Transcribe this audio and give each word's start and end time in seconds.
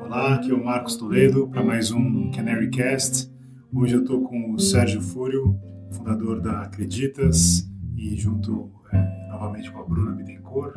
Olá, 0.00 0.34
aqui 0.34 0.50
é 0.50 0.54
o 0.54 0.64
Marcos 0.64 0.96
Toledo 0.96 1.48
para 1.48 1.62
mais 1.62 1.90
um 1.90 2.30
Canary 2.30 2.70
Cast. 2.70 3.30
Hoje 3.74 3.94
eu 3.94 4.00
estou 4.00 4.22
com 4.22 4.54
o 4.54 4.58
Sérgio 4.58 5.02
Fúrio, 5.02 5.54
fundador 5.90 6.40
da 6.40 6.62
Acreditas, 6.62 7.68
e 7.94 8.16
junto 8.16 8.70
é, 8.92 9.28
novamente 9.28 9.70
com 9.70 9.80
a 9.80 9.84
Bruna 9.84 10.12
Bittencourt. 10.12 10.76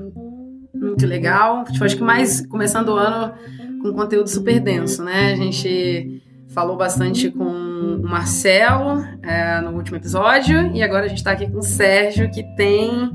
Muito 0.73 1.05
legal. 1.05 1.63
Tipo, 1.63 1.85
acho 1.85 1.95
que 1.95 2.03
mais 2.03 2.45
começando 2.45 2.89
o 2.89 2.97
ano 2.97 3.33
com 3.81 3.93
conteúdo 3.93 4.27
super 4.27 4.59
denso, 4.59 5.01
né? 5.03 5.31
A 5.31 5.35
gente 5.35 6.21
falou 6.49 6.75
bastante 6.75 7.31
com 7.31 7.45
o 7.45 8.03
Marcelo 8.03 9.01
é, 9.23 9.61
no 9.61 9.71
último 9.71 9.95
episódio 9.95 10.75
e 10.75 10.83
agora 10.83 11.05
a 11.05 11.07
gente 11.07 11.19
está 11.19 11.31
aqui 11.31 11.49
com 11.49 11.59
o 11.59 11.63
Sérgio, 11.63 12.29
que 12.29 12.43
tem 12.55 13.11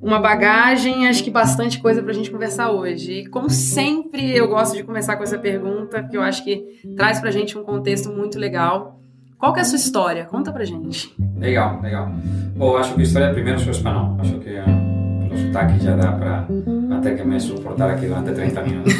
uma 0.00 0.20
bagagem, 0.20 1.08
acho 1.08 1.24
que 1.24 1.30
bastante 1.30 1.80
coisa 1.80 2.02
para 2.02 2.12
a 2.12 2.14
gente 2.14 2.30
conversar 2.30 2.70
hoje. 2.70 3.12
E 3.12 3.26
como 3.26 3.50
sempre, 3.50 4.36
eu 4.36 4.48
gosto 4.48 4.76
de 4.76 4.84
começar 4.84 5.16
com 5.16 5.24
essa 5.24 5.38
pergunta, 5.38 6.02
porque 6.02 6.16
eu 6.16 6.22
acho 6.22 6.44
que 6.44 6.80
traz 6.96 7.18
para 7.20 7.28
a 7.28 7.32
gente 7.32 7.58
um 7.58 7.64
contexto 7.64 8.10
muito 8.10 8.38
legal. 8.38 9.00
Qual 9.36 9.52
que 9.52 9.58
é 9.58 9.62
a 9.62 9.64
sua 9.64 9.76
história? 9.76 10.24
Conta 10.24 10.52
pra 10.52 10.64
gente. 10.64 11.14
Legal, 11.36 11.80
legal. 11.80 12.10
Bom, 12.56 12.76
acho 12.76 12.94
que 12.94 13.00
a 13.00 13.04
história 13.04 13.32
primeiro 13.32 13.58
sou 13.60 13.70
espanhol. 13.70 14.16
Acho 14.20 14.38
que 14.38 14.50
uh, 14.50 15.32
o 15.32 15.36
sotaque 15.36 15.78
já 15.80 15.94
dá 15.94 16.12
para 16.12 16.48
até 16.96 17.14
que 17.14 17.24
me 17.24 17.38
suportar 17.38 17.90
aqui 17.90 18.06
durante 18.06 18.32
30 18.32 18.62
minutos. 18.62 18.92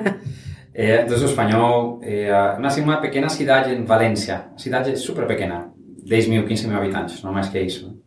eh, 0.74 1.02
então, 1.02 1.18
sou 1.18 1.28
espanhol. 1.28 2.00
Eh, 2.02 2.56
nasci 2.58 2.80
em 2.80 2.84
uma 2.84 2.98
pequena 2.98 3.28
cidade 3.28 3.74
em 3.74 3.84
Valência. 3.84 4.46
Cidade 4.56 4.96
super 4.96 5.26
pequena. 5.26 5.70
10 6.06 6.28
mil, 6.28 6.46
15 6.46 6.68
mil 6.68 6.78
habitantes, 6.78 7.22
não 7.22 7.32
mais 7.32 7.48
que 7.48 7.60
isso. 7.60 8.05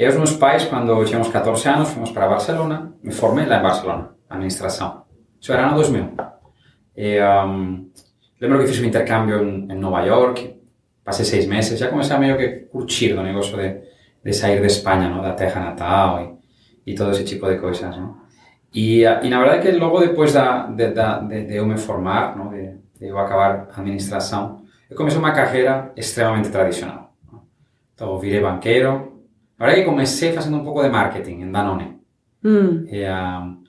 E 0.00 0.08
os 0.08 0.16
meus 0.16 0.32
pais, 0.32 0.64
quando 0.64 1.04
tínhamos 1.04 1.28
14 1.28 1.68
anos, 1.68 1.90
fomos 1.90 2.10
para 2.10 2.26
Barcelona. 2.26 2.94
Me 3.02 3.12
formei 3.12 3.44
lá 3.44 3.58
em 3.58 3.62
Barcelona, 3.62 4.14
administração. 4.30 5.02
Isso 5.38 5.52
era 5.52 5.66
ano 5.66 5.74
2000. 5.74 6.16
E, 6.96 7.20
um, 7.22 7.90
lembro 8.40 8.60
que 8.60 8.66
fiz 8.68 8.80
um 8.80 8.86
intercâmbio 8.86 9.42
em, 9.42 9.70
em 9.70 9.78
Nova 9.78 10.00
York, 10.00 10.56
passei 11.04 11.26
seis 11.26 11.44
meses, 11.46 11.78
já 11.78 11.88
comecei 11.88 12.16
a 12.16 12.18
meio 12.18 12.38
que 12.38 12.48
curtir 12.72 13.12
o 13.12 13.22
negócio 13.22 13.54
de, 13.58 13.76
de 14.24 14.32
sair 14.32 14.58
de 14.62 14.68
Espanha, 14.68 15.10
¿no? 15.10 15.20
da 15.20 15.34
terra 15.34 15.60
natal 15.60 16.40
e, 16.86 16.92
e 16.92 16.94
todo 16.94 17.10
esse 17.10 17.24
tipo 17.24 17.46
de 17.46 17.58
coisas. 17.58 17.94
¿no? 17.94 18.22
E, 18.72 19.02
e 19.02 19.28
na 19.28 19.38
verdade 19.38 19.60
que 19.60 19.72
logo 19.72 20.00
depois 20.00 20.32
da, 20.32 20.66
de, 20.68 20.94
de, 20.94 21.44
de 21.44 21.56
eu 21.56 21.66
me 21.66 21.76
formar, 21.76 22.38
¿no? 22.38 22.48
de, 22.48 22.74
de 22.98 23.06
eu 23.06 23.18
acabar 23.18 23.68
a 23.70 23.80
administração, 23.80 24.62
eu 24.88 24.96
comecei 24.96 25.18
uma 25.18 25.32
carreira 25.32 25.92
extremamente 25.94 26.48
tradicional. 26.48 27.12
¿no? 27.30 27.42
Então, 27.94 28.18
virei 28.18 28.40
banqueiro. 28.40 29.09
La 29.60 29.66
verdad 29.66 29.82
que 29.82 29.84
comencé 29.84 30.32
fazendo 30.32 30.56
um 30.56 30.64
pouco 30.64 30.82
de 30.82 30.88
marketing 30.88 31.42
em 31.42 31.52
Danone. 31.52 32.00
Hum. 32.42 32.86
E, 32.88 33.04
um, 33.04 33.62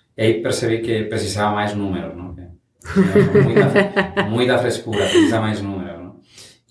que 0.82 1.04
precisava 1.04 1.54
mais 1.54 1.76
números, 1.76 2.16
não? 2.16 2.32
Muita, 3.44 4.24
muita 4.30 4.58
frescura, 4.58 5.00
precisa 5.00 5.42
mais 5.42 5.62
números, 5.62 6.00
não? 6.00 6.16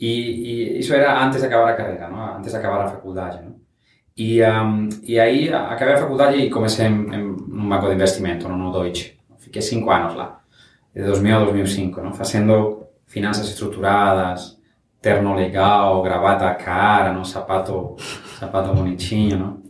E, 0.00 0.08
e, 0.08 0.78
isso 0.78 0.94
era 0.94 1.22
antes 1.22 1.40
de 1.40 1.46
acabar 1.46 1.70
a 1.70 1.76
carreira, 1.76 2.08
não? 2.08 2.38
Antes 2.38 2.50
de 2.50 2.56
acabar 2.56 2.86
a 2.86 2.88
faculdade, 2.88 3.44
não? 3.44 3.56
E, 4.16 4.42
um, 4.42 4.88
e 5.02 5.20
aí 5.20 5.52
acabei 5.52 5.94
a 5.94 5.98
faculdade 5.98 6.38
e 6.38 6.48
comecei 6.48 6.86
em, 6.86 7.68
banco 7.68 7.88
de 7.88 7.94
investimento, 7.94 8.48
no 8.48 8.72
Deutsche. 8.72 9.18
Fiquei 9.38 9.60
cinco 9.60 9.90
anos 9.90 10.14
lá, 10.14 10.40
de 10.94 11.04
2000 11.04 11.36
a 11.36 11.44
2005, 11.44 12.00
não? 12.00 12.14
Fazendo 12.14 12.86
finanças 13.06 13.46
estruturadas, 13.48 14.58
terno 15.02 15.34
legal, 15.34 16.02
gravata 16.02 16.54
cara, 16.54 17.12
não? 17.12 17.22
Sapato 17.22 17.96
sapato 18.40 18.72
bonitinho, 18.74 19.38
¿no? 19.38 19.62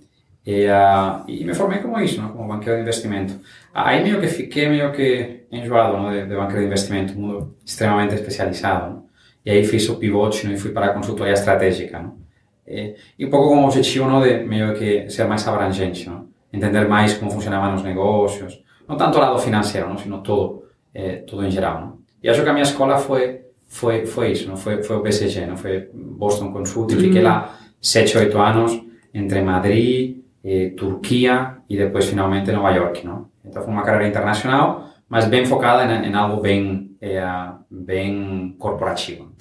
E, 0.46 0.66
uh, 0.70 1.24
e 1.28 1.44
me 1.44 1.54
formei 1.54 1.80
como 1.80 2.00
isso, 2.00 2.22
¿no? 2.22 2.32
como 2.32 2.48
banqueiro 2.48 2.76
de 2.76 2.82
investimento. 2.82 3.34
Aí 3.74 4.02
meio 4.02 4.20
que 4.20 4.26
fiquei 4.26 4.68
meio 4.68 4.90
que 4.90 5.46
enjoado 5.50 5.98
¿no? 5.98 6.10
de, 6.10 6.24
de 6.26 6.34
banqueiro 6.34 6.60
de 6.60 6.66
investimento, 6.66 7.12
um 7.12 7.20
mundo 7.20 7.56
extremamente 7.64 8.14
especializado. 8.14 8.90
¿no? 8.90 9.04
E 9.44 9.50
aí 9.50 9.64
fiz 9.64 9.88
o 9.90 9.96
pivot 9.96 10.46
¿no? 10.46 10.52
e 10.52 10.56
fui 10.56 10.70
para 10.70 10.86
a 10.86 10.94
consultoria 10.94 11.34
estratégica. 11.34 12.00
¿no? 12.00 12.18
E, 12.66 12.94
e 13.18 13.26
um 13.26 13.30
pouco 13.30 13.48
com 13.48 13.62
o 13.62 13.64
objetivo 13.66 14.06
¿no? 14.06 14.22
de 14.22 14.42
meio 14.44 14.72
que 14.74 15.10
ser 15.10 15.26
mais 15.26 15.46
abrangente, 15.46 16.08
¿no? 16.08 16.28
entender 16.52 16.88
mais 16.88 17.12
como 17.14 17.30
funcionavam 17.30 17.74
os 17.74 17.82
negócios, 17.82 18.62
não 18.88 18.96
tanto 18.96 19.18
o 19.18 19.20
lado 19.20 19.38
financeiro, 19.38 19.88
¿no? 19.88 19.98
sino 19.98 20.22
todo, 20.22 20.64
eh, 20.94 21.22
todo 21.26 21.44
em 21.44 21.50
geral. 21.50 21.80
¿no? 21.80 21.98
E 22.22 22.30
acho 22.30 22.42
que 22.42 22.48
a 22.48 22.52
minha 22.52 22.64
escola 22.64 22.96
foi 22.98 23.42
foi 23.68 24.04
foi 24.04 24.32
isso, 24.32 24.48
não 24.48 24.56
foi 24.56 24.82
foi 24.82 24.96
o 24.96 25.02
BCG, 25.02 25.46
não 25.46 25.56
foi 25.56 25.88
Boston 25.92 26.50
Consulting, 26.52 26.96
fiquei 26.96 27.22
lá 27.22 27.59
7, 27.80 28.18
8 28.18 28.38
anos 28.38 28.82
entre 29.12 29.42
Madrid, 29.42 30.18
eh, 30.44 30.72
Turquia 30.76 31.56
e 31.68 31.76
depois 31.76 32.06
finalmente 32.06 32.52
Nova 32.52 32.70
York, 32.70 33.06
não? 33.06 33.28
Então 33.44 33.62
foi 33.62 33.72
uma 33.72 33.82
carreira 33.82 34.08
internacional, 34.08 34.90
mas 35.08 35.26
bem 35.26 35.44
focada 35.44 35.84
em, 35.84 36.10
em 36.10 36.14
algo 36.14 36.40
bem 36.40 36.90
é, 37.00 37.22
bem 37.70 38.54
corporativo. 38.58 39.32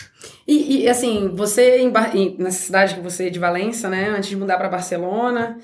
E, 0.48 0.84
e 0.84 0.90
assim, 0.90 1.32
você 1.36 1.80
em, 1.80 2.36
nessa 2.40 2.60
cidade 2.60 2.96
que 2.96 3.02
você 3.02 3.28
é 3.28 3.30
de 3.30 3.38
Valência, 3.38 3.90
né, 3.90 4.10
antes 4.10 4.30
de 4.30 4.38
mudar 4.38 4.58
para 4.58 4.70
Barcelona, 4.70 5.58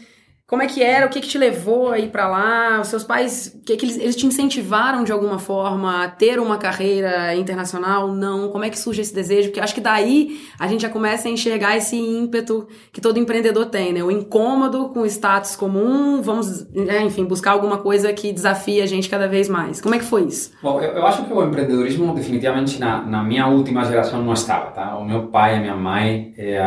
como 0.47 0.61
é 0.61 0.67
que 0.67 0.83
era? 0.83 1.07
O 1.07 1.09
que, 1.09 1.19
que 1.19 1.27
te 1.27 1.39
levou 1.39 1.91
a 1.91 1.97
ir 1.97 2.09
para 2.09 2.27
lá? 2.27 2.79
Os 2.79 2.89
seus 2.89 3.03
pais, 3.03 3.59
que, 3.65 3.75
que 3.75 3.83
eles, 3.83 3.97
eles 3.97 4.15
te 4.15 4.27
incentivaram 4.27 5.03
de 5.03 5.11
alguma 5.11 5.39
forma 5.39 6.03
a 6.03 6.07
ter 6.07 6.39
uma 6.39 6.59
carreira 6.59 7.33
internacional? 7.35 8.09
Não. 8.09 8.49
Como 8.49 8.63
é 8.63 8.69
que 8.69 8.77
surge 8.77 9.01
esse 9.01 9.13
desejo? 9.13 9.49
Porque 9.49 9.59
acho 9.59 9.73
que 9.73 9.81
daí 9.81 10.39
a 10.59 10.67
gente 10.67 10.81
já 10.81 10.89
começa 10.89 11.27
a 11.27 11.31
enxergar 11.31 11.75
esse 11.75 11.95
ímpeto 11.95 12.67
que 12.93 13.01
todo 13.01 13.17
empreendedor 13.17 13.65
tem, 13.65 13.91
né? 13.91 14.03
O 14.03 14.11
incômodo 14.11 14.89
com 14.89 14.99
o 14.99 15.05
status 15.07 15.55
comum, 15.55 16.21
vamos, 16.21 16.71
né, 16.71 17.01
enfim, 17.01 17.25
buscar 17.25 17.51
alguma 17.51 17.79
coisa 17.79 18.13
que 18.13 18.31
desafie 18.31 18.81
a 18.83 18.85
gente 18.85 19.09
cada 19.09 19.27
vez 19.27 19.49
mais. 19.49 19.81
Como 19.81 19.95
é 19.95 19.97
que 19.97 20.05
foi 20.05 20.25
isso? 20.25 20.51
Bom, 20.61 20.79
eu, 20.79 20.91
eu 20.91 21.07
acho 21.07 21.25
que 21.25 21.33
o 21.33 21.43
empreendedorismo 21.43 22.13
definitivamente 22.13 22.79
na, 22.79 23.01
na 23.01 23.23
minha 23.23 23.47
última 23.47 23.83
geração 23.83 24.21
não 24.21 24.33
estava, 24.33 24.69
tá? 24.69 24.95
O 24.95 25.03
meu 25.03 25.23
pai 25.27 25.55
e 25.55 25.57
a 25.57 25.61
minha 25.61 25.75
mãe 25.75 26.35
eh, 26.37 26.61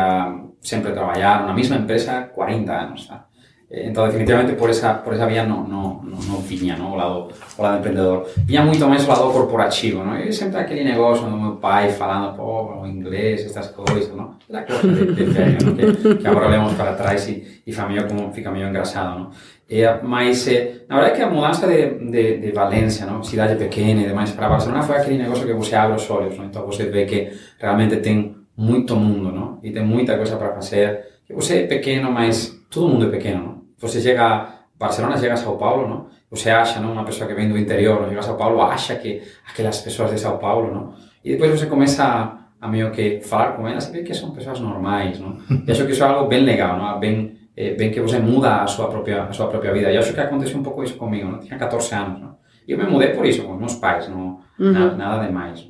sempre 0.61 0.91
trabalharam 0.91 1.47
na 1.47 1.53
mesma 1.53 1.77
empresa 1.77 2.19
há 2.19 2.23
40 2.23 2.73
anos, 2.73 3.07
tá? 3.07 3.28
Entonces, 3.71 4.13
definitivamente 4.13 4.53
por 4.53 4.71
esa, 4.71 5.03
por 5.03 5.13
esa 5.13 5.27
vía 5.27 5.45
no, 5.45 5.67
no, 5.67 6.01
no, 6.03 6.17
no 6.17 6.37
viña, 6.41 6.75
¿no? 6.75 6.93
O 6.93 6.97
lado, 6.97 7.29
o 7.55 7.61
lado 7.61 7.77
emprendedor. 7.77 8.25
Viña 8.43 8.65
muito 8.65 8.87
máis 8.89 9.05
o 9.05 9.09
lado 9.09 9.29
corporativo, 9.31 10.03
¿no? 10.03 10.17
E 10.17 10.33
sempre 10.33 10.57
aquele 10.57 10.83
negócio 10.83 11.29
do 11.29 11.37
meu 11.37 11.61
pai 11.61 11.93
falando, 11.93 12.33
pô, 12.33 12.81
o 12.81 12.87
inglês, 12.87 13.45
estas 13.45 13.69
coisas, 13.69 14.09
¿no? 14.15 14.41
La 14.49 14.65
cosa 14.65 14.87
de, 14.87 15.13
de 15.13 15.23
velho, 15.23 15.57
¿no? 15.61 15.77
Que, 15.77 16.17
que 16.17 16.27
agora 16.27 16.47
olhamos 16.47 16.73
para 16.73 16.97
trás 16.97 17.29
e, 17.29 17.61
e 17.61 17.71
meio 17.85 18.07
como, 18.07 18.33
fica 18.33 18.49
meio 18.49 18.67
engraçado, 18.67 19.19
¿no? 19.19 19.31
Eh, 19.69 19.85
mas, 20.01 20.47
eh, 20.47 20.85
na 20.89 20.95
verdade 20.95 21.17
que 21.17 21.21
a 21.21 21.29
mudança 21.29 21.67
de, 21.67 21.93
de, 22.09 22.37
de 22.41 22.51
Valência, 22.51 23.05
¿no? 23.05 23.23
cidade 23.23 23.53
pequena 23.55 24.01
e 24.01 24.07
demais, 24.07 24.31
para 24.31 24.49
Barcelona 24.49 24.81
foi 24.81 24.97
aquele 24.97 25.19
negócio 25.21 25.45
que 25.45 25.53
você 25.53 25.75
abre 25.75 25.95
os 25.95 26.09
olhos, 26.09 26.35
¿no? 26.35 26.45
Então 26.45 26.65
você 26.65 26.85
vê 26.89 27.05
que 27.05 27.29
realmente 27.59 27.97
tem 27.97 28.35
muito 28.57 28.95
mundo, 28.95 29.31
¿no? 29.31 29.59
E 29.61 29.69
tem 29.69 29.85
muita 29.85 30.17
coisa 30.17 30.37
para 30.37 30.55
fazer. 30.55 31.21
Você 31.29 31.63
é 31.63 31.67
pequeno, 31.67 32.11
mas 32.11 32.59
todo 32.71 32.89
mundo 32.89 33.05
é 33.05 33.09
pequeno, 33.09 33.43
¿no? 33.43 33.58
Você 33.79 34.01
chega 34.01 34.25
a 34.25 34.49
Barcelona, 34.77 35.17
chega 35.17 35.33
a 35.33 35.37
São 35.37 35.57
Paulo, 35.57 35.87
não? 35.87 36.07
Você 36.31 36.49
acha, 36.49 36.79
não? 36.79 36.93
Uma 36.93 37.03
pessoa 37.03 37.27
que 37.27 37.33
vem 37.33 37.49
do 37.49 37.57
interior, 37.57 38.07
chega 38.07 38.19
a 38.19 38.23
São 38.23 38.37
Paulo, 38.37 38.61
acha 38.61 38.95
que 38.95 39.21
aquelas 39.49 39.81
pessoas 39.81 40.11
de 40.11 40.19
São 40.19 40.37
Paulo, 40.37 40.73
não? 40.73 40.93
E 41.23 41.31
depois 41.31 41.51
você 41.51 41.65
começa 41.65 42.03
a, 42.03 42.37
a 42.61 42.67
meio 42.67 42.91
que 42.91 43.21
falar 43.21 43.53
com 43.53 43.67
elas 43.67 43.87
e 43.89 43.91
vê 43.91 44.03
que 44.03 44.13
são 44.13 44.31
pessoas 44.31 44.59
normais, 44.59 45.19
não? 45.19 45.37
E 45.67 45.71
acho 45.71 45.85
que 45.85 45.91
isso 45.91 46.03
é 46.03 46.07
algo 46.07 46.27
bem 46.27 46.43
legal, 46.43 46.77
não? 46.77 46.99
Bem, 46.99 47.37
é, 47.55 47.73
bem 47.73 47.91
que 47.91 47.99
você 47.99 48.19
muda 48.19 48.61
a 48.61 48.67
sua 48.67 48.87
própria 48.87 49.23
a 49.23 49.33
sua 49.33 49.47
própria 49.47 49.73
vida. 49.73 49.91
E 49.91 49.97
acho 49.97 50.13
que 50.13 50.19
aconteceu 50.19 50.57
um 50.57 50.63
pouco 50.63 50.83
isso 50.83 50.95
comigo, 50.95 51.29
não? 51.29 51.39
Tinha 51.39 51.57
14 51.57 51.95
anos, 51.95 52.21
não? 52.21 52.37
E 52.67 52.71
eu 52.71 52.77
me 52.77 52.85
mudei 52.85 53.09
por 53.09 53.25
isso, 53.25 53.43
com 53.43 53.53
meus 53.55 53.75
pais, 53.75 54.07
não? 54.07 54.39
Uhum. 54.59 54.71
Nada, 54.71 54.95
nada 54.95 55.25
demais. 55.25 55.67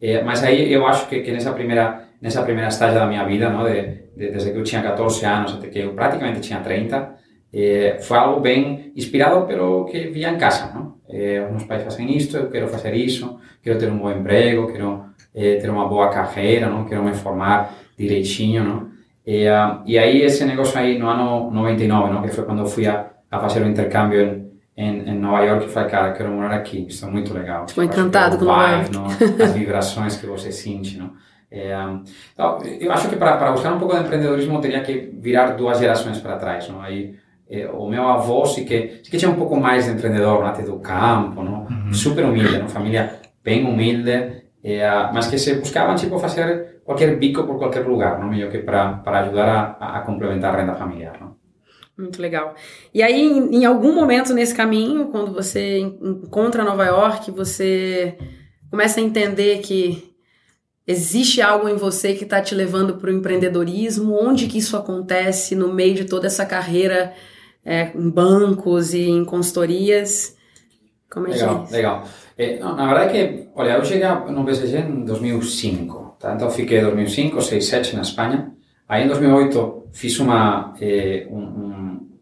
É, 0.00 0.22
mas 0.22 0.42
aí 0.44 0.72
eu 0.72 0.86
acho 0.86 1.08
que, 1.08 1.20
que 1.20 1.32
nessa 1.32 1.52
primeira 1.52 2.06
nessa 2.20 2.42
primeira 2.42 2.68
estágio 2.68 2.98
da 2.98 3.06
minha 3.06 3.24
vida, 3.24 3.50
não? 3.50 3.64
De, 3.64 3.82
de, 4.16 4.30
desde 4.30 4.52
que 4.52 4.58
eu 4.58 4.64
tinha 4.64 4.82
14 4.82 5.24
anos 5.26 5.54
até 5.54 5.68
que 5.68 5.78
eu 5.78 5.92
praticamente 5.92 6.40
tinha 6.40 6.60
30, 6.60 7.14
eh, 7.52 7.98
foi 8.00 8.18
algo 8.18 8.40
bem 8.40 8.92
inspirado 8.96 9.46
pelo 9.46 9.84
que 9.86 10.08
via 10.08 10.30
em 10.30 10.38
casa, 10.38 10.72
não? 10.74 10.96
Eh, 11.08 11.44
os 11.44 11.50
meus 11.50 11.64
pais 11.64 11.82
fazem 11.82 12.16
isto, 12.16 12.36
eu 12.36 12.50
quero 12.50 12.68
fazer 12.68 12.94
isso, 12.94 13.38
quero 13.62 13.78
ter 13.78 13.90
um 13.90 13.98
bom 13.98 14.10
emprego, 14.10 14.72
quero 14.72 15.04
eh, 15.34 15.56
ter 15.56 15.70
uma 15.70 15.86
boa 15.88 16.08
carreira, 16.08 16.68
não? 16.68 16.84
Quero 16.84 17.04
me 17.04 17.14
formar 17.14 17.74
direitinho, 17.96 18.64
não? 18.64 18.96
E, 19.26 19.48
uh, 19.48 19.82
e 19.84 19.98
aí 19.98 20.22
esse 20.22 20.44
negócio 20.44 20.78
aí 20.78 20.98
no 20.98 21.08
ano 21.08 21.50
99, 21.50 22.12
não? 22.12 22.22
Que 22.22 22.28
foi 22.28 22.44
quando 22.44 22.60
eu 22.60 22.66
fui 22.66 22.86
a, 22.86 23.10
a 23.30 23.40
fazer 23.40 23.60
o 23.62 23.68
intercâmbio 23.68 24.20
em, 24.20 24.52
em, 24.76 25.10
em 25.10 25.18
Nova 25.18 25.42
York 25.42 25.66
e 25.66 25.68
falei, 25.68 25.90
cara, 25.90 26.12
quero 26.12 26.30
morar 26.30 26.54
aqui, 26.54 26.86
isso 26.88 27.04
é 27.04 27.10
muito 27.10 27.34
legal. 27.34 27.66
Ficou 27.68 27.82
encantado 27.82 28.38
com 28.38 28.44
Nova 28.44 28.70
York. 28.70 28.92
Não? 28.92 29.06
As 29.06 29.52
vibrações 29.52 30.16
que 30.16 30.26
você 30.26 30.52
sente, 30.52 30.96
não? 30.96 31.12
É, 31.50 31.72
então, 32.34 32.58
eu 32.80 32.92
acho 32.92 33.08
que 33.08 33.16
para 33.16 33.52
buscar 33.52 33.72
um 33.72 33.78
pouco 33.78 33.94
de 33.94 34.02
empreendedorismo 34.02 34.60
teria 34.60 34.82
que 34.82 35.12
virar 35.18 35.52
duas 35.52 35.78
gerações 35.78 36.18
para 36.18 36.36
trás, 36.36 36.68
não? 36.68 36.82
Aí 36.82 37.16
o 37.72 37.88
meu 37.88 38.08
avô 38.08 38.44
sí 38.44 38.64
que, 38.64 39.00
sí 39.02 39.10
que 39.10 39.16
tinha 39.16 39.30
um 39.30 39.36
pouco 39.36 39.56
mais 39.56 39.84
de 39.84 39.92
empreendedor, 39.92 40.42
né, 40.42 40.62
do 40.64 40.78
campo, 40.78 41.42
não? 41.42 41.66
Uhum. 41.66 41.92
super 41.92 42.24
humilde, 42.24 42.58
não? 42.58 42.68
família 42.68 43.20
bem 43.44 43.64
humilde, 43.64 44.42
eh, 44.64 45.10
mas 45.14 45.28
que 45.28 45.38
se 45.38 45.54
buscavam 45.54 45.94
tipo 45.94 46.18
fazer 46.18 46.80
qualquer 46.84 47.16
bico 47.16 47.44
por 47.44 47.58
qualquer 47.58 47.86
lugar, 47.86 48.18
não? 48.18 48.28
meio 48.28 48.50
que 48.50 48.58
para 48.58 48.94
para 48.94 49.20
ajudar 49.20 49.76
a, 49.78 49.98
a 49.98 50.00
complementar 50.00 50.54
a 50.54 50.58
renda 50.58 50.74
familiar. 50.74 51.16
Não? 51.20 51.36
Muito 51.96 52.20
legal. 52.20 52.54
E 52.92 53.02
aí, 53.02 53.22
em, 53.22 53.56
em 53.56 53.64
algum 53.64 53.94
momento 53.94 54.34
nesse 54.34 54.54
caminho, 54.54 55.06
quando 55.06 55.32
você 55.32 55.78
encontra 55.78 56.62
Nova 56.62 56.84
York, 56.84 57.30
você 57.30 58.18
começa 58.70 59.00
a 59.00 59.02
entender 59.02 59.60
que 59.60 60.14
existe 60.86 61.40
algo 61.40 61.68
em 61.68 61.76
você 61.76 62.12
que 62.12 62.24
está 62.24 62.42
te 62.42 62.54
levando 62.54 62.96
para 62.96 63.10
o 63.10 63.14
empreendedorismo. 63.14 64.14
Onde 64.14 64.46
que 64.46 64.58
isso 64.58 64.76
acontece 64.76 65.54
no 65.54 65.72
meio 65.72 65.94
de 65.94 66.04
toda 66.04 66.26
essa 66.26 66.44
carreira 66.44 67.14
é, 67.66 67.90
em 67.92 68.08
bancos 68.08 68.94
e 68.94 69.10
em 69.10 69.24
consultorias? 69.24 70.36
Como 71.10 71.26
é 71.26 71.30
legal, 71.30 71.66
que 71.66 71.74
é? 71.74 71.76
Legal. 71.76 72.04
Eh, 72.38 72.58
não, 72.60 72.76
na 72.76 72.86
verdade 72.86 73.18
é 73.18 73.26
que, 73.26 73.48
olha, 73.54 73.70
eu 73.70 73.84
cheguei 73.84 74.06
no 74.06 74.44
BCG 74.44 74.78
em 74.78 75.04
2005, 75.04 76.16
tá? 76.20 76.34
então 76.34 76.50
fiquei 76.50 76.80
2005, 76.80 77.42
6, 77.42 77.64
7 77.66 77.96
na 77.96 78.02
Espanha. 78.02 78.52
Aí 78.88 79.04
em 79.04 79.08
2008 79.08 79.88
fiz 79.92 80.18
uma, 80.20 80.74
eh, 80.80 81.26
um, 81.28 81.40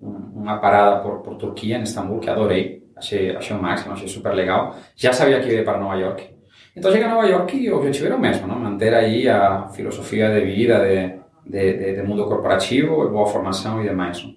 um, 0.00 0.32
uma 0.34 0.58
parada 0.58 1.02
por, 1.02 1.18
por 1.20 1.34
Turquia, 1.34 1.76
em 1.76 1.82
Istambul, 1.82 2.20
que 2.20 2.30
adorei. 2.30 2.82
Achei, 2.96 3.36
achei 3.36 3.56
o 3.56 3.60
máximo, 3.60 3.92
achei 3.92 4.08
super 4.08 4.32
legal. 4.32 4.76
Já 4.96 5.12
sabia 5.12 5.40
que 5.40 5.48
ia 5.50 5.64
para 5.64 5.78
Nova 5.78 5.96
York. 5.96 6.30
Então 6.76 6.90
cheguei 6.90 7.06
a 7.06 7.10
Nova 7.10 7.26
York 7.26 7.56
e 7.56 7.70
o 7.70 7.76
objetivo 7.76 8.06
era 8.06 8.16
o 8.16 8.20
mesmo, 8.20 8.46
não? 8.46 8.58
manter 8.58 8.94
aí 8.94 9.28
a 9.28 9.68
filosofia 9.68 10.30
de 10.32 10.44
vida, 10.44 10.78
de, 10.78 11.50
de, 11.50 11.72
de, 11.78 11.96
de 11.96 12.02
mundo 12.02 12.24
corporativo, 12.26 13.08
boa 13.10 13.26
formação 13.26 13.82
e 13.82 13.88
demais. 13.88 14.22
Não? 14.22 14.34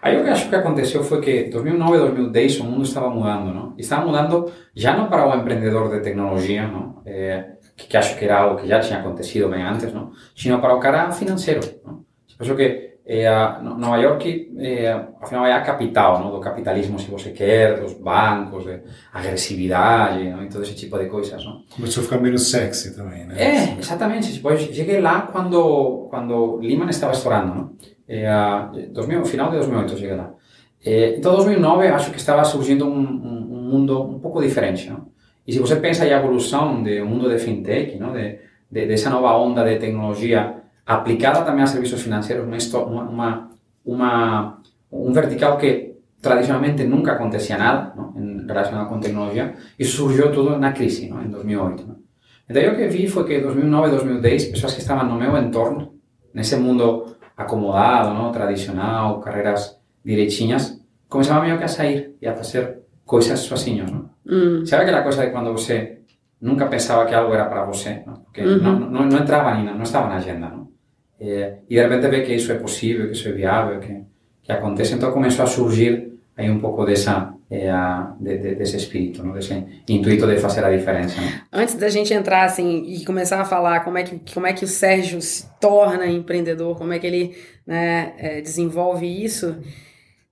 Aí 0.00 0.18
o 0.18 0.24
que 0.24 0.30
acho 0.30 0.48
que 0.48 0.54
aconteceu 0.54 1.02
foi 1.02 1.20
que 1.20 1.44
2009 1.44 1.98
2010 1.98 2.60
o 2.60 2.64
mundo 2.64 2.82
estava 2.82 3.10
mudando, 3.10 3.52
não? 3.52 3.74
E 3.76 3.80
estava 3.80 4.06
mudando 4.06 4.50
já 4.74 4.96
não 4.96 5.08
para 5.08 5.26
o 5.26 5.40
empreendedor 5.40 5.90
de 5.90 6.00
tecnologia, 6.00 6.66
não? 6.68 7.02
É, 7.04 7.52
que, 7.76 7.88
que, 7.88 7.96
acho 7.96 8.16
que 8.16 8.24
era 8.24 8.38
algo 8.38 8.60
que 8.60 8.68
já 8.68 8.80
tinha 8.80 8.98
acontecido 8.98 9.48
bem 9.48 9.62
antes, 9.62 9.92
não? 9.92 10.12
Sino 10.34 10.60
para 10.60 10.74
o 10.74 10.80
cara 10.80 11.10
financeiro, 11.12 11.60
não? 11.84 12.04
Acho 12.38 12.54
que 12.54 12.86
é, 13.08 13.30
Nova 13.62 13.96
York, 13.98 14.52
é, 14.58 14.90
afinal, 15.20 15.46
é 15.46 15.52
a 15.52 15.60
capital 15.60 16.20
não? 16.20 16.32
do 16.32 16.40
capitalismo, 16.40 16.98
se 16.98 17.08
você 17.08 17.30
quer, 17.30 17.80
dos 17.80 17.94
bancos, 17.94 18.64
de 18.64 18.80
agressividade 19.12 20.28
não? 20.28 20.42
e 20.42 20.48
todo 20.48 20.64
esse 20.64 20.74
tipo 20.74 20.98
de 20.98 21.06
coisas. 21.06 21.44
Não? 21.44 21.62
Começou 21.70 22.00
a 22.00 22.04
ficar 22.04 22.18
menos 22.18 22.50
sexy 22.50 22.96
também, 22.96 23.24
né? 23.24 23.36
É, 23.38 23.78
exatamente. 23.78 24.42
Eu 24.44 24.58
cheguei 24.58 25.00
lá 25.00 25.22
quando, 25.22 26.08
quando 26.10 26.56
Lehman 26.56 26.90
estava 26.90 27.12
estourando, 27.12 27.54
não? 27.54 27.72
É, 28.08 28.28
2000, 28.92 29.24
final 29.24 29.50
de 29.50 29.56
2008 29.56 29.96
cheguei 29.96 30.16
lá. 30.16 30.32
É, 30.84 31.16
então, 31.16 31.34
2009, 31.34 31.88
acho 31.88 32.10
que 32.10 32.18
estava 32.18 32.44
surgindo 32.44 32.86
um, 32.86 32.98
um, 32.98 33.54
um, 33.54 33.62
mundo 33.70 34.02
um 34.02 34.20
pouco 34.20 34.40
diferente. 34.40 34.88
Não? 34.88 35.08
E 35.46 35.52
se 35.52 35.58
você 35.58 35.76
pensa 35.76 36.06
em 36.06 36.12
evolução 36.12 36.82
do 36.82 37.06
mundo 37.06 37.28
de 37.28 37.38
fintech, 37.38 37.98
não? 37.98 38.12
De, 38.12 38.38
de, 38.70 38.86
dessa 38.86 39.10
nova 39.10 39.36
onda 39.36 39.64
de 39.64 39.78
tecnologia 39.78 40.62
aplicada 40.86 41.42
também 41.42 41.64
a 41.64 41.66
serviços 41.66 42.00
financeiros, 42.02 42.44
uma, 42.74 43.02
uma, 43.02 43.50
uma, 43.84 44.62
um 44.92 45.12
vertical 45.12 45.58
que 45.58 45.96
tradicionalmente 46.22 46.84
nunca 46.84 47.12
acontecia 47.12 47.58
nada 47.58 47.92
não? 47.96 48.14
em 48.16 48.46
relacionado 48.46 48.88
com 48.88 49.00
tecnologia, 49.00 49.54
isso 49.78 49.96
surgiu 49.96 50.32
tudo 50.32 50.58
na 50.58 50.72
crise, 50.72 51.08
não? 51.08 51.22
em 51.22 51.28
2008. 51.28 51.86
Não? 51.86 51.96
Então, 52.48 52.72
o 52.72 52.76
que 52.76 52.86
vi 52.86 53.08
foi 53.08 53.24
que 53.24 53.38
em 53.38 53.42
2009 53.42 53.88
e 53.88 53.90
2010, 53.90 54.44
pessoas 54.46 54.74
que 54.74 54.80
estavam 54.80 55.08
no 55.08 55.16
meu 55.16 55.36
entorno, 55.36 55.94
nesse 56.32 56.54
mundo 56.56 57.15
acomodado, 57.36 58.14
não? 58.14 58.32
tradicional, 58.32 59.20
carreiras 59.20 59.78
direitinhas, 60.04 60.80
começavam 61.08 61.44
meio 61.44 61.58
que 61.58 61.64
a 61.64 61.68
sair 61.68 62.14
e 62.20 62.26
a 62.26 62.34
fazer 62.34 62.78
coisas 63.04 63.40
sozinhos. 63.40 63.90
Não? 63.90 64.10
Mm. 64.24 64.64
Sabe 64.64 64.84
aquela 64.84 65.02
coisa 65.02 65.26
de 65.26 65.32
quando 65.32 65.52
você 65.52 65.98
nunca 66.40 66.66
pensava 66.66 67.06
que 67.06 67.14
algo 67.14 67.34
era 67.34 67.46
para 67.46 67.64
você, 67.64 68.02
não? 68.06 68.14
porque 68.14 68.42
-huh. 68.42 68.62
não, 68.62 68.78
não, 68.78 69.06
não, 69.06 69.18
entrava 69.18 69.54
ni 69.54 69.64
não 69.64 69.82
estava 69.82 70.08
na 70.08 70.16
agenda. 70.16 70.48
Não? 70.48 70.68
Eh, 71.20 71.58
e 71.68 71.74
de 71.74 71.82
repente 71.82 72.08
vê 72.08 72.22
que 72.22 72.34
isso 72.34 72.52
é 72.52 72.56
possível, 72.56 73.06
que 73.06 73.12
isso 73.12 73.28
é 73.28 73.32
viável, 73.32 73.80
que, 73.80 74.04
que 74.42 74.52
acontece. 74.52 74.94
Então 74.94 75.12
começou 75.12 75.44
a 75.44 75.48
surgir 75.48 76.15
aí 76.36 76.50
um 76.50 76.60
pouco 76.60 76.84
dessa 76.84 77.34
é, 77.50 77.70
de, 78.20 78.38
de, 78.38 78.54
desse 78.56 78.76
espírito, 78.76 79.24
não? 79.24 79.32
desse 79.32 79.54
intuito 79.88 80.26
de 80.26 80.36
fazer 80.38 80.64
a 80.64 80.76
diferença. 80.76 81.16
Antes 81.52 81.74
da 81.76 81.88
gente 81.88 82.12
entrar 82.12 82.44
assim 82.44 82.84
e 82.86 83.04
começar 83.04 83.40
a 83.40 83.44
falar 83.44 83.80
como 83.80 83.98
é 83.98 84.02
que, 84.02 84.20
como 84.32 84.46
é 84.46 84.52
que 84.52 84.64
o 84.64 84.68
Sérgio 84.68 85.20
se 85.22 85.48
torna 85.60 86.06
empreendedor, 86.06 86.76
como 86.76 86.92
é 86.92 86.98
que 86.98 87.06
ele 87.06 87.36
né, 87.66 88.12
é, 88.18 88.40
desenvolve 88.40 89.06
isso, 89.06 89.56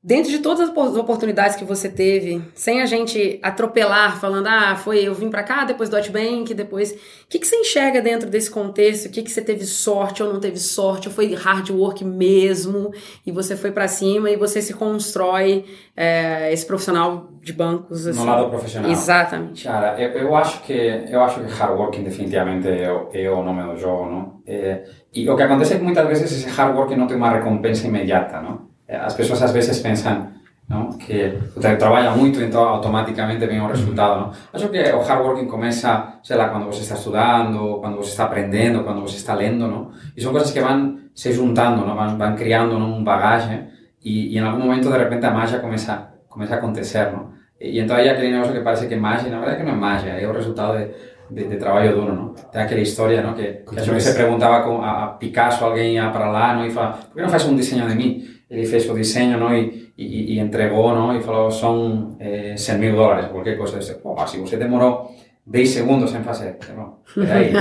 dentro 0.05 0.31
de 0.31 0.41
todas 0.41 0.69
as 0.69 0.97
oportunidades 0.97 1.57
que 1.57 1.65
você 1.65 1.89
teve, 1.89 2.43
sem 2.55 2.83
a 2.83 2.87
gente 2.87 3.41
atropelar, 3.43 4.21
falando, 4.21 4.47
ah, 4.49 4.77
foi, 4.77 4.99
eu 4.99 5.15
vim 5.15 5.31
para 5.31 5.43
cá, 5.43 5.65
depois 5.65 5.89
do 5.89 5.97
Bank, 6.13 6.53
depois. 6.53 6.93
O 6.93 6.97
que, 7.27 7.39
que 7.39 7.47
você 7.47 7.57
enxerga 7.57 8.03
dentro 8.03 8.29
desse 8.29 8.51
contexto? 8.51 9.07
O 9.07 9.11
que, 9.11 9.23
que 9.23 9.31
você 9.31 9.41
teve 9.41 9.65
sorte 9.65 10.23
ou 10.23 10.31
não 10.31 10.39
teve 10.39 10.59
sorte? 10.59 11.09
Ou 11.09 11.15
foi 11.15 11.35
hard 11.35 11.71
work 11.71 12.05
mesmo? 12.05 12.93
E 13.25 13.33
você 13.33 13.57
foi 13.57 13.73
para 13.73 13.89
cima 13.89 14.29
e 14.29 14.37
você 14.37 14.61
se 14.61 14.75
constrói 14.75 15.65
é, 15.97 16.53
esse 16.53 16.67
profissional 16.67 17.31
de 17.41 17.55
bancos. 17.55 18.07
Assim. 18.07 18.19
No 18.19 18.27
lado 18.27 18.51
profissional. 18.51 18.91
Exatamente. 18.91 19.65
Cara, 19.65 19.99
eu, 19.99 20.11
eu, 20.11 20.37
acho 20.37 20.63
que 20.65 20.75
eu 21.09 21.23
acho 21.23 21.41
que 21.41 21.51
hard 21.51 21.79
working 21.79 22.03
definitivamente 22.03 22.69
é 22.69 22.93
o, 22.93 23.09
é 23.11 23.31
o 23.31 23.43
nome 23.43 23.73
do 23.73 23.81
jogo, 23.81 24.05
não? 24.05 24.43
É, 24.47 24.85
e 25.15 25.31
o 25.31 25.35
que 25.35 25.43
acontece 25.43 25.73
é 25.73 25.79
que 25.79 25.83
muitas 25.83 26.07
vezes 26.07 26.31
esse 26.31 26.49
hard 26.51 26.77
working 26.77 26.97
não 26.97 27.07
tem 27.07 27.17
uma 27.17 27.31
recompensa 27.31 27.87
imediata, 27.87 28.43
não? 28.43 28.74
As 28.89 29.15
pessoas 29.15 29.43
às 29.43 29.53
vezes 29.53 29.79
pensam 29.79 30.29
não? 30.69 30.91
que 30.91 31.39
você 31.55 31.77
trabalha 31.77 32.11
muito, 32.13 32.41
então 32.41 32.63
automaticamente 32.63 33.47
vem 33.47 33.61
o 33.61 33.67
resultado. 33.67 34.21
Não? 34.21 34.33
Acho 34.53 34.69
que 34.69 34.79
o 34.79 35.01
hard 35.01 35.21
working 35.25 35.47
começa, 35.47 36.19
sei 36.23 36.37
lá, 36.37 36.49
quando 36.49 36.67
você 36.67 36.81
está 36.81 36.95
estudando, 36.95 37.79
quando 37.81 37.97
você 37.97 38.11
está 38.11 38.25
aprendendo, 38.25 38.83
quando 38.83 39.01
você 39.03 39.17
está 39.17 39.35
não? 39.35 39.91
e 40.17 40.23
são 40.23 40.33
coisas 40.33 40.51
que 40.51 40.61
vão 40.61 40.99
se 41.15 41.33
juntando, 41.33 41.87
não? 41.87 41.95
Vão, 41.95 42.19
vão 42.19 42.35
criando 42.35 42.79
não? 42.79 42.99
um 42.99 43.05
bagagem, 43.05 43.69
e, 44.03 44.35
e, 44.35 44.39
em 44.39 44.41
algum 44.41 44.65
momento 44.65 44.91
de 44.91 44.99
repente 44.99 45.25
a 45.25 45.31
magia 45.31 45.59
começa, 45.59 46.11
começa 46.29 46.55
a 46.55 46.59
acontecer. 46.59 47.11
Não? 47.13 47.31
E, 47.61 47.77
e 47.77 47.81
então 47.81 47.97
aí 47.97 48.09
aquele 48.09 48.33
negócio 48.33 48.53
que 48.53 48.61
parece 48.61 48.87
que 48.87 48.95
é 48.95 48.99
magia, 48.99 49.31
na 49.31 49.39
verdade 49.39 49.59
que 49.59 49.65
não 49.65 49.73
é 49.73 49.77
magia, 49.77 50.13
é 50.13 50.27
o 50.27 50.33
resultado 50.33 50.79
de, 50.79 50.89
de, 51.31 51.49
de 51.49 51.57
trabalho 51.57 51.95
duro, 51.95 52.15
não? 52.15 52.29
Tem 52.51 52.63
aquela 52.63 52.81
história, 52.81 53.23
não? 53.23 53.35
Que, 53.35 53.65
que 53.69 53.79
acho 53.79 53.91
que 53.91 54.01
se 54.01 54.15
perguntava 54.15 54.65
com 54.65 54.83
a, 54.83 55.05
a 55.05 55.07
Picasso, 55.09 55.65
alguém 55.65 55.95
ia 55.95 56.11
para 56.11 56.31
lá, 56.31 56.55
não? 56.55 56.67
E 56.67 56.71
fala, 56.71 56.93
por 56.93 57.15
que 57.15 57.23
não 57.23 57.29
faz 57.29 57.45
um 57.45 57.55
desenho 57.55 57.89
de 57.89 57.95
mim? 57.95 58.34
Ele 58.51 58.67
fez 58.67 58.89
o 58.89 58.95
desenho 58.95 59.39
não, 59.39 59.55
e, 59.55 59.93
e, 59.97 60.35
e 60.35 60.39
entregou 60.39 60.95
não, 60.95 61.17
e 61.17 61.23
falou 61.23 61.51
são 61.51 62.17
eh, 62.21 62.55
100 62.57 62.79
mil 62.79 62.97
dólares, 62.97 63.27
qualquer 63.29 63.57
coisa 63.57 63.77
desse. 63.77 63.95
Pô, 63.95 64.17
se 64.27 64.39
você 64.39 64.57
demorou 64.57 65.11
10 65.47 65.69
segundos 65.69 66.15
em 66.15 66.23
fazer, 66.23 66.57
não, 66.75 66.99
peraí, 67.15 67.53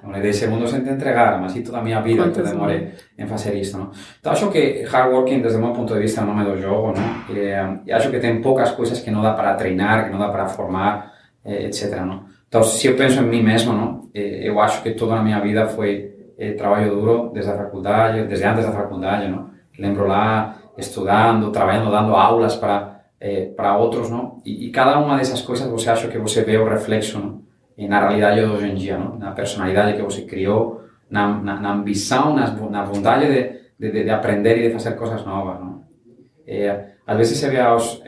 demorei 0.00 0.22
10 0.22 0.36
segundos 0.36 0.72
em 0.72 0.82
te 0.82 0.90
entregar, 0.90 1.40
mas 1.40 1.54
e 1.54 1.62
toda 1.62 1.78
a 1.78 1.82
minha 1.82 2.00
vida 2.00 2.30
que 2.30 2.42
demorei 2.42 2.92
em 3.18 3.26
fazer 3.26 3.54
isso. 3.54 3.76
Não? 3.78 3.90
Então 4.18 4.32
acho 4.32 4.50
que 4.50 4.84
hard 4.84 5.12
working, 5.12 5.42
desde 5.42 5.58
o 5.58 5.62
meu 5.62 5.72
ponto 5.72 5.92
de 5.92 6.00
vista, 6.00 6.20
é 6.20 6.24
o 6.24 6.26
nome 6.26 6.44
do 6.44 6.56
jogo, 6.56 6.94
não? 6.96 7.34
E, 7.34 7.88
e 7.88 7.92
acho 7.92 8.10
que 8.10 8.18
tem 8.18 8.40
poucas 8.40 8.70
coisas 8.72 9.00
que 9.00 9.10
não 9.10 9.22
dá 9.22 9.34
para 9.34 9.54
treinar, 9.54 10.06
que 10.06 10.10
não 10.10 10.18
dá 10.18 10.28
para 10.30 10.48
formar, 10.48 11.12
eh, 11.44 11.66
etc. 11.66 12.00
Não? 12.00 12.24
Então 12.48 12.62
se 12.62 12.86
eu 12.86 12.96
penso 12.96 13.20
em 13.20 13.26
mim 13.26 13.42
mesmo, 13.42 13.72
não? 13.72 14.08
Eh, 14.14 14.48
eu 14.48 14.58
acho 14.58 14.82
que 14.82 14.92
toda 14.92 15.16
a 15.16 15.22
minha 15.22 15.40
vida 15.40 15.66
foi 15.66 16.32
eh, 16.38 16.52
trabalho 16.52 16.94
duro 16.94 17.30
desde 17.34 17.50
a 17.50 17.56
faculdade, 17.56 18.26
desde 18.26 18.46
antes 18.46 18.64
da 18.64 18.72
faculdade, 18.72 19.28
não? 19.28 19.55
Lembro 19.78 20.06
lá 20.06 20.56
estudando, 20.76 21.50
trabalhando, 21.50 21.90
dando 21.90 22.14
aulas 22.14 22.56
para 22.56 22.96
eh, 23.18 23.46
para 23.56 23.76
outros, 23.76 24.10
não? 24.10 24.42
E, 24.44 24.66
e, 24.66 24.70
cada 24.70 24.98
uma 24.98 25.16
dessas 25.16 25.40
coisas 25.40 25.66
você 25.70 25.88
acha 25.88 26.08
que 26.08 26.18
você 26.18 26.42
vê 26.42 26.58
o 26.58 26.68
reflexo, 26.68 27.18
não? 27.18 27.42
E 27.76 27.88
na 27.88 28.00
realidade 28.00 28.40
de 28.40 28.46
hoje 28.46 28.68
em 28.68 28.74
dia, 28.74 28.98
não? 28.98 29.18
Na 29.18 29.32
personalidade 29.32 29.96
que 29.96 30.02
você 30.02 30.22
criou, 30.22 30.82
na, 31.10 31.28
na, 31.28 31.60
na 31.60 31.72
ambição, 31.72 32.34
na, 32.34 32.50
na 32.50 32.84
vontade 32.84 33.26
de, 33.26 33.90
de, 33.90 34.04
de, 34.04 34.10
aprender 34.10 34.58
e 34.58 34.68
de 34.68 34.72
fazer 34.74 34.92
coisas 34.96 35.24
novas, 35.24 35.60
não? 35.60 35.84
Às 37.06 37.16
vezes 37.16 37.38
se 37.38 37.48
vê 37.48 37.60
aos... 37.60 38.02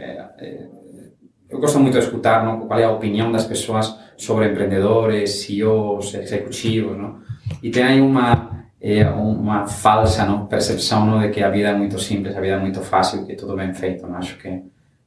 Eu 1.49 1.61
gosto 1.61 1.79
muito 1.81 1.95
de 1.99 2.05
escutar, 2.05 2.45
não? 2.45 2.67
Qual 2.67 2.79
é 2.79 2.85
a 2.85 2.91
opinião 2.91 3.33
das 3.33 3.47
pessoas 3.47 3.99
sobre 4.17 4.51
empreendedores, 4.51 5.43
CEOs, 5.43 6.15
executivos, 6.15 6.97
não? 6.97 7.21
E 7.63 7.71
tem 7.71 7.83
aí 7.83 8.01
uma 8.01 8.68
é 8.81 9.09
uma 9.09 9.67
falsa 9.67 10.25
não, 10.25 10.47
percepção 10.47 11.05
não, 11.05 11.21
de 11.21 11.31
que 11.31 11.43
a 11.43 11.51
vida 11.51 11.69
é 11.69 11.75
muito 11.75 11.99
simples, 11.99 12.37
a 12.37 12.41
vida 12.41 12.55
é 12.55 12.59
muito 12.59 12.81
fácil, 12.81 13.27
que 13.27 13.33
é 13.33 13.35
tudo 13.35 13.57
bem 13.57 13.75
feito. 13.75 14.07
Não? 14.07 14.17
Acho 14.17 14.39
que 14.39 14.63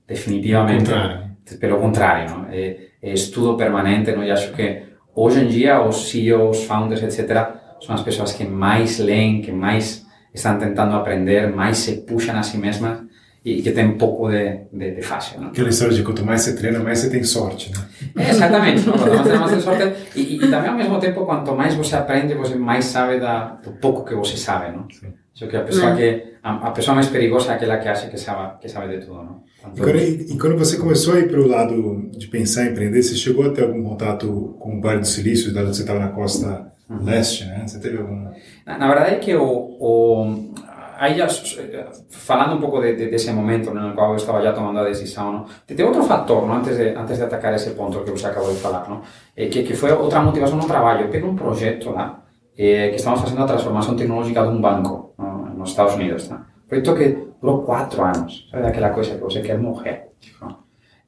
definitivamente, 0.08 0.86
contrário. 0.86 1.36
pelo 1.60 1.80
contrário, 1.80 2.30
não? 2.30 2.46
É, 2.50 2.78
é 3.02 3.14
estudo 3.14 3.56
permanente. 3.56 4.12
Não? 4.12 4.24
E 4.24 4.32
acho 4.32 4.52
que 4.54 4.84
hoje 5.16 5.44
em 5.44 5.48
dia 5.48 5.82
os 5.82 6.10
CEOs, 6.10 6.66
founders, 6.66 7.02
etc., 7.04 7.60
são 7.80 7.96
as 7.96 8.02
pessoas 8.02 8.34
que 8.34 8.44
mais 8.44 9.00
leem, 9.00 9.42
que 9.42 9.52
mais 9.52 10.06
estão 10.34 10.58
tentando 10.60 10.96
aprender, 10.96 11.52
mais 11.52 11.78
se 11.78 12.02
puxam 12.02 12.38
a 12.38 12.44
si 12.44 12.58
mesmas 12.58 13.00
e 13.44 13.62
que 13.62 13.72
tem 13.72 13.88
um 13.88 13.98
pouco 13.98 14.30
de, 14.30 14.60
de, 14.72 14.96
de 14.96 15.02
fácil. 15.02 15.42
Não? 15.42 15.48
Aquela 15.48 15.70
história 15.70 15.96
de 15.96 16.04
quanto 16.04 16.24
mais 16.24 16.42
você 16.42 16.56
treina, 16.56 16.80
mais 16.80 17.00
você 17.00 17.10
tem 17.10 17.24
sorte. 17.24 17.72
Né? 17.72 18.26
É, 18.26 18.30
exatamente, 18.30 18.86
não? 18.86 18.94
quanto 18.94 19.30
mais 19.30 19.40
você 19.40 19.56
tem 19.56 19.62
sorte. 19.62 19.94
E, 20.16 20.36
e, 20.36 20.40
também 20.40 20.70
ao 20.70 20.78
mesmo 20.78 21.00
tempo, 21.00 21.26
quanto 21.26 21.56
mais 21.56 21.74
você 21.74 21.96
aprende, 21.96 22.36
você 22.36 22.56
mais 22.56 22.86
sabe 22.86 23.20
da, 23.20 23.56
do 23.64 23.72
pouco 23.72 24.06
que 24.06 24.14
você 24.14 24.38
sabe. 24.38 24.76
Não? 24.76 24.88
Sim. 24.90 25.14
Acho 25.34 25.48
que 25.48 25.58
a 25.58 25.64
pessoa, 25.64 25.96
que, 25.96 26.24
a, 26.44 26.68
a, 26.68 26.72
pessoa 26.72 26.94
mais 26.94 27.08
perigosa 27.08 27.52
é 27.52 27.56
aquela 27.56 27.78
que 27.78 27.88
acha 27.88 28.08
que 28.10 28.18
sabe, 28.18 28.60
que 28.60 28.70
sabe 28.70 29.00
de 29.00 29.06
tudo. 29.06 29.24
Não? 29.24 29.44
E 29.76 29.80
quando, 29.80 29.98
e 29.98 30.38
quando, 30.38 30.58
você 30.58 30.78
começou 30.78 31.16
a 31.16 31.20
ir 31.20 31.28
para 31.28 31.40
o 31.40 31.48
lado 31.48 32.10
de 32.12 32.28
pensar 32.28 32.66
em 32.66 32.72
empreender, 32.72 33.02
você 33.02 33.16
chegou 33.16 33.46
a 33.46 33.50
ter 33.50 33.64
algum 33.64 33.82
contato 33.84 34.56
com 34.60 34.78
o 34.78 34.82
Vale 34.82 35.00
do 35.00 35.08
Silício, 35.08 35.54
dado 35.54 35.70
que 35.70 35.76
você 35.76 35.82
estava 35.82 36.00
na 36.00 36.10
costa 36.10 36.72
uhum. 36.90 37.04
leste, 37.04 37.46
né? 37.46 37.64
Você 37.66 37.80
teve 37.80 37.98
algum... 37.98 38.28
Na, 38.66 38.78
na 38.78 38.88
verdade 38.88 39.16
é 39.16 39.20
que 39.20 39.34
o, 39.36 39.78
o 39.80 40.54
aí 41.02 41.18
já, 41.18 41.28
falando 42.12 42.58
um 42.58 42.60
pouco 42.60 42.80
de, 42.80 42.96
de, 42.96 43.08
desse 43.10 43.32
momento 43.32 43.74
no 43.74 43.96
qual 43.96 44.12
eu 44.12 44.18
estava 44.18 44.40
já 44.40 44.54
tomando 44.54 44.78
a 44.80 44.84
decisão, 44.84 45.34
não? 45.34 45.46
tem 45.66 45.84
outro 45.84 46.04
fator, 46.04 46.48
não? 46.48 46.58
Antes, 46.58 46.78
de, 46.78 46.90
antes 46.90 47.18
de 47.18 47.24
atacar 47.24 47.56
esse 47.56 47.72
ponto 47.72 48.04
que 48.04 48.12
você 48.12 48.28
acabou 48.28 48.54
de 48.54 48.60
falar, 48.60 48.88
não? 48.88 49.02
É 49.36 49.48
que, 49.48 49.64
que 49.64 49.74
foi 49.74 49.92
outra 49.92 50.22
motivação 50.22 50.60
no 50.60 50.68
trabalho. 50.68 51.06
Eu 51.06 51.10
peguei 51.10 51.28
um 51.28 51.36
projeto 51.36 51.90
lá, 51.90 52.24
eh, 52.56 52.90
que 52.90 52.98
estamos 52.98 53.20
fazendo 53.20 53.42
a 53.42 53.48
transformação 53.48 53.96
tecnológica 53.96 54.44
de 54.44 54.50
um 54.50 54.62
banco 54.62 55.16
no, 55.18 55.46
nos 55.56 55.72
Estados 55.72 55.96
Unidos. 55.96 56.28
Tá? 56.28 56.46
Projeto 56.68 56.96
que 56.96 57.18
durou 57.42 57.64
quatro 57.64 58.04
anos, 58.04 58.48
sabe 58.52 58.68
aquela 58.68 58.92
coisa 58.92 59.16
que 59.16 59.22
você 59.22 59.42
quer 59.42 59.58
morrer. 59.58 60.12
Tipo, 60.20 60.56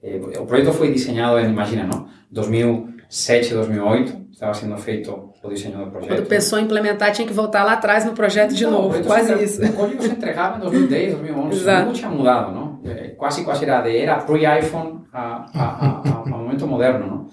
eh, 0.02 0.20
o 0.40 0.46
projeto 0.48 0.74
foi 0.74 0.92
desenhado, 0.92 1.40
imagina, 1.40 1.84
não? 1.84 2.08
2007, 2.32 3.54
2008, 3.54 4.26
estava 4.32 4.56
sendo 4.56 4.76
feito 4.78 5.33
projeto. 5.92 6.08
Quando 6.16 6.28
pensou 6.28 6.60
em 6.60 6.64
implementar, 6.64 7.12
tinha 7.12 7.28
que 7.28 7.34
voltar 7.34 7.64
lá 7.64 7.74
atrás 7.74 8.06
no 8.06 8.14
projeto 8.14 8.54
de 8.54 8.64
Não, 8.64 8.72
novo, 8.72 8.98
o 8.98 9.04
quase 9.04 9.34
isso. 9.44 9.64
O 9.64 9.74
código 9.74 10.02
se 10.02 10.10
entregava 10.10 10.58
em 10.58 10.62
2010, 10.62 11.14
2011, 11.16 11.58
Exato. 11.60 11.86
não 11.86 11.94
tinha 11.94 12.10
mudado, 12.10 12.52
não? 12.54 12.80
Eh, 12.86 13.10
Quase, 13.18 13.44
quase 13.44 13.64
era 13.66 13.82
de 13.82 13.98
era 13.98 14.16
pre-iPhone 14.18 15.02
a, 15.14 15.20
a, 15.54 15.64
a, 15.64 16.02
a, 16.10 16.22
a 16.24 16.30
momento 16.30 16.66
moderno, 16.68 17.08
não? 17.08 17.28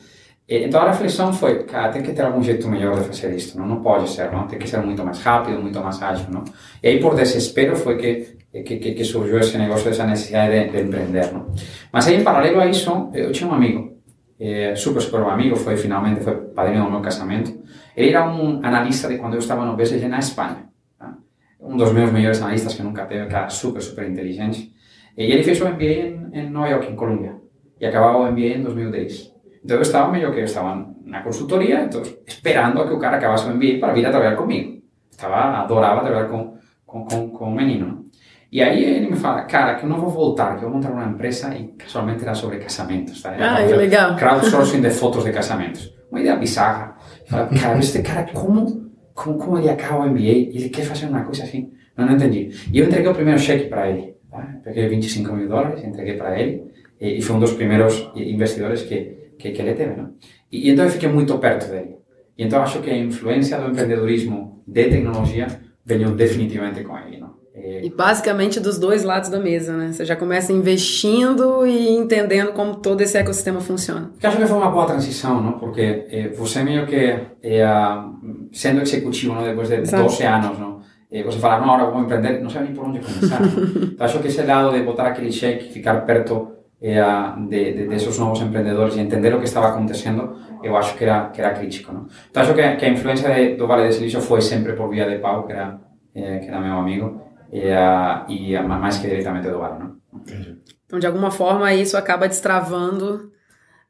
Eh, 0.48 0.64
Então 0.64 0.80
a 0.80 0.90
reflexão 0.90 1.32
foi, 1.32 1.64
cara, 1.64 1.90
tem 1.92 2.02
que 2.02 2.12
ter 2.12 2.22
algum 2.22 2.42
jeito 2.42 2.68
melhor 2.68 2.98
de 3.00 3.04
fazer 3.06 3.34
isto, 3.34 3.56
não? 3.58 3.66
Não 3.66 3.80
pode 3.80 4.08
ser, 4.10 4.30
não? 4.32 4.46
Tem 4.46 4.58
que 4.58 4.68
ser 4.68 4.78
muito 4.80 5.04
mais 5.04 5.20
rápido, 5.22 5.60
muito 5.60 5.80
mais 5.80 6.02
ágil, 6.02 6.26
não? 6.30 6.42
E 6.82 6.88
aí 6.88 7.00
por 7.00 7.14
desespero 7.14 7.76
foi 7.76 7.96
que 7.96 8.40
que, 8.52 8.78
que, 8.78 8.92
que 8.94 9.04
surgiu 9.04 9.38
esse 9.38 9.56
negócio, 9.56 9.88
essa 9.88 10.04
necessidade 10.04 10.50
de, 10.52 10.70
de 10.72 10.82
empreender, 10.82 11.32
não? 11.32 11.46
Mas 11.92 12.08
aí 12.08 12.16
em 12.16 12.24
paralelo 12.24 12.60
a 12.60 12.66
isso, 12.66 13.08
eu 13.14 13.30
tinha 13.30 13.48
um 13.48 13.54
amigo, 13.54 13.92
eh, 14.40 14.74
super, 14.74 15.00
super 15.00 15.20
amigo, 15.22 15.54
foi 15.54 15.76
finalmente, 15.76 16.24
foi 16.24 16.34
padrinho 16.34 16.84
do 16.84 16.90
meu 16.90 17.00
casamento. 17.00 17.60
Ele 18.00 18.10
era 18.10 18.24
um 18.28 18.60
analista 18.64 19.08
de 19.08 19.18
quando 19.18 19.34
eu 19.34 19.38
estava 19.40 19.64
no 19.64 19.76
BCG 19.76 20.08
na 20.08 20.18
Espanha. 20.18 20.68
tá? 20.98 21.14
Um 21.60 21.76
dos 21.76 21.92
meus 21.92 22.10
melhores 22.10 22.40
analistas 22.40 22.74
que 22.74 22.82
nunca 22.82 23.04
teve, 23.04 23.26
cara 23.26 23.48
super, 23.50 23.82
super 23.82 24.08
inteligente. 24.08 24.72
E 25.16 25.24
ele 25.24 25.42
fez 25.42 25.60
o 25.60 25.68
MBA 25.68 25.84
em, 25.84 26.30
em 26.32 26.50
Nova 26.50 26.68
York, 26.68 26.90
em 26.90 26.96
Colômbia. 26.96 27.36
E 27.80 27.86
acabava 27.86 28.18
o 28.18 28.30
MBA 28.30 28.56
em 28.56 28.62
2010. 28.62 29.34
Então 29.64 29.76
eu 29.76 29.82
estava 29.82 30.10
meio 30.10 30.32
que 30.32 30.40
estava 30.40 30.88
na 31.04 31.20
consultoria, 31.22 31.82
então, 31.82 32.02
esperando 32.26 32.80
a 32.80 32.86
que 32.86 32.94
o 32.94 32.98
cara 32.98 33.16
acabasse 33.18 33.46
o 33.46 33.54
MBA 33.54 33.78
para 33.80 33.92
vir 33.92 34.06
a 34.06 34.10
trabalhar 34.10 34.36
comigo. 34.36 34.80
Estava, 35.10 35.58
adorava 35.58 36.00
trabalhar 36.02 36.28
com, 36.28 36.54
com, 36.86 37.04
com, 37.04 37.28
com 37.30 37.44
o 37.44 37.54
menino. 37.54 37.86
não? 37.86 38.04
E 38.52 38.62
aí 38.62 38.82
ele 38.82 39.10
me 39.10 39.16
fala, 39.16 39.42
cara, 39.42 39.74
que 39.76 39.84
eu 39.84 39.88
não 39.88 40.00
vou 40.00 40.08
voltar, 40.10 40.56
que 40.56 40.64
eu 40.64 40.70
vou 40.70 40.78
montar 40.78 40.90
uma 40.90 41.04
empresa 41.04 41.54
e 41.54 41.68
casualmente 41.78 42.22
era 42.22 42.34
sobre 42.34 42.58
casamentos. 42.58 43.22
Tá? 43.22 43.32
Era 43.34 43.52
Ah, 43.52 43.56
fazer 43.58 43.76
legal. 43.76 44.16
Crowdsourcing 44.16 44.80
de 44.80 44.90
fotos 44.90 45.22
de 45.24 45.30
casamentos. 45.32 45.92
Uma 46.10 46.20
ideia 46.20 46.36
bizarra. 46.36 46.96
Fala, 47.26 47.46
cara, 47.48 47.78
este 47.78 48.02
cara, 48.02 48.30
como, 48.32 48.90
como, 49.14 49.38
como 49.38 49.58
ele 49.58 49.70
acaba 49.70 50.04
o 50.04 50.10
MBA 50.10 50.20
e 50.20 50.56
ele 50.56 50.68
quer 50.68 50.82
fazer 50.82 51.06
uma 51.06 51.22
coisa 51.22 51.44
assim? 51.44 51.72
Não, 51.96 52.06
não 52.06 52.14
entendi. 52.14 52.50
E 52.72 52.78
eu 52.78 52.86
entreguei 52.86 53.10
o 53.10 53.14
primeiro 53.14 53.38
cheque 53.38 53.68
para 53.68 53.88
ele. 53.90 54.14
Tá? 54.30 54.60
Peguei 54.64 54.88
25 54.88 55.32
mil 55.34 55.48
dólares, 55.48 55.84
entreguei 55.84 56.14
para 56.14 56.38
ele 56.38 56.64
e, 57.00 57.18
e 57.18 57.22
foi 57.22 57.36
um 57.36 57.40
dos 57.40 57.52
primeiros 57.52 58.10
investidores 58.14 58.82
que, 58.82 59.32
que, 59.38 59.50
que 59.50 59.62
ele 59.62 59.74
teve. 59.74 59.96
Não? 59.96 60.14
E, 60.50 60.68
e 60.68 60.70
então 60.70 60.84
eu 60.84 60.90
fiquei 60.90 61.08
muito 61.08 61.36
perto 61.38 61.68
dele. 61.70 61.96
E 62.36 62.44
então 62.44 62.62
acho 62.62 62.80
que 62.80 62.90
a 62.90 62.96
influência 62.96 63.58
do 63.58 63.70
empreendedorismo 63.70 64.62
de 64.66 64.84
tecnologia 64.84 65.46
veio 65.84 66.12
definitivamente 66.12 66.82
com 66.84 66.96
ele. 66.98 67.18
Não? 67.18 67.29
E, 67.62 67.86
E 67.86 67.90
basicamente 67.90 68.58
dos 68.58 68.78
dois 68.78 69.04
lados 69.04 69.28
da 69.28 69.38
mesa, 69.38 69.76
né? 69.76 69.92
Você 69.92 70.04
já 70.04 70.16
começa 70.16 70.52
investindo 70.52 71.66
e 71.66 71.90
entendendo 71.90 72.52
como 72.52 72.76
todo 72.76 73.00
esse 73.00 73.16
ecossistema 73.18 73.60
funciona. 73.60 74.10
Que 74.18 74.26
acho 74.26 74.36
que 74.36 74.46
foi 74.46 74.56
uma 74.56 74.70
boa 74.70 74.86
transição, 74.86 75.40
não? 75.40 75.52
Porque 75.52 76.06
eh, 76.10 76.28
você 76.36 76.62
meio 76.62 76.86
que, 76.86 77.18
eh, 77.42 77.62
ah, 77.62 78.08
sendo 78.52 78.80
executivo, 78.80 79.34
não? 79.34 79.42
Depois 79.42 79.68
de 79.68 79.76
Exato. 79.76 80.04
12 80.04 80.22
anos, 80.24 80.58
não? 80.58 80.80
Eh, 81.10 81.22
você 81.22 81.38
fala, 81.38 81.64
não, 81.64 81.74
agora 81.74 81.90
vou 81.90 82.02
empreender, 82.02 82.40
não 82.40 82.50
sabe 82.50 82.66
nem 82.66 82.74
por 82.74 82.86
onde 82.86 83.00
começar. 83.00 83.40
Então, 83.92 84.06
acho 84.06 84.18
que 84.20 84.28
esse 84.28 84.42
lado 84.42 84.72
de 84.72 84.82
botar 84.82 85.08
aquele 85.08 85.30
cheque, 85.30 85.72
ficar 85.72 86.06
perto 86.06 86.48
de, 86.80 87.74
de, 87.74 87.88
desses 87.88 88.18
novos 88.18 88.40
empreendedores 88.40 88.96
e 88.96 89.00
entender 89.00 89.34
o 89.34 89.38
que 89.38 89.44
estava 89.44 89.68
acontecendo, 89.68 90.36
eu 90.62 90.74
acho 90.76 90.96
que 90.96 91.04
era, 91.04 91.28
que 91.28 91.40
era 91.40 91.52
crítico, 91.52 91.92
não? 91.92 92.06
Então, 92.30 92.42
acho 92.42 92.54
que, 92.54 92.76
que 92.76 92.84
a 92.86 92.88
influência 92.88 93.28
de, 93.34 93.56
do 93.56 93.66
Vale 93.66 93.88
de 93.88 93.94
Silício 93.94 94.20
foi 94.20 94.40
sempre 94.40 94.72
por 94.72 94.88
via 94.88 95.08
de 95.08 95.18
Pau, 95.18 95.46
que 95.46 95.52
era, 95.52 95.78
que 96.14 96.48
era 96.48 96.60
meu 96.60 96.78
amigo, 96.78 97.20
eh, 97.52 97.74
ah, 97.74 98.24
e 98.28 98.56
ah, 98.56 98.62
mais 98.62 98.98
que 98.98 99.08
diretamente 99.08 99.48
do 99.48 99.58
não? 99.58 99.96
Entendi. 100.14 100.58
Então, 100.86 100.98
de 100.98 101.06
alguma 101.06 101.30
forma, 101.30 101.72
isso 101.72 101.96
acaba 101.96 102.26
destravando 102.26 103.30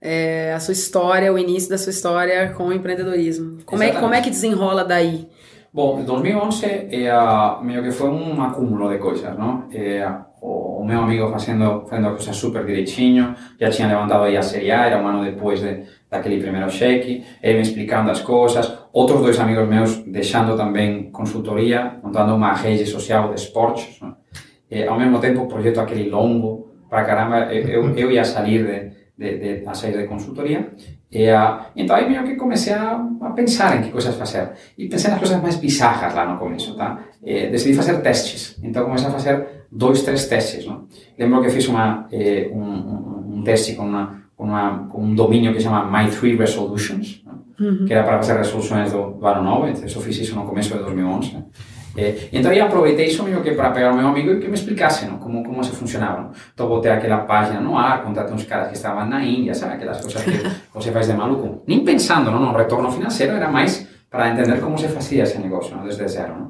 é, 0.00 0.52
a 0.54 0.60
sua 0.60 0.72
história, 0.72 1.32
o 1.32 1.38
início 1.38 1.68
da 1.68 1.78
sua 1.78 1.90
história 1.90 2.52
com 2.52 2.68
o 2.68 2.72
empreendedorismo. 2.72 3.58
Como 3.64 3.82
é, 3.82 3.92
como 3.92 4.14
é 4.14 4.20
que 4.20 4.30
desenrola 4.30 4.84
daí? 4.84 5.28
Bom, 5.72 6.00
em 6.00 6.04
2011 6.04 6.66
eh, 6.66 7.12
meio 7.62 7.82
que 7.82 7.92
foi 7.92 8.08
um 8.08 8.42
acúmulo 8.42 8.90
de 8.90 8.98
coisas, 8.98 9.38
não? 9.38 9.68
Eh, 9.72 10.04
o, 10.40 10.80
o 10.80 10.84
meu 10.84 11.02
amigo 11.02 11.30
fazendo, 11.30 11.86
fazendo 11.88 12.08
a 12.08 12.10
coisa 12.10 12.32
super 12.32 12.66
direitinho, 12.66 13.36
já 13.58 13.70
tinha 13.70 13.86
levantado 13.86 14.24
aí 14.24 14.36
a 14.36 14.42
série 14.42 14.72
A, 14.72 14.86
era 14.86 15.00
um 15.00 15.06
ano 15.06 15.24
depois 15.24 15.60
de, 15.60 15.84
daquele 16.10 16.40
primeiro 16.40 16.68
cheque, 16.70 17.24
ele 17.40 17.58
me 17.58 17.62
explicando 17.62 18.10
as 18.10 18.20
coisas, 18.20 18.79
outros 18.92 19.20
dois 19.20 19.38
amigos 19.38 19.68
meus 19.68 19.96
deixando 20.06 20.56
também 20.56 21.10
consultoria, 21.10 21.96
montando 22.02 22.34
uma 22.34 22.52
rede 22.54 22.86
social 22.86 23.28
de 23.28 23.40
esportes, 23.40 24.00
não? 24.00 24.16
Eh, 24.70 24.86
ao 24.86 24.98
mesmo 24.98 25.18
tempo 25.18 25.42
o 25.42 25.48
projeto 25.48 25.80
aquele 25.80 26.08
longo, 26.08 26.70
para 26.88 27.04
caramba, 27.04 27.52
eu, 27.52 27.68
eu, 27.68 27.96
eu 27.96 28.10
ia 28.10 28.24
sair 28.24 28.92
de, 29.18 29.28
de, 29.38 29.60
de, 29.60 29.68
a 29.68 29.74
sair 29.74 29.96
de 29.96 30.06
consultoria, 30.06 30.70
e, 31.10 31.28
ah, 31.28 31.66
então 31.74 31.96
aí 31.96 32.08
meio 32.08 32.22
que 32.24 32.36
comecei 32.36 32.72
a, 32.72 33.04
a 33.20 33.30
pensar 33.30 33.76
em 33.76 33.82
que 33.82 33.90
coisas 33.90 34.14
fazer. 34.14 34.52
E 34.78 34.88
pensei 34.88 35.10
nas 35.10 35.18
coisas 35.18 35.42
mais 35.42 35.56
bizarras 35.56 36.14
lá 36.14 36.24
no 36.24 36.38
começo, 36.38 36.76
tá? 36.76 37.00
Eh, 37.24 37.50
decidi 37.50 37.74
fazer 37.74 38.00
testes. 38.00 38.56
Então 38.62 38.84
comecei 38.84 39.08
a 39.08 39.10
fazer 39.10 39.66
dois, 39.72 40.02
três 40.02 40.26
testes, 40.28 40.64
não? 40.64 40.86
Lembro 41.18 41.42
que 41.42 41.50
fiz 41.50 41.66
uma, 41.66 42.06
eh, 42.12 42.48
um, 42.52 42.62
um, 42.62 43.38
um 43.38 43.42
teste 43.42 43.74
com, 43.74 43.86
uma, 43.86 44.22
com, 44.36 44.44
uma, 44.44 44.88
com 44.88 45.02
um 45.02 45.14
domínio 45.14 45.52
que 45.52 45.58
se 45.58 45.64
chama 45.64 45.84
My 45.84 46.08
Three 46.08 46.36
Resolutions, 46.36 47.24
que 47.86 47.92
era 47.92 48.04
para 48.04 48.16
facer 48.18 48.36
resoluciones 48.36 48.92
do 48.92 49.20
ano 49.20 49.42
9, 49.42 49.84
eso 49.84 50.00
fixixo 50.00 50.34
no 50.34 50.48
comezo 50.48 50.74
de 50.74 50.80
2011. 50.80 51.36
Eh, 51.96 52.30
e 52.32 52.38
entón, 52.38 52.54
eu 52.54 52.64
aproveitei 52.64 53.10
iso 53.10 53.26
meio 53.26 53.42
que 53.42 53.52
para 53.52 53.74
pegar 53.74 53.92
o 53.92 53.96
meu 53.98 54.06
amigo 54.06 54.30
e 54.30 54.38
que 54.38 54.46
me 54.46 54.54
explicase 54.54 55.10
no, 55.10 55.18
como, 55.18 55.42
como 55.42 55.62
se 55.64 55.74
funcionaba. 55.74 56.22
No? 56.22 56.28
Entón, 56.30 56.68
botei 56.70 56.92
aquela 56.92 57.26
página 57.26 57.60
no 57.60 57.76
ar, 57.76 58.02
contratei 58.06 58.32
uns 58.32 58.46
caras 58.46 58.70
que 58.70 58.78
estaban 58.78 59.10
na 59.10 59.20
Índia, 59.20 59.52
sabe? 59.52 59.74
Aquelas 59.74 60.00
cousas 60.00 60.22
que 60.22 60.38
você 60.72 60.92
faz 60.92 61.08
de 61.08 61.14
maluco. 61.14 61.66
Nem 61.66 61.84
pensando 61.84 62.30
no, 62.30 62.38
no 62.38 62.54
retorno 62.54 62.90
financeiro, 62.90 63.34
era 63.34 63.50
máis 63.50 63.90
para 64.08 64.30
entender 64.30 64.62
como 64.62 64.78
se 64.78 64.88
facía 64.88 65.26
ese 65.26 65.42
negocio, 65.42 65.76
no? 65.76 65.84
desde 65.84 66.06
zero. 66.08 66.38
No? 66.38 66.46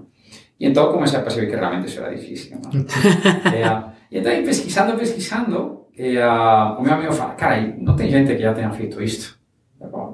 E 0.61 0.69
entón, 0.69 0.93
comecei 0.93 1.19
a 1.19 1.25
perceber 1.25 1.49
que 1.49 1.57
realmente 1.57 1.89
eso 1.89 2.05
era 2.05 2.13
difícil. 2.13 2.61
No? 2.61 2.69
e, 3.51 3.65
ah, 3.65 3.97
e 4.13 4.21
entón, 4.21 4.45
pesquisando, 4.45 4.93
pesquisando, 4.93 5.89
eh, 5.97 6.21
o 6.21 6.85
meu 6.85 6.93
amigo 6.93 7.17
fala, 7.17 7.33
cara, 7.33 7.57
non 7.81 7.97
ten 7.97 8.13
gente 8.13 8.37
que 8.37 8.45
já 8.45 8.53
tenha 8.53 8.69
feito 8.77 9.01
isto. 9.01 9.40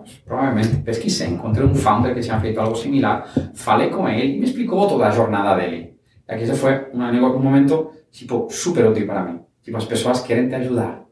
Bom, 0.07 0.13
provavelmente 0.25 0.77
pesquisei, 0.79 1.29
um 1.29 1.75
founder 1.75 2.15
que 2.15 2.21
tinha 2.21 2.41
feito 2.41 2.61
algo 2.61 2.77
similar, 2.77 3.29
falei 3.55 3.91
com 3.91 4.09
ele 4.09 4.37
e 4.37 4.39
me 4.39 4.45
explicou 4.45 4.89
toda 4.89 5.07
a 5.07 5.11
jornada 5.11 5.61
dele. 5.61 5.95
E 6.29 6.33
aqui 6.33 6.45
esse 6.45 6.55
foi 6.55 6.87
um 6.93 7.03
momento, 7.43 7.91
tipo, 8.11 8.49
super 8.51 8.87
útil 8.87 9.07
para 9.07 9.25
mim. 9.25 9.41
Tipo, 9.63 9.77
as 9.77 9.85
pessoas 9.85 10.21
querem 10.21 10.49
te 10.49 10.55
ajudar. 10.55 11.06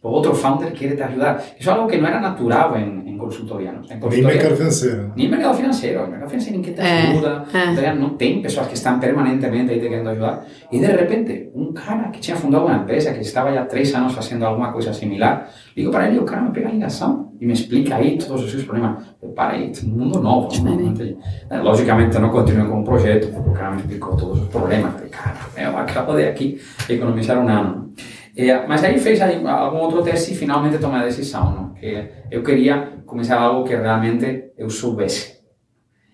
Pues 0.00 0.14
otro 0.16 0.34
founder 0.34 0.72
quiere 0.72 0.96
te 0.96 1.04
ayudar. 1.04 1.36
Eso 1.58 1.58
es 1.58 1.68
algo 1.68 1.86
que 1.86 1.98
no 1.98 2.08
era 2.08 2.18
natural 2.20 2.74
en, 2.76 3.06
en 3.06 3.18
consultoría. 3.18 3.72
¿no? 3.72 3.82
En 3.82 4.00
consultoría, 4.00 4.28
ni 4.28 4.34
mercado 4.34 4.56
financiero. 4.56 5.12
Ni 5.14 5.24
el 5.24 5.30
mercado 5.30 5.54
financiero. 5.54 6.04
El 6.04 6.10
mercado 6.10 6.30
financiero 6.30 6.56
en 6.56 6.64
que 6.64 6.70
te 6.70 6.82
eh, 6.82 6.86
ayuda. 6.86 7.44
Eh, 7.52 7.76
eh. 7.84 7.94
No 7.94 8.16
tem 8.16 8.40
personas 8.40 8.68
que 8.68 8.76
están 8.76 8.98
permanentemente 8.98 9.74
ahí 9.74 9.78
te 9.78 9.84
queriendo 9.84 10.08
ayudar. 10.08 10.46
Y 10.70 10.78
de 10.78 10.96
repente, 10.96 11.50
un 11.52 11.74
cara 11.74 12.10
que 12.10 12.22
se 12.22 12.32
ha 12.32 12.36
fundado 12.36 12.64
una 12.64 12.76
empresa, 12.76 13.12
que 13.12 13.20
estaba 13.20 13.52
ya 13.52 13.68
tres 13.68 13.94
años 13.94 14.16
haciendo 14.16 14.48
alguna 14.48 14.72
cosa 14.72 14.94
similar, 14.94 15.50
digo, 15.76 15.92
para 15.92 16.08
ello, 16.08 16.24
cara, 16.24 16.40
me 16.40 16.50
pega 16.50 16.70
en 16.70 16.80
la 16.80 16.88
y 17.38 17.46
me 17.46 17.52
explica 17.52 17.96
ahí 17.96 18.16
todos 18.16 18.50
sus 18.50 18.64
problemas. 18.64 19.04
Pero 19.20 19.34
para 19.34 19.52
ahí, 19.52 19.70
es 19.70 19.82
un 19.82 19.98
mundo 19.98 20.18
nuevo. 20.18 20.48
¿no? 20.64 21.04
Eh, 21.04 21.16
lógicamente 21.62 22.18
no 22.18 22.30
continué 22.30 22.66
con 22.66 22.78
un 22.78 22.84
proyecto, 22.84 23.28
porque 23.34 23.52
cara 23.52 23.70
me 23.72 23.76
explicó 23.76 24.16
todos 24.16 24.38
sus 24.38 24.48
problemas. 24.48 24.94
Pero, 24.96 25.10
cara, 25.10 25.46
me 25.54 25.64
acabo 25.64 26.14
de 26.14 26.26
aquí 26.26 26.56
economizar 26.88 27.36
un 27.38 27.50
año. 27.50 27.90
Mas 28.68 28.82
aí 28.84 28.98
fez 28.98 29.20
algum 29.20 29.78
outro 29.78 30.02
teste 30.02 30.32
e 30.32 30.36
finalmente 30.36 30.78
tomei 30.78 31.00
a 31.00 31.04
decisão, 31.04 31.52
não? 31.52 31.74
que 31.74 32.08
eu 32.30 32.42
queria 32.42 32.74
começar 33.06 33.38
algo 33.40 33.64
que 33.66 33.74
realmente 33.74 34.52
eu 34.56 34.68
soubesse. 34.70 35.40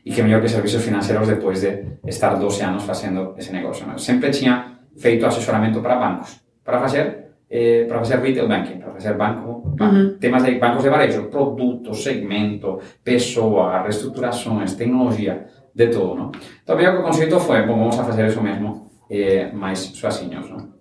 E 0.05 0.13
que 0.13 0.23
melhor 0.23 0.41
que 0.41 0.49
serviços 0.49 0.83
financeiros 0.85 1.27
depois 1.29 1.61
de 1.61 1.85
estar 2.07 2.35
12 2.37 2.63
anos 2.63 2.85
fazendo 2.85 3.35
esse 3.37 3.53
negócio. 3.53 3.85
Não? 3.87 3.95
Eu 3.95 3.99
sempre 3.99 4.31
tinha 4.31 4.79
feito 4.97 5.27
assessoramento 5.27 5.81
para 5.81 5.97
bancos, 5.97 6.41
para 6.65 6.81
fazer 6.81 7.27
eh, 7.51 7.85
para 7.89 7.99
fazer 7.99 8.19
retail 8.19 8.49
banking, 8.49 8.79
para 8.79 8.93
fazer 8.93 9.15
banco, 9.15 9.63
ba- 9.77 9.89
Uhum. 9.89 10.17
temas 10.19 10.43
de 10.45 10.59
bancos 10.59 10.83
de 10.83 10.89
varejo, 10.91 11.25
produto, 11.29 11.95
segmento, 11.95 12.81
pessoa, 13.05 13.83
reestruturações, 13.83 14.75
tecnologia, 14.75 15.47
de 15.75 15.87
tudo, 15.89 16.15
não? 16.17 16.33
Então, 16.63 16.77
o 16.77 17.01
o 17.01 17.03
conceito 17.05 17.39
foi, 17.39 17.63
bom, 17.67 17.79
vamos 17.79 17.99
a 18.01 18.05
fazer 18.05 18.27
isso 18.27 18.43
mesmo, 18.43 18.91
eh, 19.11 19.51
mais 19.53 19.79
sozinhos, 19.79 20.49
não? 20.51 20.76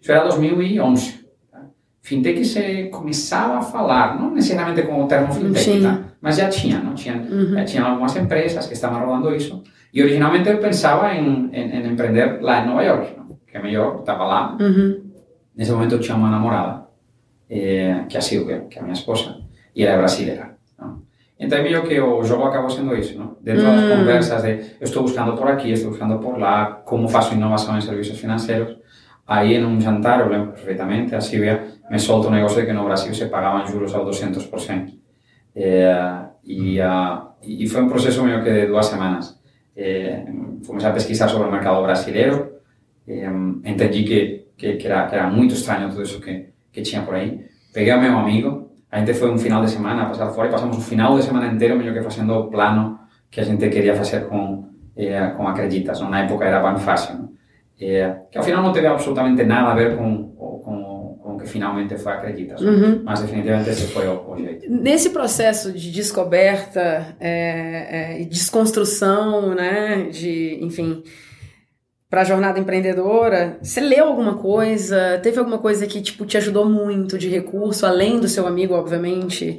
Isso 0.00 0.10
era 0.12 0.22
2011. 0.24 1.20
Tá? 1.50 1.60
Fintech 2.02 2.44
se 2.44 2.84
começava 2.90 3.58
a 3.58 3.62
falar, 3.62 4.18
não 4.18 4.32
necessariamente 4.34 4.82
com 4.82 5.02
o 5.04 5.06
termo 5.06 5.32
fintech, 5.32 5.58
Sim. 5.64 5.82
tá? 5.82 6.00
mas 6.20 6.36
já 6.36 6.48
tinha, 6.48 6.78
não 6.78 6.94
tinha, 6.94 7.14
Uhum. 7.16 7.54
já 7.54 7.64
tinha 7.64 7.84
algumas 7.84 8.14
empresas 8.16 8.66
que 8.66 8.72
estavam 8.74 9.04
rodando 9.04 9.34
isso. 9.34 9.62
E 9.92 10.02
originalmente 10.02 10.48
eu 10.48 10.58
pensava 10.58 11.12
em, 11.14 11.50
em, 11.52 11.70
em 11.76 11.92
empreender 11.92 12.40
lá 12.40 12.62
em 12.62 12.66
Nova 12.66 12.82
York, 12.82 13.16
não? 13.16 13.38
que 13.46 13.56
é 13.56 13.62
melhor, 13.62 14.00
estava 14.00 14.24
lá. 14.24 14.56
Uhum. 14.60 15.10
Nesse 15.56 15.72
momento 15.72 15.96
eu 15.96 16.00
tinha 16.00 16.16
uma 16.16 16.30
namorada, 16.30 16.84
eh, 17.48 18.04
que 18.08 18.16
é 18.16 18.18
a 18.18 18.22
Silvia, 18.22 18.66
que 18.70 18.78
é 18.78 18.80
a 18.80 18.84
minha 18.84 18.94
esposa, 18.94 19.36
e 19.74 19.82
ela 19.84 19.94
é 19.94 19.98
brasileira. 19.98 20.56
Não? 20.78 21.02
Então 21.38 21.58
é 21.58 21.62
meio 21.62 21.82
que 21.82 22.00
o 22.00 22.22
jogo 22.22 22.44
acabou 22.44 22.70
sendo 22.70 22.94
isso, 22.94 23.18
não? 23.18 23.36
Dentro 23.40 23.62
das 23.64 23.98
conversas 23.98 24.42
de 24.42 24.48
eu 24.50 24.84
estou 24.84 25.02
buscando 25.02 25.32
por 25.36 25.48
aqui, 25.48 25.72
estou 25.72 25.90
buscando 25.90 26.18
por 26.18 26.38
lá, 26.38 26.66
como 26.84 27.08
faço 27.08 27.34
inovação 27.34 27.76
em 27.76 27.80
serviços 27.80 28.18
financeiros. 28.18 28.76
Aí 29.26 29.54
em 29.54 29.64
um 29.64 29.80
jantar, 29.80 30.20
eu 30.20 30.28
lembro 30.28 30.52
perfeitamente, 30.52 31.14
a 31.14 31.20
Silvia 31.20 31.62
me 31.90 31.98
solta 31.98 32.28
um 32.28 32.32
negócio 32.32 32.60
de 32.60 32.66
que 32.66 32.72
no 32.72 32.84
Brasil 32.84 33.14
se 33.14 33.26
pagavam 33.26 33.66
juros 33.66 33.94
ao 33.94 34.04
200%. 34.04 34.92
Eh, 35.54 36.20
e, 36.44 36.80
ah, 36.80 37.28
e 37.42 37.66
foi 37.68 37.82
um 37.82 37.88
processo 37.88 38.24
meio 38.24 38.42
que 38.42 38.50
de 38.50 38.66
duas 38.66 38.86
semanas. 38.86 39.38
Eh, 39.76 40.24
fomos 40.64 40.84
a 40.84 40.90
pesquisar 40.92 41.28
sobre 41.28 41.48
o 41.48 41.52
mercado 41.52 41.82
brasileiro, 41.82 42.52
eh, 43.06 43.30
que, 43.78 44.44
que, 44.56 44.76
que, 44.76 44.86
era, 44.86 45.06
que 45.06 45.14
era 45.14 45.30
muito 45.30 45.54
estranho 45.54 45.88
tudo 45.90 46.02
isso 46.02 46.20
que, 46.20 46.48
que 46.72 46.82
tinha 46.82 47.02
por 47.02 47.14
aí. 47.14 47.44
Peguei 47.72 47.92
o 47.94 48.00
meu 48.00 48.18
amigo, 48.18 48.70
a 48.90 48.98
gente 48.98 49.14
foi 49.14 49.30
um 49.30 49.38
final 49.38 49.64
de 49.64 49.70
semana 49.70 50.02
a 50.02 50.06
passar 50.06 50.30
fora 50.30 50.48
e 50.48 50.50
passamos 50.50 50.76
um 50.76 50.80
final 50.80 51.16
de 51.16 51.22
semana 51.22 51.46
inteiro 51.46 51.76
meio 51.76 51.92
que 51.92 52.02
fazendo 52.02 52.48
plano 52.50 52.98
que 53.30 53.40
a 53.40 53.44
gente 53.44 53.68
queria 53.68 53.94
fazer 53.94 54.26
com, 54.28 54.68
eh, 54.96 55.28
com 55.36 55.46
Acreditas. 55.46 56.00
Na 56.00 56.20
época 56.24 56.44
era 56.44 56.60
Banfácil, 56.60 57.16
não? 57.16 57.29
Eh, 57.80 58.14
que 58.30 58.36
ao 58.36 58.44
final 58.44 58.62
não 58.62 58.72
teve 58.72 58.86
absolutamente 58.86 59.42
nada 59.42 59.70
a 59.70 59.74
ver 59.74 59.96
com, 59.96 60.28
com, 60.32 61.18
com 61.22 61.34
o 61.34 61.38
que 61.38 61.46
finalmente 61.46 61.96
foi? 61.96 62.12
Uhum. 62.60 63.02
Mas 63.02 63.20
definitivamente 63.20 63.70
esse 63.70 63.86
foi 63.86 64.06
o, 64.06 64.30
o 64.30 64.36
jeito. 64.36 64.70
Nesse 64.70 65.08
processo 65.10 65.72
de 65.72 65.90
descoberta 65.90 67.16
é, 67.18 68.16
é, 68.18 68.20
e 68.20 68.26
desconstrução, 68.26 69.54
né, 69.54 70.08
de, 70.10 70.58
enfim, 70.60 71.02
para 72.10 72.20
a 72.20 72.24
jornada 72.24 72.58
empreendedora, 72.58 73.58
você 73.62 73.80
leu 73.80 74.08
alguma 74.08 74.36
coisa? 74.36 75.18
Teve 75.22 75.38
alguma 75.38 75.58
coisa 75.58 75.86
que 75.86 76.02
tipo 76.02 76.26
te 76.26 76.36
ajudou 76.36 76.68
muito 76.68 77.16
de 77.16 77.28
recurso, 77.30 77.86
além 77.86 78.20
do 78.20 78.28
seu 78.28 78.46
amigo, 78.46 78.74
obviamente, 78.74 79.58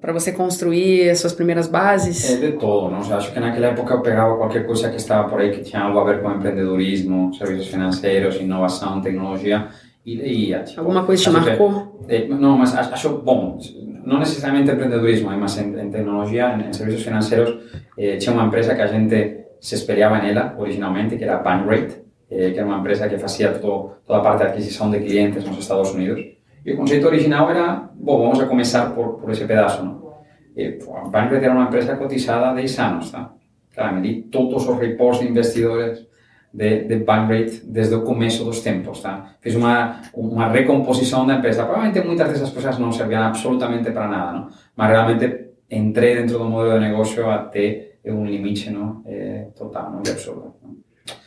para 0.00 0.12
você 0.12 0.32
construir 0.32 1.10
as 1.10 1.18
suas 1.18 1.32
primeiras 1.32 1.66
bases? 1.66 2.30
É 2.30 2.36
de 2.36 2.52
todo, 2.52 2.90
não? 2.90 3.02
Sea, 3.02 3.16
acho 3.16 3.32
que 3.32 3.40
naquela 3.40 3.66
época 3.68 3.94
eu 3.94 4.00
pegava 4.02 4.36
qualquer 4.36 4.64
coisa 4.66 4.88
que 4.90 4.96
estava 4.96 5.28
por 5.28 5.40
aí 5.40 5.50
que 5.50 5.62
tinha 5.62 5.82
algo 5.82 5.98
a 5.98 6.04
ver 6.04 6.22
com 6.22 6.30
empreendedorismo, 6.30 7.32
serviços 7.34 7.68
financeiros, 7.68 8.36
inovação, 8.36 9.00
tecnologia 9.00 9.68
e 10.06 10.16
leía. 10.16 10.62
Tipo, 10.62 10.80
Alguma 10.80 11.04
coisa 11.04 11.22
te 11.22 11.28
acho 11.28 11.40
que- 11.42 11.48
marcou? 11.50 12.04
Eh, 12.08 12.26
não, 12.28 12.56
mas 12.56 12.74
acho, 12.74 13.18
bom, 13.18 13.58
não 14.04 14.18
necessariamente 14.18 14.70
empreendedorismo, 14.70 15.30
mas 15.36 15.58
em, 15.58 15.78
em 15.78 15.90
tecnologia, 15.90 16.54
em, 16.54 16.68
em 16.68 16.72
serviços 16.72 17.02
financeiros, 17.02 17.58
eh, 17.98 18.16
tinha 18.16 18.32
uma 18.34 18.44
empresa 18.46 18.74
que 18.74 18.80
a 18.82 18.86
gente 18.86 19.36
se 19.60 19.74
espelhava 19.74 20.18
nela 20.18 20.54
originalmente, 20.58 21.16
que 21.16 21.24
era 21.24 21.38
Bankrate, 21.38 21.96
eh, 22.30 22.50
que 22.52 22.58
era 22.58 22.66
uma 22.66 22.78
empresa 22.78 23.08
que 23.08 23.18
fazia 23.18 23.52
todo, 23.52 23.92
toda 24.06 24.20
a 24.20 24.22
parte 24.22 24.42
de 24.44 24.48
aquisição 24.50 24.90
de 24.90 25.00
clientes 25.00 25.44
nos 25.44 25.58
Estados 25.58 25.90
Unidos. 25.92 26.24
E 26.68 26.72
o 26.74 26.76
conceito 26.76 27.06
original 27.06 27.48
era, 27.48 27.88
bom, 27.94 28.18
vamos 28.18 28.40
a 28.40 28.46
começar 28.46 28.90
por, 28.90 29.14
por 29.14 29.30
esse 29.30 29.46
pedaço, 29.46 29.82
não? 29.82 30.12
Eh, 30.54 30.78
a 30.94 31.08
Bankrate 31.08 31.46
era 31.46 31.54
uma 31.54 31.64
empresa 31.64 31.96
cotizada 31.96 32.54
10 32.54 32.78
anos, 32.78 33.10
tá? 33.10 33.32
Claro, 33.74 34.02
todos 34.30 34.68
os 34.68 34.78
reports 34.78 35.20
de 35.20 35.28
investidores 35.28 36.06
de, 36.52 36.84
de 36.84 36.96
Bankrate 36.96 37.62
desde 37.64 37.94
o 37.94 38.02
começo 38.02 38.44
dos 38.44 38.60
tempos, 38.60 39.00
tá? 39.00 39.32
Fiz 39.40 39.54
uma, 39.54 40.02
uma 40.12 40.48
recomposição 40.48 41.26
da 41.26 41.36
empresa. 41.36 41.64
Provavelmente 41.64 42.06
muitas 42.06 42.28
dessas 42.28 42.50
coisas 42.50 42.78
não 42.78 42.92
serviam 42.92 43.22
absolutamente 43.22 43.90
para 43.90 44.06
nada, 44.06 44.32
não? 44.32 44.48
Mas 44.76 44.90
realmente 44.90 45.46
entrei 45.70 46.16
dentro 46.16 46.38
do 46.38 46.44
modelo 46.44 46.78
de 46.78 46.84
negócio 46.86 47.30
até 47.30 47.92
um 48.04 48.26
limite, 48.26 48.68
não? 48.68 49.02
É, 49.06 49.46
total, 49.56 49.90
não? 49.90 50.00
Absurdo. 50.00 50.54
Não? 50.62 50.76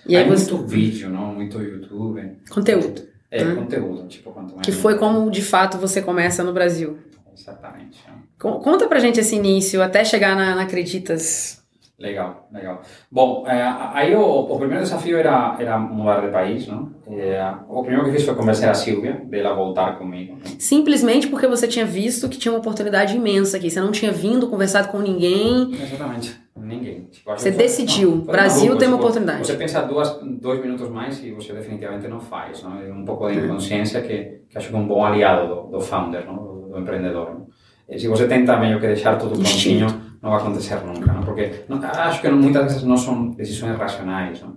E 0.08 0.16
aí 0.16 0.30
você 0.30 0.52
muito 0.52 0.68
vídeo, 0.68 1.10
não? 1.10 1.34
Muito 1.34 1.60
YouTube. 1.60 2.38
conteúdo, 2.48 3.11
É, 3.32 3.44
Hum. 3.46 3.56
conteúdo, 3.56 4.08
tipo, 4.10 4.32
quanto 4.32 4.54
mais... 4.56 4.66
que 4.66 4.72
foi 4.74 4.98
como 4.98 5.32
de 5.32 5.42
fato 5.42 5.78
você 5.78 6.02
começa 6.02 6.44
no 6.44 6.52
Brasil. 6.54 6.98
Exatamente. 7.34 8.04
Con- 8.38 8.60
Conta 8.60 8.88
pra 8.88 9.00
gente 9.00 9.20
esse 9.22 9.36
início 9.36 9.82
até 9.82 10.04
chegar 10.04 10.36
na, 10.36 10.54
na 10.56 10.64
Acreditas. 10.64 11.61
Legal, 12.02 12.50
legal. 12.52 12.82
Bom, 13.12 13.46
eh, 13.48 13.62
aí 13.94 14.16
o, 14.16 14.22
o 14.22 14.58
primeiro 14.58 14.84
desafio 14.84 15.18
era, 15.20 15.56
era 15.60 15.78
mudar 15.78 16.22
de 16.22 16.32
país, 16.32 16.68
não? 16.68 16.90
Eh, 17.08 17.54
o 17.70 17.84
primeiro 17.84 18.06
que 18.06 18.14
fiz 18.14 18.26
foi 18.26 18.34
convencer 18.34 18.68
a 18.68 18.74
Silvia 18.74 19.22
de 19.24 19.40
ela 19.40 19.54
voltar 19.54 20.00
comigo. 20.00 20.40
Simplesmente 20.58 21.28
porque 21.28 21.46
você 21.46 21.68
tinha 21.68 21.86
visto 21.86 22.28
que 22.28 22.40
tinha 22.40 22.52
uma 22.52 22.58
oportunidade 22.58 23.16
imensa 23.16 23.58
aqui. 23.58 23.70
Você 23.70 23.80
não 23.80 23.92
tinha 23.92 24.12
vindo, 24.12 24.48
conversado 24.48 24.88
com 24.88 24.98
ninguém. 24.98 25.72
Exatamente. 25.74 26.42
Ninguém. 26.58 27.06
Tipo, 27.12 27.32
Você 27.32 27.52
decidiu. 27.52 28.16
não, 28.16 28.22
Brasil 28.26 28.64
maluco, 28.66 28.80
tem 28.80 28.88
uma 28.88 28.98
tipo, 28.98 29.08
oportunidade. 29.08 29.46
Você 29.46 29.54
pensa 29.54 29.82
duas, 29.84 30.20
dois 30.24 30.60
minutos 30.60 30.90
mais 30.90 31.24
e 31.24 31.32
você 31.32 31.54
definitivamente 31.54 32.08
não 32.08 32.20
faz. 32.20 32.64
Não? 32.64 32.82
É 32.82 32.92
um 32.92 33.06
pouco 33.06 33.32
de 33.32 33.38
inconsciência 33.38 34.02
que, 34.02 34.42
que 34.50 34.58
acho 34.58 34.70
que 34.70 34.76
é 34.76 34.78
um 34.78 34.88
bom 34.88 35.06
aliado 35.06 35.48
do, 35.48 35.62
do 35.78 35.82
founder, 35.82 36.26
não? 36.26 36.36
do, 36.36 36.70
do 36.70 36.80
empreendedor. 36.80 37.30
Não? 37.30 37.98
Se 37.98 38.08
você 38.08 38.28
tenta 38.28 38.58
meio 38.58 38.80
que 38.80 38.88
deixar 38.88 39.18
tudo 39.18 39.34
prontinho, 39.34 40.11
non 40.22 40.30
vai 40.30 40.40
acontecer 40.40 40.78
nunca, 40.86 41.12
¿no? 41.12 41.26
porque 41.26 41.66
no, 41.68 41.82
acho 41.82 42.22
que 42.22 42.30
moitas 42.30 42.64
veces 42.70 42.84
non 42.86 42.98
son 42.98 43.34
decisións 43.34 43.74
racionais, 43.74 44.40
¿no? 44.46 44.54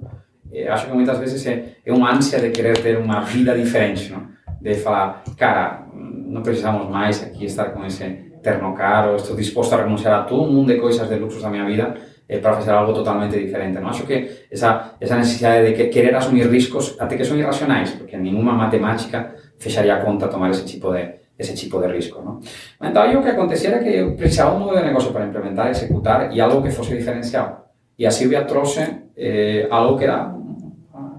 eh, 0.53 0.69
acho 0.69 0.87
que 0.87 0.95
moitas 0.95 1.17
veces 1.17 1.41
é, 1.49 1.81
é 1.81 1.91
unha 1.91 2.13
ansia 2.13 2.37
de 2.37 2.53
querer 2.53 2.77
ter 2.79 3.01
unha 3.01 3.25
vida 3.25 3.57
diferente, 3.57 4.13
¿no? 4.13 4.37
de 4.61 4.77
falar, 4.77 5.25
cara, 5.37 5.89
non 5.93 6.45
precisamos 6.45 6.85
máis 6.93 7.25
aquí 7.25 7.49
estar 7.49 7.73
con 7.73 7.89
ese 7.89 8.37
terno 8.45 8.77
caro, 8.77 9.17
estou 9.17 9.33
disposto 9.33 9.73
a 9.73 9.81
renunciar 9.81 10.13
a 10.13 10.29
todo 10.29 10.45
un 10.45 10.53
mundo 10.53 10.77
de 10.77 10.79
coisas 10.79 11.09
de 11.09 11.17
luxos 11.17 11.41
da 11.41 11.49
miña 11.49 11.65
vida, 11.65 11.97
eh, 12.29 12.39
para 12.39 12.57
facer 12.57 12.73
algo 12.73 12.93
totalmente 12.93 13.37
diferente. 13.37 13.81
¿no? 13.81 13.89
Acho 13.89 14.07
que 14.07 14.47
esa, 14.51 14.97
esa 15.01 15.17
necesidade 15.17 15.63
de 15.63 15.75
que 15.75 15.91
querer 15.91 16.17
asumir 16.17 16.49
riscos 16.49 16.97
até 17.01 17.17
que 17.17 17.25
son 17.25 17.39
irracionais, 17.39 17.93
porque 17.93 18.17
ninguna 18.17 18.53
matemática 18.53 19.33
fecharía 19.59 19.97
a 19.97 20.05
conta 20.05 20.29
tomar 20.29 20.51
ese 20.51 20.65
tipo 20.65 20.93
de, 20.93 21.24
esse 21.39 21.55
tipo 21.55 21.81
de 21.81 21.89
risco, 21.89 22.23
não? 22.23 22.41
Então, 22.83 23.03
aí 23.03 23.17
o 23.17 23.23
que 23.23 23.29
acontecia 23.29 23.71
era 23.71 23.83
que 23.83 23.91
eu 23.91 24.15
precisava 24.15 24.55
um 24.55 24.61
modelo 24.61 24.79
de 24.79 24.87
negócio 24.87 25.13
para 25.13 25.27
implementar, 25.27 25.71
executar 25.71 26.35
e 26.35 26.41
algo 26.41 26.63
que 26.63 26.71
fosse 26.71 26.97
diferencial. 26.97 27.73
E 27.99 28.07
a 28.07 28.11
Silvia 28.11 28.45
trouxe 28.45 28.81
eh, 29.17 29.67
algo 29.71 29.99
que 29.99 30.05
era 30.05 30.35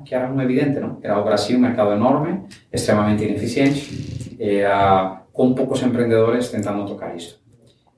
que 0.05 0.13
era 0.13 0.27
muito 0.27 0.43
evidente, 0.43 0.79
não? 0.79 0.99
Era 1.01 1.19
Brasil, 1.21 1.57
um 1.57 1.61
mercado 1.61 1.91
enorme, 1.91 2.43
extremamente 2.71 3.23
ineficiente, 3.23 4.37
eh, 4.39 4.63
com 5.33 5.53
poucos 5.53 5.81
empreendedores 5.81 6.49
tentando 6.49 6.85
tocar 6.85 7.15
isto. 7.15 7.39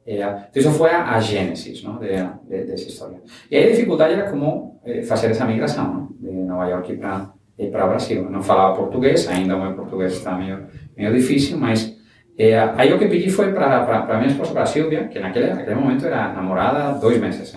Eh, 0.05 0.35
isso 0.55 0.71
foi 0.71 0.89
a, 0.91 1.15
a 1.15 1.19
gênesis 1.19 1.83
não? 1.83 1.99
de, 1.99 2.07
de, 2.47 2.63
dessa 2.63 2.87
história. 2.87 3.21
E 3.51 3.57
aí 3.57 3.67
a 3.67 3.71
dificuldade 3.71 4.13
era 4.13 4.31
como 4.31 4.79
eh, 4.85 5.03
fazer 5.03 5.31
essa 5.31 5.45
migração 5.45 5.93
não? 5.93 6.07
de 6.17 6.31
Nova 6.31 6.65
York 6.67 6.95
para 6.95 7.29
eh, 7.59 7.69
para 7.69 7.87
Brasil. 7.87 8.23
Eu 8.23 8.29
não 8.29 8.41
falava 8.41 8.77
português, 8.77 9.27
ainda 9.27 9.57
o 9.57 9.61
meu 9.61 10.07
está 10.07 10.37
meio, 10.37 10.67
meio 10.95 11.13
difícil, 11.13 11.57
mas 11.57 11.96
eh, 12.37 12.73
aí 12.77 12.97
que 12.97 13.07
pedi 13.07 13.29
foi 13.29 13.51
para 13.51 13.83
para 13.83 14.17
minha 14.17 14.29
esposa, 14.29 14.53
para 14.53 14.63
a 14.63 14.65
Silvia, 14.65 15.07
que 15.07 15.19
naquele, 15.19 15.53
naquele 15.53 15.75
momento 15.75 16.05
era 16.05 16.33
namorada 16.33 16.99
dois 16.99 17.19
meses. 17.19 17.55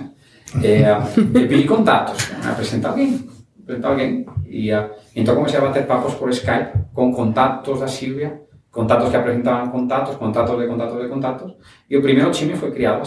Eh, 0.62 0.82
eu 0.90 1.48
pedi 1.48 1.64
contatos, 1.64 2.30
né? 2.30 2.50
apresentar 2.50 2.90
alguém, 2.90 3.28
apresentar 3.62 3.88
alguém. 3.88 4.26
E 4.48 4.72
ah, 4.72 4.90
então 5.14 5.34
comecei 5.36 5.58
a 5.58 5.62
bater 5.62 5.86
papos 5.86 6.14
por 6.14 6.30
Skype 6.30 6.78
com 6.92 7.12
contatos 7.12 7.80
da 7.80 7.86
Silvia, 7.86 8.40
contatos 8.70 9.10
que 9.10 9.16
apresentavam 9.16 9.70
contatos, 9.70 10.16
contatos 10.16 10.58
de 10.58 10.66
contatos 10.66 11.02
de 11.02 11.08
contatos. 11.08 11.52
E 11.88 11.96
o 11.96 12.02
primeiro 12.02 12.30
time 12.30 12.56
foi 12.56 12.70
criado? 12.70 13.02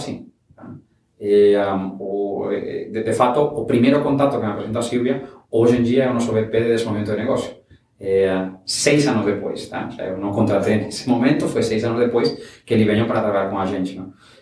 E, 1.20 1.58
um, 1.58 1.98
o, 2.00 2.52
eh, 2.52 2.90
de, 2.92 3.04
de 3.04 3.14
fato, 3.14 3.42
o 3.42 3.66
primeiro 3.66 4.02
contato 4.02 4.40
que 4.40 4.46
me 4.46 4.52
apresentou 4.52 4.80
a 4.80 4.84
Silvia, 4.84 5.24
hoje 5.50 5.78
em 5.78 5.84
dia 5.84 6.04
é 6.04 6.10
o 6.10 6.14
nosso 6.14 6.34
VP 6.34 6.52
de 6.52 6.68
desenvolvimento 6.68 7.12
de 7.12 7.18
negócio. 7.18 7.63
É, 8.06 8.50
seis 8.66 9.08
anos 9.08 9.26
depois, 9.26 9.70
tá? 9.70 9.88
Eu 9.98 10.18
não 10.18 10.34
contratei 10.34 10.76
nesse 10.76 11.08
momento, 11.08 11.48
foi 11.48 11.64
seis 11.64 11.86
anos 11.86 12.02
depois 12.02 12.32
que 12.66 12.74
ele 12.74 12.84
veio 12.84 13.08
para 13.08 13.22
trabalhar 13.22 13.50
com 13.50 13.58
a 13.58 13.66
gente? 13.66 13.98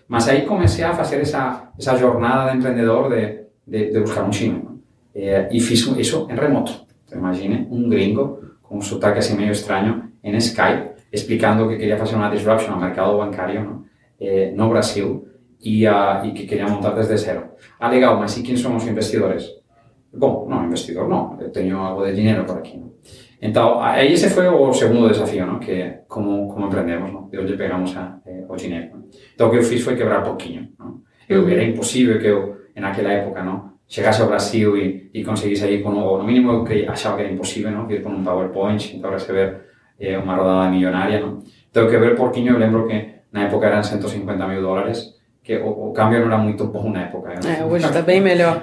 Mas 0.07 0.27
aí 0.27 0.47
comecei 0.47 0.83
a 0.83 0.95
fazer 0.95 1.21
essa, 1.21 1.69
essa 1.77 1.95
jornada 1.95 2.49
de 2.49 2.57
empreendedor 2.57 3.11
de, 3.11 3.43
de, 3.67 3.91
de 3.91 3.99
buscar 3.99 4.23
um 4.23 4.31
time? 4.31 4.67
É, 5.13 5.47
e 5.51 5.59
fiz 5.59 5.79
isso 5.79 6.27
em 6.27 6.35
remoto. 6.35 6.87
Então, 7.05 7.19
imagine 7.19 7.67
um 7.69 7.87
gringo 7.87 8.41
com 8.63 8.77
um 8.77 8.81
sotaque 8.81 9.19
assim 9.19 9.37
meio 9.37 9.51
estranho 9.51 10.09
em 10.23 10.35
Skype, 10.37 10.93
explicando 11.13 11.69
que 11.69 11.77
queria 11.77 11.97
fazer 11.97 12.15
uma 12.15 12.29
disruption 12.31 12.73
ao 12.73 12.79
mercado 12.79 13.15
bancário 13.15 13.63
não? 13.63 13.85
É, 14.19 14.51
no 14.55 14.69
Brasil 14.69 15.27
e, 15.61 15.87
uh, 15.87 16.33
que 16.33 16.47
queria 16.47 16.67
montar 16.67 16.91
desde 16.91 17.15
zero. 17.17 17.43
Ah, 17.79 17.89
legal, 17.89 18.17
mas 18.17 18.35
e 18.37 18.41
quem 18.41 18.57
são 18.57 18.75
os 18.75 18.87
investidores? 18.87 19.45
Bom, 20.11 20.47
não, 20.49 20.65
investidor 20.65 21.07
não, 21.07 21.37
eu 21.39 21.79
algo 21.79 22.05
de 22.07 22.15
dinheiro 22.15 22.43
por 22.43 22.57
aqui. 22.57 22.77
Não? 22.77 22.90
Então, 23.41 23.81
aí 23.81 24.13
esse 24.13 24.29
foi 24.29 24.47
o 24.47 24.71
segundo 24.73 25.09
desafio, 25.09 25.45
não? 25.47 25.59
que 25.59 26.01
como, 26.07 26.47
como 26.47 26.67
empreendemos, 26.67 27.11
não? 27.11 27.27
de 27.27 27.39
onde 27.39 27.57
pegamos 27.57 27.95
a, 27.97 28.19
eh, 28.25 28.45
o 28.47 28.55
dinheiro. 28.55 28.89
Então, 29.33 29.47
o 29.47 29.51
que 29.51 29.57
eu 29.57 29.63
fiz 29.63 29.81
foi 29.83 29.95
quebrar 29.95 30.21
pouquinho. 30.23 30.69
Eu, 31.27 31.47
era 31.49 31.63
impossível 31.63 32.19
que 32.19 32.27
eu, 32.27 32.57
naquela 32.75 33.11
época, 33.11 33.43
não? 33.43 33.71
chegasse 33.87 34.21
ao 34.21 34.27
Brasil 34.27 34.77
e, 34.77 35.09
e 35.13 35.23
conseguisse 35.23 35.65
ir 35.67 35.81
com, 35.81 35.93
ou 35.93 36.19
no 36.19 36.23
mínimo 36.23 36.63
cre- 36.63 36.87
achava 36.87 37.17
que 37.17 37.23
era 37.23 37.31
impossível, 37.33 37.71
não? 37.71 37.87
vir 37.87 38.01
com 38.03 38.09
um 38.09 38.23
PowerPoint, 38.23 38.95
então 38.95 39.09
receber 39.11 39.61
eh, 39.99 40.17
uma 40.17 40.35
rodada 40.35 40.69
milionária. 40.69 41.19
Não? 41.19 41.43
Então, 41.69 41.89
quebrei 41.89 42.13
pouquinho, 42.15 42.53
eu 42.53 42.59
lembro 42.59 42.87
que 42.87 43.09
na 43.31 43.43
época 43.45 43.65
eran 43.65 43.81
150 43.81 44.47
mil 44.47 44.61
dólares, 44.61 45.15
que 45.43 45.57
o, 45.57 45.89
o 45.89 45.93
câmbio 45.93 46.19
não 46.19 46.27
era 46.27 46.37
muito 46.37 46.65
bom 46.65 46.91
na 46.91 47.03
época. 47.03 47.33
É, 47.47 47.65
hoje 47.65 47.85
está 47.85 48.01
bem 48.01 48.21
melhor. 48.21 48.61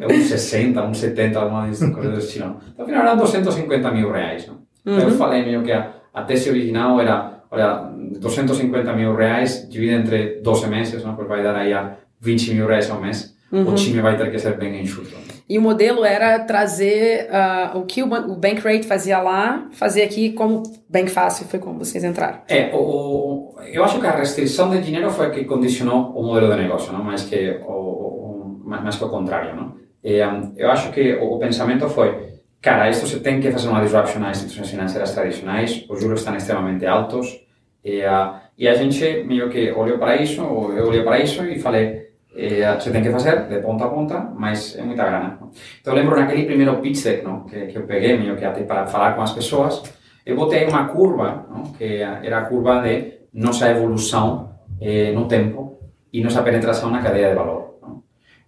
é 0.00 0.06
um, 0.06 0.16
um 0.18 0.22
60, 0.22 0.82
um 0.82 0.94
70, 0.94 1.38
alguma 1.38 1.66
desses 1.66 1.88
corredores 1.94 2.30
chilenos. 2.30 2.56
Então, 2.72 2.84
afinal, 2.84 3.02
eram 3.06 3.16
250 3.18 3.90
mil 3.92 4.10
reais. 4.10 4.46
Não? 4.46 4.62
Uhum. 4.84 5.00
Eu 5.00 5.10
falei 5.12 5.44
meio 5.44 5.62
que 5.62 5.70
a, 5.70 5.92
a 6.12 6.22
tese 6.22 6.50
original 6.50 7.00
era, 7.00 7.42
olha, 7.50 7.88
250 8.18 8.92
mil 8.94 9.14
reais 9.14 9.68
dividido 9.68 10.00
entre 10.00 10.40
12 10.42 10.66
meses, 10.66 11.04
não? 11.04 11.14
Porque 11.14 11.28
vai 11.28 11.42
dar 11.42 11.54
aí 11.54 11.72
a 11.72 11.96
20 12.20 12.54
mil 12.54 12.66
reais 12.66 12.90
ao 12.90 13.00
mês. 13.00 13.31
Uhum. 13.52 13.72
O 13.72 13.74
time 13.74 14.00
vai 14.00 14.16
ter 14.16 14.30
que 14.30 14.38
ser 14.38 14.56
bem 14.56 14.80
enxuto. 14.80 15.14
E 15.46 15.58
o 15.58 15.60
modelo 15.60 16.02
era 16.02 16.38
trazer 16.38 17.28
uh, 17.28 17.78
o 17.78 17.84
que 17.84 18.02
o, 18.02 18.06
o 18.06 18.36
Bank 18.36 18.62
Rate 18.62 18.84
fazia 18.84 19.20
lá, 19.20 19.68
fazer 19.72 20.04
aqui 20.04 20.32
como 20.32 20.62
bem 20.88 21.06
fácil, 21.06 21.46
foi 21.46 21.58
como 21.58 21.78
vocês 21.78 22.02
entraram. 22.02 22.38
É, 22.48 22.70
o, 22.72 23.54
eu 23.70 23.84
acho 23.84 24.00
que 24.00 24.06
a 24.06 24.16
restrição 24.16 24.70
de 24.70 24.80
dinheiro 24.80 25.10
foi 25.10 25.26
a 25.26 25.30
que 25.30 25.44
condicionou 25.44 26.12
o 26.16 26.22
modelo 26.22 26.50
de 26.50 26.62
negócio, 26.62 26.90
não? 26.94 27.04
mais, 27.04 27.24
que 27.24 27.60
o, 27.66 27.72
o 27.72 28.62
mais 28.64 28.96
que 28.96 29.04
o 29.04 29.10
contrário. 29.10 29.54
Não? 29.54 29.74
E, 30.02 30.24
um, 30.24 30.54
eu 30.56 30.70
acho 30.70 30.90
que 30.90 31.16
o, 31.16 31.34
o 31.34 31.38
pensamento 31.38 31.86
foi, 31.90 32.38
cara, 32.62 32.88
isto 32.88 33.06
se 33.06 33.20
tem 33.20 33.38
que 33.38 33.52
fazer 33.52 33.68
uma 33.68 33.82
disruption 33.82 34.24
às 34.24 34.38
instituições 34.38 34.70
financeiras 34.70 35.12
tradicionais, 35.12 35.84
os 35.90 36.00
juros 36.00 36.20
estão 36.20 36.34
extremamente 36.34 36.86
altos, 36.86 37.44
e, 37.84 38.00
uh, 38.00 38.36
e 38.56 38.66
a 38.66 38.74
gente 38.74 39.24
meio 39.24 39.50
que 39.50 39.70
olhou 39.72 39.98
para 39.98 40.16
isso, 40.16 40.40
eu 40.40 40.86
olhei 40.86 41.02
para 41.02 41.18
isso 41.18 41.44
e 41.44 41.58
falei, 41.58 42.01
eh, 42.36 42.80
se 42.80 42.90
tem 42.90 43.02
que 43.02 43.10
fazer 43.10 43.48
de 43.48 43.58
ponta 43.60 43.84
a 43.84 43.88
ponta, 43.88 44.32
mas 44.34 44.76
é 44.78 44.82
muita 44.82 45.04
grana. 45.04 45.38
Então 45.80 45.94
lembro 45.94 46.16
naquele 46.16 46.44
primeiro 46.44 46.76
pitch 46.78 47.02
deck 47.04 47.24
que, 47.48 47.66
que 47.66 47.78
eu 47.78 47.82
peguei, 47.82 48.16
meio 48.16 48.36
que 48.36 48.44
até 48.44 48.62
para 48.62 48.86
falar 48.86 49.14
com 49.14 49.22
as 49.22 49.32
pessoas, 49.32 49.82
eu 50.24 50.36
botei 50.36 50.66
uma 50.66 50.86
curva, 50.86 51.46
que 51.76 52.00
era 52.00 52.38
a 52.38 52.44
curva 52.44 52.80
de 52.82 53.22
nossa 53.34 53.68
evolução 53.68 54.52
eh, 54.80 55.12
no 55.12 55.26
tempo 55.26 55.78
e 56.12 56.22
nossa 56.22 56.42
penetração 56.42 56.90
na 56.90 57.02
cadeia 57.02 57.30
de 57.30 57.34
valor. 57.34 57.72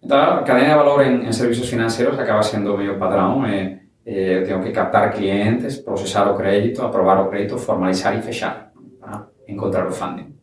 Então 0.02 0.18
a 0.18 0.42
cadeia 0.42 0.68
de 0.68 0.74
valor 0.74 1.04
em, 1.04 1.26
em 1.26 1.32
serviços 1.32 1.68
financeiros 1.68 2.18
acaba 2.18 2.42
sendo 2.42 2.76
meio 2.76 2.98
padrão, 2.98 3.44
eh, 3.46 3.80
eh, 4.06 4.38
eu 4.38 4.44
tenho 4.44 4.62
que 4.62 4.70
captar 4.70 5.12
clientes, 5.12 5.78
processar 5.78 6.30
o 6.30 6.36
crédito, 6.36 6.82
aprovar 6.82 7.20
o 7.20 7.28
crédito, 7.28 7.58
formalizar 7.58 8.16
e 8.16 8.22
fechar, 8.22 8.70
para 9.00 9.26
encontrar 9.48 9.86
o 9.86 9.92
funding. 9.92 10.34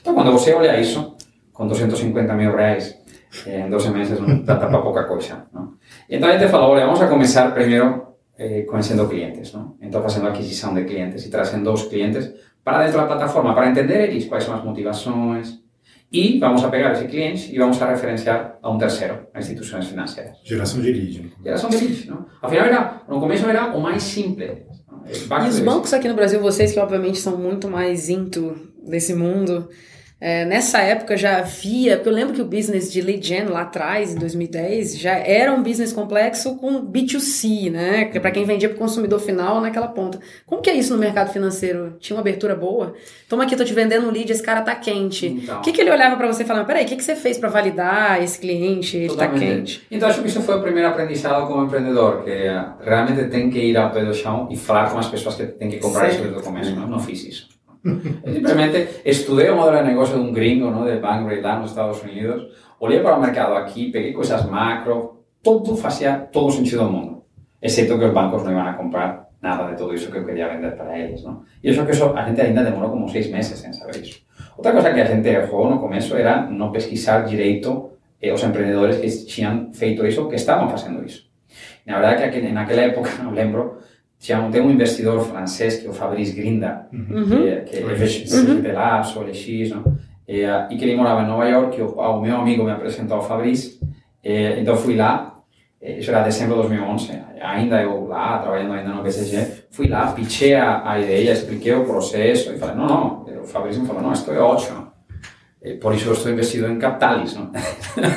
Então 0.00 0.14
quando 0.14 0.32
você 0.32 0.54
olha 0.54 0.80
isso, 0.80 1.17
con 1.58 1.66
250 1.66 2.38
mil 2.38 2.54
reais 2.54 3.02
eh, 3.44 3.66
en 3.66 3.68
12 3.68 3.90
meses 3.90 4.22
non 4.22 4.46
dá 4.46 4.54
para 4.54 4.78
pouca 4.78 5.10
coisa. 5.10 5.50
¿no? 5.50 5.82
E 6.06 6.14
entón 6.14 6.30
a 6.30 6.38
gente 6.38 6.46
falou, 6.46 6.70
olha, 6.70 6.86
vamos 6.86 7.02
a 7.02 7.10
comenzar 7.10 7.50
primeiro 7.50 8.22
eh, 8.38 8.62
conhecendo 8.62 9.10
clientes, 9.10 9.50
¿no? 9.58 9.74
Entón 9.82 10.06
facendo 10.06 10.30
aquisición 10.30 10.78
de 10.78 10.86
clientes 10.86 11.26
e 11.26 11.28
trazendo 11.34 11.74
os 11.74 11.90
clientes 11.90 12.30
para 12.62 12.86
dentro 12.86 13.02
da 13.02 13.10
plataforma, 13.10 13.58
para 13.58 13.66
entender 13.66 14.06
eles 14.06 14.30
quais 14.30 14.46
son 14.46 14.54
as 14.54 14.62
motivações, 14.62 15.58
e 16.14 16.38
vamos 16.38 16.62
a 16.62 16.70
pegar 16.70 16.94
esse 16.94 17.10
cliente 17.10 17.50
e 17.52 17.58
vamos 17.58 17.82
a 17.82 17.90
referenciar 17.90 18.56
a 18.62 18.70
um 18.70 18.78
terceiro, 18.78 19.26
a 19.34 19.42
instituições 19.42 19.90
financeiras. 19.90 20.38
Geração 20.44 20.80
de 20.80 20.92
lead. 20.92 21.22
Né? 21.22 21.30
Geração 21.42 21.68
de 21.68 21.76
lead, 21.76 22.06
não? 22.06 22.24
Afinal, 22.40 22.66
era, 22.66 23.02
no 23.08 23.18
começo 23.18 23.44
era 23.50 23.74
o 23.74 23.80
mais 23.82 24.04
simples. 24.04 24.62
E 25.10 25.48
os 25.48 25.58
bancos 25.58 25.92
aqui 25.92 26.06
no 26.06 26.14
Brasil, 26.14 26.40
vocês 26.40 26.72
que 26.72 26.78
obviamente 26.78 27.18
são 27.18 27.36
muito 27.36 27.68
mais 27.68 28.08
into 28.08 28.54
desse 28.86 29.12
mundo, 29.12 29.68
é, 30.20 30.44
nessa 30.44 30.78
época 30.80 31.16
já 31.16 31.38
havia, 31.38 31.96
porque 31.96 32.08
eu 32.08 32.12
lembro 32.12 32.34
que 32.34 32.42
o 32.42 32.44
business 32.44 32.92
de 32.92 33.00
lead 33.00 33.24
gen 33.24 33.44
lá 33.44 33.62
atrás, 33.62 34.12
em 34.12 34.18
2010, 34.18 34.98
já 34.98 35.12
era 35.12 35.52
um 35.52 35.62
business 35.62 35.92
complexo 35.92 36.56
com 36.56 36.84
B2C, 36.84 37.70
né? 37.70 38.06
Para 38.06 38.32
quem 38.32 38.44
vendia 38.44 38.68
para 38.68 38.74
o 38.74 38.78
consumidor 38.78 39.20
final 39.20 39.60
naquela 39.60 39.86
ponta. 39.86 40.18
Como 40.44 40.60
que 40.60 40.68
é 40.68 40.74
isso 40.74 40.92
no 40.92 40.98
mercado 40.98 41.32
financeiro? 41.32 41.96
Tinha 42.00 42.16
uma 42.16 42.20
abertura 42.20 42.56
boa? 42.56 42.94
Toma 43.28 43.44
aqui, 43.44 43.54
tô 43.54 43.64
te 43.64 43.72
vendendo 43.72 44.08
um 44.08 44.10
lead, 44.10 44.32
esse 44.32 44.42
cara 44.42 44.62
tá 44.62 44.74
quente. 44.74 45.26
Então, 45.26 45.58
o 45.58 45.62
que, 45.62 45.70
que 45.70 45.80
ele 45.80 45.90
olhava 45.90 46.16
para 46.16 46.26
você 46.26 46.44
falando, 46.44 46.66
peraí, 46.66 46.84
o 46.84 46.88
que, 46.88 46.96
que 46.96 47.04
você 47.04 47.14
fez 47.14 47.38
para 47.38 47.48
validar 47.48 48.20
esse 48.20 48.40
cliente? 48.40 48.96
Ele 48.96 49.14
tá 49.14 49.28
quente. 49.28 49.86
Então 49.88 50.08
acho 50.08 50.20
que 50.20 50.26
isso 50.26 50.42
foi 50.42 50.56
o 50.56 50.62
primeiro 50.62 50.88
aprendizado 50.88 51.46
como 51.46 51.64
empreendedor, 51.64 52.24
que 52.24 52.30
realmente 52.80 53.24
tem 53.28 53.50
que 53.50 53.60
ir 53.60 53.76
ao 53.76 53.92
pé 53.92 54.04
do 54.04 54.12
chão 54.12 54.48
e 54.50 54.56
falar 54.56 54.90
com 54.90 54.98
as 54.98 55.06
pessoas 55.06 55.36
que 55.36 55.46
tem 55.46 55.70
que 55.70 55.78
comprar 55.78 56.08
isso 56.08 56.22
desde 56.22 56.40
o 56.40 56.42
começo. 56.42 56.74
Não, 56.74 56.88
não 56.88 56.98
fiz 56.98 57.24
isso. 57.24 57.57
Simplemente 58.24 59.00
estudié 59.04 59.48
el 59.48 59.54
modelo 59.54 59.78
de 59.78 59.84
negocio 59.84 60.16
de 60.16 60.22
un 60.22 60.32
gringo, 60.32 60.70
¿no? 60.70 60.84
De 60.84 60.98
Bank 60.98 61.26
Ray 61.26 61.42
Estados 61.64 62.02
Unidos. 62.02 62.48
Olía 62.78 63.02
para 63.02 63.16
el 63.16 63.22
mercado 63.22 63.56
aquí, 63.56 63.90
pegué 63.90 64.12
cosas 64.12 64.48
macro, 64.50 65.24
todo 65.42 65.76
hacía 65.84 66.30
todo 66.30 66.50
sentido 66.50 66.84
del 66.84 66.92
mundo. 66.92 67.24
Excepto 67.60 67.98
que 67.98 68.06
los 68.06 68.14
bancos 68.14 68.44
no 68.44 68.52
iban 68.52 68.68
a 68.68 68.76
comprar 68.76 69.28
nada 69.40 69.70
de 69.70 69.76
todo 69.76 69.92
eso 69.92 70.10
que 70.10 70.24
quería 70.24 70.48
vender 70.48 70.76
para 70.76 70.96
ellos, 70.96 71.24
¿no? 71.24 71.44
Y 71.62 71.70
eso 71.70 71.86
que 71.86 71.92
eso, 71.92 72.16
a 72.16 72.24
gente 72.24 72.42
ainda 72.42 72.62
demoró 72.62 72.90
como 72.90 73.08
seis 73.08 73.30
meses 73.30 73.64
en 73.64 73.74
saber 73.74 73.96
eso. 73.96 74.18
Otra 74.56 74.72
cosa 74.72 74.92
que 74.92 75.02
a 75.02 75.06
gente 75.06 75.30
dejó 75.30 75.68
no 75.68 75.80
con 75.80 75.94
eso 75.94 76.16
era 76.16 76.42
no 76.42 76.72
pesquisar 76.72 77.28
directo 77.28 77.98
eh, 78.20 78.30
los 78.30 78.42
emprendedores 78.42 78.98
que 78.98 79.32
habían 79.32 79.72
feito 79.72 80.04
eso, 80.04 80.28
que 80.28 80.36
estaban 80.36 80.68
haciendo 80.68 81.02
eso. 81.02 81.28
La 81.84 82.00
verdad 82.00 82.30
que 82.30 82.46
en 82.46 82.58
aquella 82.58 82.86
época, 82.86 83.10
no 83.22 83.32
lembro, 83.32 83.78
tinha, 84.18 84.48
tem 84.50 84.60
um 84.60 84.70
investidor 84.70 85.20
francês 85.20 85.76
que 85.76 85.86
é 85.86 85.90
o 85.90 85.92
Fabrice 85.92 86.32
Grinda, 86.32 86.86
uhum. 86.92 87.28
que, 87.28 87.60
que 87.62 87.76
é 87.76 87.82
VGT 87.82 88.72
Labs 88.72 89.14
ou 89.16 89.22
LX, 89.22 89.70
não? 89.70 89.96
E, 90.26 90.42
e 90.42 90.76
que 90.76 90.84
ele 90.84 90.96
morava 90.96 91.22
em 91.22 91.26
Nova 91.26 91.48
York, 91.48 91.80
o, 91.80 91.94
o 91.94 92.20
meu 92.20 92.36
amigo 92.36 92.64
me 92.64 92.70
apresentou 92.70 93.18
ao 93.18 93.22
Fabrice, 93.22 93.80
e, 94.22 94.60
então 94.60 94.76
fui 94.76 94.96
lá, 94.96 95.40
isso 95.80 96.10
era 96.10 96.22
dezembro 96.22 96.56
de 96.56 96.68
2011, 96.68 97.12
ainda 97.40 97.80
eu 97.80 98.06
lá, 98.06 98.38
trabalhando 98.38 98.72
ainda 98.72 98.90
no 98.90 99.02
BCG, 99.02 99.66
fui 99.70 99.88
lá, 99.88 100.12
pitchei 100.12 100.54
a, 100.54 100.90
a 100.90 101.00
ideia, 101.00 101.32
expliquei 101.32 101.74
o 101.74 101.84
processo, 101.84 102.52
e 102.52 102.58
falei, 102.58 102.74
não, 102.74 102.86
não, 102.86 103.42
o 103.42 103.46
Fabrício 103.46 103.80
me 103.80 103.86
falou, 103.86 104.02
não, 104.02 104.12
isto 104.12 104.30
é 104.32 104.38
ótimo, 104.38 104.88
por 105.80 105.94
isso 105.94 106.08
eu 106.08 106.12
estou 106.12 106.32
investido 106.32 106.68
em 106.68 106.78
Capitalis, 106.78 107.34
não? 107.34 107.50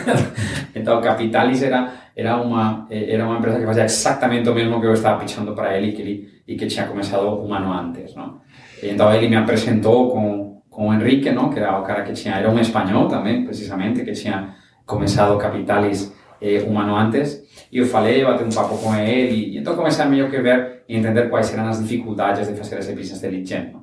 então, 0.75 0.99
Capitalis 1.01 1.61
era 1.63 1.93
era 2.15 2.37
uma, 2.37 2.87
era 2.89 3.25
uma 3.25 3.37
empresa 3.37 3.59
que 3.59 3.65
fazia 3.65 3.85
exatamente 3.85 4.49
o 4.49 4.53
mesmo 4.53 4.79
que 4.79 4.87
eu 4.87 4.93
estava 4.93 5.19
pitchando 5.19 5.53
para 5.53 5.77
ele 5.77 5.91
que, 5.93 6.55
que 6.55 6.67
tinha 6.67 6.87
começado 6.87 7.43
um 7.43 7.53
ano 7.53 7.71
antes. 7.71 8.15
Não? 8.15 8.41
Então 8.83 9.13
ele 9.13 9.27
me 9.27 9.35
apresentou 9.35 10.11
com, 10.11 10.61
com 10.69 10.89
o 10.89 10.93
Henrique, 10.93 11.21
que 11.21 11.59
era 11.59 11.79
o 11.79 11.83
cara 11.83 12.03
que 12.03 12.13
tinha, 12.13 12.35
era 12.35 12.49
um 12.49 12.59
espanhol 12.59 13.07
também, 13.07 13.45
precisamente, 13.45 14.03
que 14.03 14.11
tinha 14.11 14.55
começado 14.85 15.37
Capitalis 15.37 16.13
eh, 16.41 16.63
um 16.67 16.77
ano 16.79 16.95
antes. 16.95 17.41
E 17.71 17.77
eu 17.77 17.85
falei, 17.85 18.23
bati 18.23 18.43
um 18.43 18.49
papo 18.49 18.77
com 18.77 18.95
ele, 18.95 19.53
e 19.53 19.57
então 19.57 19.75
comecei 19.75 20.03
a 20.03 20.07
meio 20.07 20.29
que 20.29 20.41
ver 20.41 20.83
e 20.89 20.97
entender 20.97 21.29
quais 21.29 21.53
eram 21.53 21.67
as 21.67 21.81
dificuldades 21.81 22.47
de 22.47 22.55
fazer 22.55 22.79
esse 22.79 22.93
business 22.93 23.21
de 23.21 23.27
lead 23.29 23.47
gen. 23.47 23.71
Não? 23.71 23.81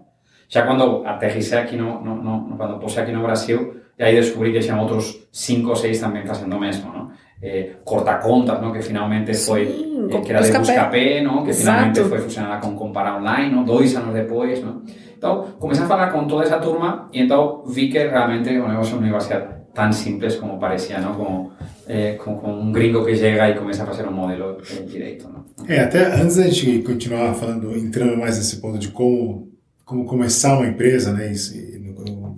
Já 0.48 0.66
quando 0.66 1.06
aterricei 1.06 1.58
aqui 1.58 1.76
no, 1.76 2.02
no, 2.02 2.16
no, 2.22 2.56
quando 2.56 2.78
puse 2.78 2.98
aqui 2.98 3.12
no 3.12 3.22
Brasil, 3.22 3.80
e 3.98 4.04
aí 4.04 4.14
descobri 4.14 4.52
que 4.52 4.61
tinha 4.61 4.80
outros 4.80 5.28
cinco 5.32 5.70
ou 5.70 5.76
seis 5.76 5.98
também 6.00 6.24
fazendo 6.24 6.56
o 6.56 6.61
mesmo, 6.61 6.92
não? 6.92 7.11
eh, 7.42 7.76
Cortacontas, 7.84 8.61
¿no? 8.61 8.72
que 8.72 8.82
finalmente 8.82 9.34
foi, 9.34 9.66
Sim, 9.66 10.08
eh, 10.11 10.20
que 10.20 10.32
era 10.32 10.42
de 10.42 10.58
Buscapé, 10.58 11.20
¿no? 11.22 11.42
que 11.44 11.50
Exato. 11.50 11.61
finalmente 11.61 12.00
foi 12.04 12.18
fusionada 12.18 12.61
com 12.61 12.74
Compara 12.74 13.16
Online, 13.16 13.54
¿no? 13.54 13.64
dois 13.64 13.94
anos 13.96 14.14
depois. 14.14 14.62
¿no? 14.62 14.82
Então, 15.16 15.46
comecei 15.58 15.84
a 15.84 15.88
falar 15.88 16.12
com 16.12 16.26
toda 16.26 16.44
essa 16.44 16.58
turma 16.58 17.08
e 17.12 17.22
então 17.22 17.64
vi 17.66 17.88
que 17.88 17.98
realmente 17.98 18.50
o 18.58 18.68
negócio 18.68 19.00
não 19.00 19.06
ia 19.06 19.20
ser 19.20 19.44
tão 19.74 19.92
simples 19.92 20.37
como 20.37 20.58
parecia, 20.58 21.00
¿no? 21.00 21.14
como, 21.14 21.52
eh, 21.87 22.14
com, 22.14 22.37
com 22.37 22.52
um 22.52 22.72
gringo 22.72 23.04
que 23.04 23.14
chega 23.14 23.50
e 23.50 23.54
começa 23.54 23.84
a 23.84 23.87
fazer 23.87 24.06
um 24.06 24.12
modelo 24.12 24.58
eh, 24.58 24.82
direito. 24.82 25.28
¿no? 25.28 25.44
É, 25.68 25.80
até 25.80 26.06
antes 26.20 26.37
da 26.37 26.44
gente 26.44 26.82
continuar 26.82 27.34
falando, 27.34 27.76
entrando 27.76 28.16
mais 28.16 28.37
nesse 28.38 28.61
ponto 28.61 28.78
de 28.78 28.88
como, 28.88 29.48
como 29.84 30.04
começar 30.04 30.56
uma 30.56 30.66
empresa, 30.66 31.12
né, 31.12 31.32
e, 31.32 31.78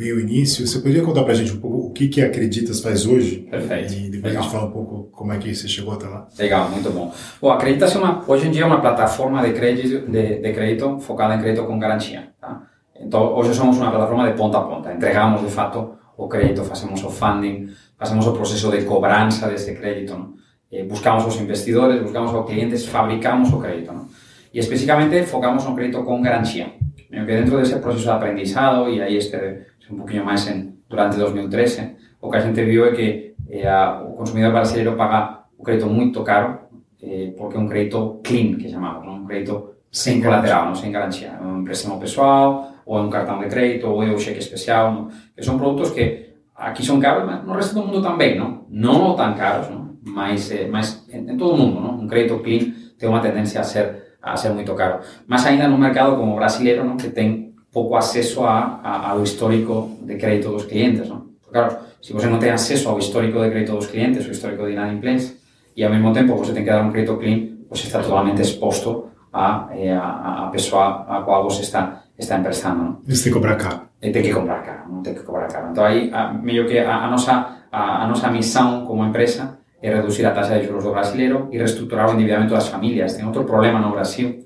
bem 0.01 0.13
o 0.15 0.19
início. 0.19 0.67
Você 0.67 0.79
poderia 0.79 1.03
contar 1.03 1.23
para 1.25 1.33
a 1.33 1.37
gente 1.37 1.53
um 1.53 1.61
pouco 1.61 1.89
o 1.89 1.91
que, 1.93 2.09
que 2.09 2.23
Acreditas 2.23 2.81
faz 2.81 3.07
hoje? 3.07 3.47
Perfeito. 3.51 3.93
E 3.93 4.11
depois 4.11 4.33
Legal. 4.33 4.41
a 4.41 4.43
gente 4.43 4.53
fala 4.53 4.67
um 4.67 4.73
pouco 4.73 5.11
como 5.13 5.33
é 5.33 5.37
que 5.37 5.55
você 5.55 5.69
chegou 5.69 5.93
até 5.93 6.07
lá. 6.07 6.27
Legal, 6.39 6.71
muito 6.71 6.91
bom. 6.91 7.13
Bom, 7.41 7.51
Acreditas 7.51 7.95
é 7.95 7.99
uma, 7.99 8.25
hoje 8.27 8.49
em 8.49 8.51
dia 8.51 8.63
é 8.63 8.65
uma 8.65 8.81
plataforma 8.81 9.43
de 9.47 9.53
crédito, 9.53 10.11
de, 10.11 10.39
de 10.39 10.53
crédito 10.55 10.99
focada 11.01 11.35
em 11.35 11.39
crédito 11.39 11.67
com 11.67 11.79
garantia. 11.79 12.31
Tá? 12.41 12.63
Então, 12.99 13.35
hoje 13.37 13.55
somos 13.55 13.77
uma 13.77 13.91
plataforma 13.91 14.31
de 14.31 14.37
ponta 14.39 14.57
a 14.57 14.63
ponta. 14.63 14.93
Entregamos, 14.93 15.43
de 15.43 15.49
fato, 15.49 15.93
o 16.17 16.27
crédito, 16.27 16.65
fazemos 16.65 17.05
o 17.05 17.11
funding, 17.11 17.69
fazemos 17.99 18.27
o 18.27 18.33
processo 18.33 18.71
de 18.71 18.83
cobrança 18.85 19.49
desse 19.49 19.75
crédito, 19.75 20.15
não? 20.15 20.35
Eh, 20.73 20.85
buscamos 20.85 21.27
os 21.27 21.39
investidores, 21.41 22.01
buscamos 22.01 22.33
os 22.33 22.47
clientes, 22.47 22.87
fabricamos 22.87 23.53
o 23.53 23.59
crédito. 23.59 23.93
Não? 23.93 24.07
E 24.55 24.59
especificamente 24.59 25.25
focamos 25.25 25.65
no 25.65 25.75
crédito 25.75 26.03
com 26.05 26.23
garantia. 26.23 26.73
Que 26.95 27.21
dentro 27.25 27.59
desse 27.59 27.77
processo 27.81 28.05
de 28.05 28.11
aprendizado, 28.11 28.89
e 28.89 29.03
aí 29.03 29.17
este 29.17 29.37
un 29.91 29.99
poquinho 29.99 30.25
máis 30.25 30.47
en, 30.47 30.87
durante 30.89 31.19
2013, 31.19 32.23
o 32.23 32.31
que 32.31 32.39
a 32.39 32.43
é 32.43 32.93
que 32.95 33.35
eh, 33.51 33.67
o 34.07 34.15
consumidor 34.15 34.53
brasileiro 34.53 34.97
paga 34.97 35.51
o 35.59 35.63
crédito 35.63 35.91
moito 35.91 36.23
caro 36.23 36.71
eh, 37.03 37.35
porque 37.37 37.59
un 37.59 37.69
crédito 37.69 38.21
clean, 38.23 38.57
que 38.57 38.71
chamamos, 38.71 39.05
non? 39.05 39.25
un 39.25 39.27
crédito 39.27 39.87
sen 39.91 40.21
colateral, 40.23 40.71
non? 40.71 40.77
sen 40.77 40.93
garantía. 40.93 41.41
Un 41.41 41.65
préstamo 41.65 41.99
pessoal, 41.99 42.81
ou 42.85 42.99
é 42.99 43.01
un 43.01 43.11
cartón 43.11 43.41
de 43.41 43.49
crédito, 43.49 43.89
ou 43.89 44.05
o 44.05 44.21
cheque 44.21 44.39
especial, 44.39 45.09
que 45.35 45.43
son 45.43 45.57
produtos 45.57 45.91
que 45.91 46.37
aquí 46.55 46.85
son 46.85 47.01
caros, 47.01 47.25
mas 47.25 47.41
no 47.43 47.57
resto 47.57 47.81
do 47.81 47.87
mundo 47.89 48.05
tamén, 48.05 48.37
non? 48.37 48.69
Non 48.69 49.17
tan 49.17 49.33
caros, 49.33 49.73
non? 49.73 49.97
Mas, 50.05 50.53
mas 50.69 51.09
en, 51.09 51.37
todo 51.41 51.57
o 51.57 51.61
mundo, 51.61 51.81
non? 51.81 51.97
Un 51.97 52.09
crédito 52.09 52.45
clean 52.45 52.95
ten 53.01 53.09
unha 53.09 53.25
tendencia 53.25 53.65
a 53.65 53.67
ser 53.67 54.19
a 54.21 54.37
ser 54.37 54.53
moito 54.53 54.77
caro. 54.77 55.01
Mas 55.25 55.49
ainda 55.49 55.65
no 55.65 55.81
mercado 55.81 56.21
como 56.21 56.37
brasileiro, 56.37 56.85
non? 56.85 57.01
que 57.01 57.09
ten 57.09 57.50
pouco 57.73 57.97
acceso 57.97 58.45
a, 58.45 58.81
a, 58.83 59.11
ao 59.11 59.23
histórico 59.23 59.99
de 60.03 60.17
crédito 60.17 60.51
dos 60.51 60.65
clientes, 60.65 61.09
non? 61.09 61.31
Claro, 61.51 61.77
se 62.01 62.13
você 62.13 62.27
não 62.27 62.39
tem 62.39 62.51
acesso 62.51 62.89
ao 62.89 62.99
histórico 62.99 63.41
de 63.41 63.51
crédito 63.51 63.77
dos 63.77 63.87
clientes, 63.87 64.27
o 64.27 64.31
histórico 64.31 64.65
de 64.67 64.73
inadimplência, 64.73 65.37
e 65.77 65.85
ao 65.85 65.91
mesmo 65.91 66.13
tempo 66.13 66.37
você 66.37 66.53
tem 66.53 66.65
que 66.65 66.71
dar 66.71 66.83
um 66.83 66.91
crédito 66.91 67.17
clean, 67.17 67.59
você 67.69 67.87
está 67.87 68.01
totalmente 68.01 68.43
exposto 68.43 69.11
a, 69.33 69.69
eh, 69.73 69.93
a, 69.93 70.47
a 70.47 70.51
pessoa 70.51 71.07
a 71.09 71.23
qual 71.23 71.45
você 71.45 71.63
está, 71.63 72.03
está 72.19 72.39
emprestando. 72.39 72.83
Não? 72.83 73.01
Você 73.07 73.25
tem 73.25 73.33
que 73.33 73.39
cobrar 73.39 73.57
caro. 73.57 73.81
E 74.03 74.11
tem 74.11 74.23
que 74.23 74.33
comprar 74.33 74.63
caro, 74.63 74.91
não 74.91 75.03
tem 75.03 75.15
que 75.15 75.21
cobrar 75.21 75.47
caro. 75.49 75.71
Então 75.71 75.85
aí, 75.85 76.11
a, 76.13 76.33
meio 76.33 76.67
que 76.67 76.79
a, 76.79 77.05
a, 77.05 77.11
nossa, 77.11 77.65
a, 77.71 78.05
a 78.05 78.07
nossa 78.09 78.31
missão 78.31 78.87
como 78.87 79.05
empresa 79.05 79.59
é 79.83 79.95
reduzir 79.95 80.27
a 80.27 80.33
taxa 80.33 80.59
de 80.59 80.67
juros 80.67 80.85
do 80.85 80.91
brasileiro 80.91 81.49
e 81.53 81.59
reestruturar 81.59 82.11
o 82.11 82.15
endividamento 82.15 82.55
das 82.55 82.69
famílias. 82.69 83.15
Tem 83.15 83.27
outro 83.27 83.45
problema 83.45 83.79
no 83.79 83.91
Brasil, 83.91 84.45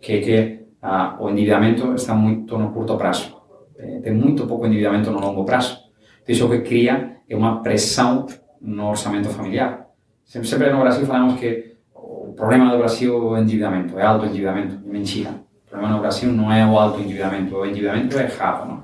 que 0.00 0.12
é 0.12 0.20
que 0.20 0.61
a, 0.82 1.16
o 1.20 1.30
endividamento 1.30 1.94
está 1.94 2.14
muito 2.14 2.58
no 2.58 2.72
curto 2.72 2.96
prazo. 2.96 3.40
Eh, 3.78 4.00
tem 4.00 4.12
muito 4.12 4.46
pouco 4.46 4.66
endividamento 4.66 5.10
no 5.10 5.20
longo 5.20 5.44
prazo. 5.44 5.78
Então, 6.26 6.48
que 6.50 6.58
cria 6.60 7.18
é 7.28 7.36
uma 7.36 7.62
pressão 7.62 8.26
no 8.60 8.88
orçamento 8.90 9.28
familiar. 9.28 9.86
Sempre, 10.24 10.48
sempre 10.48 10.70
no 10.70 10.80
Brasil 10.80 11.06
falamos 11.06 11.38
que 11.38 11.76
o 11.94 12.32
problema 12.34 12.70
do 12.70 12.78
Brasil 12.78 13.14
é 13.14 13.18
o 13.18 13.38
endividamento, 13.38 13.98
é 13.98 14.04
alto 14.04 14.26
endividamento. 14.26 14.80
É 14.84 14.92
mentira. 14.92 15.30
O 15.66 15.70
problema 15.70 15.94
no 15.94 16.00
Brasil 16.00 16.32
não 16.32 16.52
é 16.52 16.66
o 16.66 16.78
alto 16.78 17.00
endividamento, 17.00 17.56
o 17.56 17.64
endividamento 17.64 18.18
é 18.18 18.24
errado. 18.24 18.68
Não? 18.68 18.82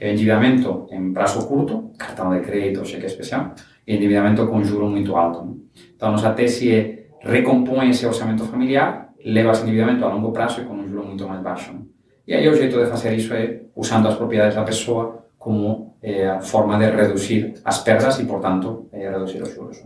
É 0.00 0.12
endividamento 0.12 0.86
em 0.90 1.12
prazo 1.12 1.46
curto, 1.48 1.90
cartão 1.98 2.30
de 2.30 2.40
crédito, 2.40 2.86
cheque 2.86 3.06
especial, 3.06 3.54
e 3.86 3.96
endividamento 3.96 4.46
com 4.46 4.62
juro 4.62 4.88
muito 4.88 5.16
alto. 5.16 5.44
Não? 5.44 5.58
Então, 5.96 6.12
nossa 6.12 6.30
tese 6.32 6.72
é 6.72 7.08
recompõe 7.20 7.90
orçamento 7.90 8.44
familiar, 8.44 9.07
leva 9.24 9.52
esse 9.52 9.62
endividamento 9.62 10.04
a 10.04 10.12
longo 10.12 10.32
prazo 10.32 10.60
e 10.60 10.64
com 10.64 10.74
um 10.74 10.88
juro 10.88 11.06
muito 11.06 11.26
mais 11.28 11.42
baixo. 11.42 11.72
Não? 11.72 11.86
E 12.26 12.34
aí 12.34 12.48
o 12.48 12.54
jeito 12.54 12.78
de 12.78 12.86
fazer 12.86 13.14
isso 13.14 13.32
é 13.32 13.62
usando 13.74 14.08
as 14.08 14.16
propriedades 14.16 14.54
da 14.54 14.62
pessoa 14.62 15.24
como 15.38 15.96
eh, 16.02 16.38
forma 16.42 16.76
de 16.78 16.84
reduzir 16.84 17.54
as 17.64 17.78
perdas 17.78 18.18
e, 18.18 18.24
portanto, 18.24 18.86
eh, 18.92 19.10
reduzir 19.10 19.42
os 19.42 19.54
juros. 19.54 19.78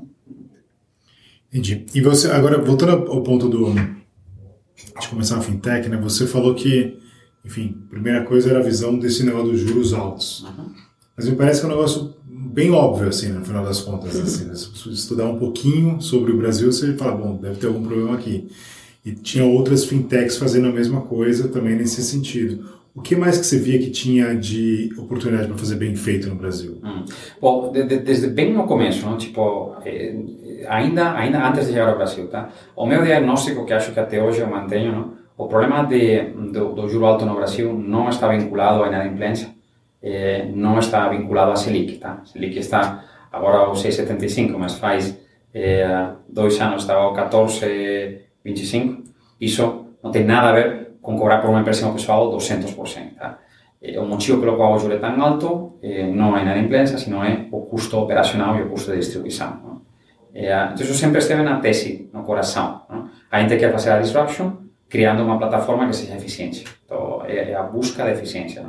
Entendi. 1.52 1.86
E 1.94 2.00
você, 2.00 2.30
agora, 2.30 2.58
voltando 2.58 3.12
ao 3.12 3.22
ponto 3.22 3.48
do, 3.48 3.72
de 3.74 5.08
começar 5.08 5.36
na 5.36 5.42
fintech, 5.42 5.88
né? 5.88 5.96
Você 5.98 6.26
falou 6.26 6.54
que, 6.54 6.98
enfim, 7.44 7.76
a 7.86 7.90
primeira 7.90 8.24
coisa 8.24 8.50
era 8.50 8.58
a 8.58 8.62
visão 8.62 8.98
desse 8.98 9.24
negócio 9.24 9.52
dos 9.52 9.60
juros 9.60 9.92
altos. 9.92 10.42
Uhum. 10.42 10.72
Mas 11.16 11.28
me 11.28 11.36
parece 11.36 11.60
que 11.60 11.66
é 11.66 11.68
um 11.68 11.72
negócio 11.72 12.14
bem 12.24 12.70
óbvio, 12.70 13.08
assim, 13.08 13.28
no 13.28 13.44
final 13.44 13.64
das 13.64 13.82
contas. 13.82 14.18
Assim, 14.18 14.46
né? 14.46 14.54
Se 14.54 14.90
estudar 14.90 15.26
um 15.26 15.38
pouquinho 15.38 16.00
sobre 16.00 16.32
o 16.32 16.38
Brasil, 16.38 16.72
você 16.72 16.94
fala, 16.94 17.14
bom, 17.14 17.36
deve 17.36 17.56
ter 17.56 17.66
algum 17.66 17.82
problema 17.82 18.14
aqui. 18.14 18.48
E 19.04 19.12
tinha 19.12 19.44
outras 19.44 19.84
fintechs 19.84 20.36
fazendo 20.36 20.68
a 20.68 20.72
mesma 20.72 21.00
coisa 21.00 21.48
também 21.48 21.74
nesse 21.74 22.02
sentido. 22.02 22.82
O 22.94 23.00
que 23.00 23.16
mais 23.16 23.38
que 23.38 23.46
você 23.46 23.58
via 23.58 23.78
que 23.78 23.90
tinha 23.90 24.34
de 24.36 24.90
oportunidade 24.98 25.48
para 25.48 25.56
fazer 25.56 25.76
bem 25.76 25.96
feito 25.96 26.28
no 26.28 26.34
Brasil? 26.34 26.78
Hum. 26.84 27.04
Bom, 27.40 27.72
de, 27.72 27.84
de, 27.84 27.98
desde 27.98 28.26
bem 28.26 28.52
no 28.52 28.64
começo, 28.64 29.06
não? 29.06 29.16
tipo, 29.16 29.74
eh, 29.84 30.14
ainda, 30.68 31.14
ainda 31.14 31.48
antes 31.48 31.66
de 31.66 31.72
chegar 31.72 31.88
ao 31.88 31.96
Brasil, 31.96 32.28
tá? 32.28 32.50
O 32.76 32.86
meu 32.86 33.02
diagnóstico, 33.02 33.64
que 33.64 33.72
acho 33.72 33.92
que 33.92 33.98
até 33.98 34.22
hoje 34.22 34.40
eu 34.40 34.46
mantenho, 34.46 34.92
não? 34.92 35.14
o 35.38 35.48
problema 35.48 35.84
de, 35.84 36.22
do, 36.52 36.74
do 36.74 36.88
juro 36.88 37.06
alto 37.06 37.24
no 37.24 37.34
Brasil 37.34 37.72
não 37.72 38.10
está 38.10 38.28
vinculado 38.28 38.84
à 38.84 38.88
inadimplência, 38.88 39.48
eh, 40.02 40.50
não 40.54 40.78
está 40.78 41.08
vinculado 41.08 41.50
à 41.50 41.56
Selic, 41.56 41.96
tá? 41.96 42.20
Selic 42.26 42.58
está 42.58 43.04
agora 43.32 43.58
ao 43.58 43.72
6,75, 43.72 44.54
mas 44.58 44.74
faz 44.74 45.18
eh, 45.54 46.10
dois 46.28 46.60
anos 46.60 46.82
estava 46.82 47.00
ao 47.00 47.14
14,25. 48.44 49.02
Isso 49.40 49.86
não 50.02 50.10
tem 50.10 50.24
nada 50.24 50.50
a 50.50 50.52
ver 50.52 50.92
com 51.00 51.16
cobrar 51.16 51.38
por 51.38 51.50
uma 51.50 51.60
empréstimo 51.60 51.92
pessoal 51.92 52.30
200%. 52.36 53.14
Tá? 53.16 53.38
Eh, 53.82 53.98
o 53.98 54.06
motivo 54.06 54.40
pelo 54.40 54.56
qual 54.56 54.74
o 54.74 54.78
juro 54.78 54.94
é 54.94 54.98
tão 54.98 55.20
alto 55.20 55.78
eh, 55.82 56.06
não 56.06 56.36
é 56.36 56.42
inadimplência, 56.42 56.96
sino 56.96 57.22
é 57.24 57.46
o 57.50 57.62
custo 57.62 57.98
operacional 57.98 58.56
e 58.56 58.62
o 58.62 58.68
custo 58.68 58.92
de 58.92 58.98
distribuição. 58.98 59.82
Eh, 60.34 60.52
então, 60.72 60.84
isso 60.84 60.94
sempre 60.94 61.18
esteve 61.18 61.42
na 61.42 61.58
tese, 61.58 62.08
no 62.12 62.22
coração. 62.22 62.82
Não? 62.88 63.10
A 63.30 63.40
gente 63.40 63.56
quer 63.56 63.72
fazer 63.72 63.90
a 63.90 63.98
disruption 63.98 64.62
criando 64.88 65.22
uma 65.24 65.38
plataforma 65.38 65.86
que 65.86 65.96
seja 65.96 66.14
eficiente. 66.16 66.64
Então, 66.84 67.22
é, 67.26 67.54
a 67.54 67.62
busca 67.62 68.04
de 68.04 68.10
eficiência. 68.10 68.62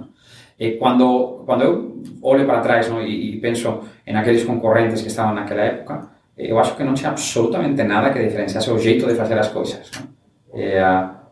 E 0.57 0.71
quando, 0.77 1.43
eu 1.61 2.01
olho 2.21 2.45
para 2.45 2.61
trás 2.61 2.87
e, 2.87 3.35
e 3.35 3.39
penso 3.41 3.81
em 4.07 4.15
aqueles 4.15 4.45
concorrentes 4.45 5.01
que 5.01 5.09
estavam 5.09 5.33
naquela 5.35 5.61
época, 5.61 6.12
eu 6.37 6.59
acho 6.59 6.75
que 6.75 6.83
não 6.83 6.93
tinha 6.93 7.11
absolutamente 7.11 7.83
nada 7.83 8.11
que 8.11 8.19
diferenciasse 8.19 8.69
o 8.71 8.79
jeito 8.79 9.05
de 9.07 9.15
fazer 9.15 9.37
as 9.37 9.49
coisas. 9.49 9.89
Não? 9.91 10.13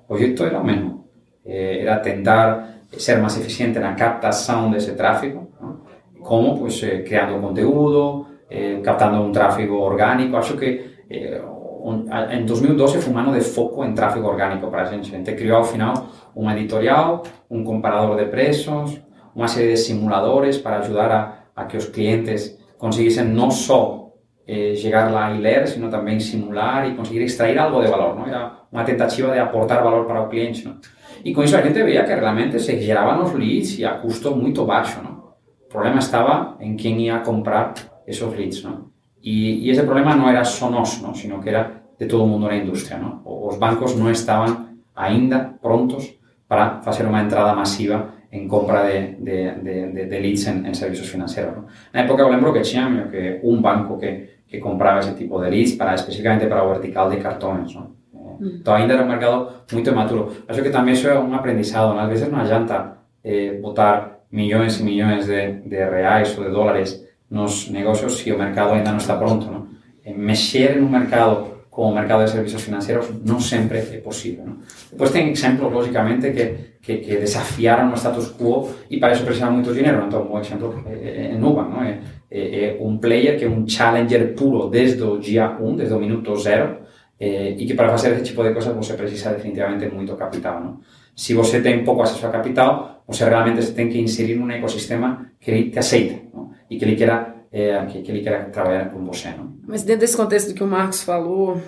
o 0.10 0.18
jeito 0.18 0.44
era 0.44 0.60
o 0.60 0.66
mesmo. 0.66 1.06
era 1.46 2.02
tentar 2.02 2.82
ser 2.98 3.20
más 3.20 3.38
eficiente 3.38 3.80
en 3.80 3.86
la 3.86 3.96
captación 3.96 4.72
de 4.72 4.78
ese 4.78 4.94
tráfico, 4.94 5.50
¿no? 5.62 5.82
como 6.22 6.68
eh, 6.68 7.04
creando 7.08 7.42
conteúdo, 7.42 8.28
eh, 8.50 8.82
captando 8.84 9.24
un 9.24 9.32
tráfico 9.32 9.82
orgánico. 9.82 10.38
Acho 10.38 10.58
que 10.58 11.06
eh, 11.10 11.42
un, 11.84 12.10
en 12.12 12.46
2012 12.46 13.00
fue 13.00 13.14
un 13.14 13.20
ano 13.20 13.34
de 13.34 13.42
foco 13.42 13.84
en 13.84 13.96
tráfico 13.96 14.28
orgánico 14.28 14.70
para 14.70 14.84
a 14.84 14.88
gente. 14.88 15.08
A 15.08 15.12
gente 15.12 15.36
criou 15.36 15.58
ao 15.58 15.64
final 15.64 15.94
un 16.36 16.50
editorial, 16.52 17.22
un 17.50 17.64
comparador 17.64 18.18
de 18.18 18.26
preços, 18.26 19.02
unha 19.34 19.48
serie 19.48 19.74
de 19.74 19.80
simuladores 19.80 20.60
para 20.60 20.84
ajudar 20.84 21.10
a, 21.12 21.22
a 21.56 21.66
que 21.66 21.80
os 21.80 21.88
clientes 21.88 22.60
conseguissem 22.78 23.24
non 23.32 23.50
só 23.50 24.01
eh, 24.48 24.74
llegar 24.76 25.12
lá 25.12 25.32
e 25.34 25.40
ler, 25.40 25.68
sino 25.68 25.90
tamén 25.90 26.20
simular 26.20 26.88
e 26.88 26.96
conseguir 26.98 27.24
extrair 27.24 27.58
algo 27.58 27.82
de 27.82 27.90
valor. 27.90 28.18
¿no? 28.18 28.26
Era 28.26 28.68
unha 28.72 28.86
tentativa 28.86 29.32
de 29.34 29.40
aportar 29.40 29.84
valor 29.86 30.08
para 30.08 30.24
o 30.24 30.30
cliente. 30.30 30.66
¿no? 30.66 30.82
E 31.24 31.34
com 31.34 31.44
isso 31.44 31.56
a 31.56 31.62
gente 31.62 31.84
veía 31.84 32.06
que 32.06 32.16
realmente 32.16 32.58
se 32.58 32.78
geraban 32.82 33.22
os 33.22 33.34
leads 33.34 33.78
e 33.78 33.86
a 33.86 34.02
custo 34.02 34.34
muito 34.36 34.66
baixo, 34.66 35.02
¿no? 35.06 35.38
Problema 35.70 36.00
estaba 36.00 36.58
en 36.60 36.76
quen 36.76 37.00
ia 37.00 37.22
a 37.22 37.24
comprar 37.24 37.74
esos 38.08 38.34
leads, 38.36 38.66
¿no? 38.66 38.92
E, 39.22 39.62
e 39.62 39.70
ese 39.70 39.86
problema 39.86 40.18
non 40.18 40.28
era 40.34 40.42
só 40.42 40.68
nós, 40.74 40.98
¿no? 40.98 41.14
Sino 41.14 41.38
que 41.38 41.54
era 41.54 41.86
de 41.94 42.10
todo 42.10 42.26
o 42.26 42.30
mundo 42.30 42.50
na 42.50 42.58
industria, 42.58 42.98
¿no? 42.98 43.22
Os 43.22 43.62
bancos 43.62 43.94
non 43.94 44.10
estaban 44.10 44.82
aínda 44.98 45.54
prontos 45.62 46.18
para 46.50 46.82
facer 46.82 47.06
unha 47.06 47.22
entrada 47.22 47.54
masiva 47.54 48.18
en 48.32 48.48
compra 48.48 48.86
de, 48.86 49.18
de, 49.20 49.56
de, 49.62 50.06
de 50.06 50.20
leads 50.20 50.48
en, 50.48 50.66
en, 50.66 50.74
servicios 50.74 51.10
financieros. 51.10 51.56
¿no? 51.56 51.62
En 51.62 51.94
la 51.94 52.04
época, 52.06 52.24
por 52.24 52.32
ejemplo, 52.32 52.54
que 52.54 52.62
teníamos 52.62 53.12
que 53.12 53.40
un 53.44 53.62
banco 53.62 54.00
que, 54.00 54.42
que, 54.48 54.60
compraba 54.60 55.02
ese 55.02 55.12
tipo 55.12 55.40
de 55.42 55.52
leads 55.52 55.74
para, 55.74 55.96
específicamente 55.96 56.48
para 56.48 56.64
vertical 56.64 57.10
de 57.10 57.20
cartones. 57.20 57.76
¿no? 57.76 57.94
Eh, 58.14 58.62
mm. 58.66 58.70
ainda 58.70 58.94
era 58.94 59.04
un 59.04 59.10
mercado 59.10 59.66
muy 59.74 59.84
maturo. 59.84 60.30
Acho 60.48 60.64
que 60.64 60.70
también 60.70 60.98
es 60.98 61.04
un 61.04 61.34
aprendizado. 61.36 61.94
¿no? 61.94 62.00
A 62.00 62.08
veces 62.08 62.32
no 62.32 62.42
llanta 62.44 63.00
eh, 63.22 63.60
botar 63.62 64.22
millones 64.32 64.80
y 64.80 64.84
millones 64.84 65.28
de, 65.28 65.62
de 65.66 65.90
reais 65.90 66.38
o 66.38 66.44
de 66.44 66.50
dólares 66.50 67.06
nos 67.30 67.72
negocios 67.72 68.18
si 68.18 68.30
el 68.30 68.38
mercado 68.38 68.74
ainda 68.74 68.92
no 68.92 68.98
está 68.98 69.20
pronto. 69.20 69.52
¿no? 69.52 69.68
Eh, 70.04 70.14
mexer 70.14 70.78
en 70.78 70.84
un 70.86 70.92
mercado 70.92 71.61
como 71.72 71.96
mercado 71.96 72.26
de 72.26 72.32
serviços 72.32 72.62
financeiros 72.62 73.08
não 73.26 73.40
sempre 73.40 73.80
é 73.80 73.98
possível. 74.04 74.46
Não? 74.46 74.58
Depois 74.92 75.10
tem 75.10 75.32
exemplos, 75.32 75.72
logicamente, 75.72 76.30
que, 76.32 76.46
que, 76.82 76.98
que 76.98 77.16
desafiaram 77.16 77.90
o 77.92 77.96
status 77.96 78.36
quo 78.38 78.70
e 78.90 79.00
para 79.00 79.14
isso 79.14 79.24
precisavam 79.24 79.56
muito 79.56 79.74
dinheiro. 79.74 80.04
Então, 80.06 80.30
um 80.30 80.38
exemplo 80.38 80.84
é, 80.86 81.32
é 81.32 81.38
Nubank. 81.38 81.72
Não? 81.72 81.82
É, 82.30 82.78
um 82.80 82.98
player 82.98 83.40
que 83.40 83.46
é 83.46 83.50
um 83.50 83.68
challenger 83.68 84.36
puro 84.36 84.70
desde 84.70 85.02
o 85.02 85.18
dia 85.18 85.58
1, 85.60 85.76
desde 85.78 85.96
o 85.96 86.00
minuto 86.00 86.36
zero, 86.36 86.82
eh, 87.22 87.56
que 87.56 87.76
para 87.76 87.90
facer 87.90 88.14
ese 88.14 88.24
tipo 88.24 88.44
de 88.44 88.52
cosas 88.52 88.76
você 88.76 88.96
precisa 88.96 89.32
definitivamente 89.32 89.88
moito 89.94 90.18
capital. 90.18 90.60
Non? 90.64 90.82
Se 91.14 91.36
você 91.36 91.62
ten 91.62 91.86
pouco 91.86 92.02
acceso 92.02 92.26
a 92.26 92.34
capital, 92.34 93.06
você 93.06 93.30
realmente 93.30 93.62
se 93.62 93.78
ten 93.78 93.94
que 93.94 94.02
inserir 94.02 94.42
nun 94.42 94.50
ecosistema 94.50 95.38
que 95.38 95.70
te 95.70 95.78
aceite 95.78 96.34
non? 96.34 96.50
e 96.66 96.82
que 96.82 96.86
ele 96.86 96.98
queira, 96.98 97.41
eh, 97.52 97.86
que, 97.86 98.02
que 98.02 98.12
ele 98.12 98.22
queira 98.22 98.46
trabalhar 98.46 98.90
com 98.90 99.04
você. 99.06 99.30
Não? 99.30 99.54
Mas 99.68 99.84
dentro 99.84 100.02
desse 100.02 100.16
contexto 100.16 100.54
que 100.54 100.64
o 100.64 100.68
Marcos 100.68 101.04
falou, 101.04 101.62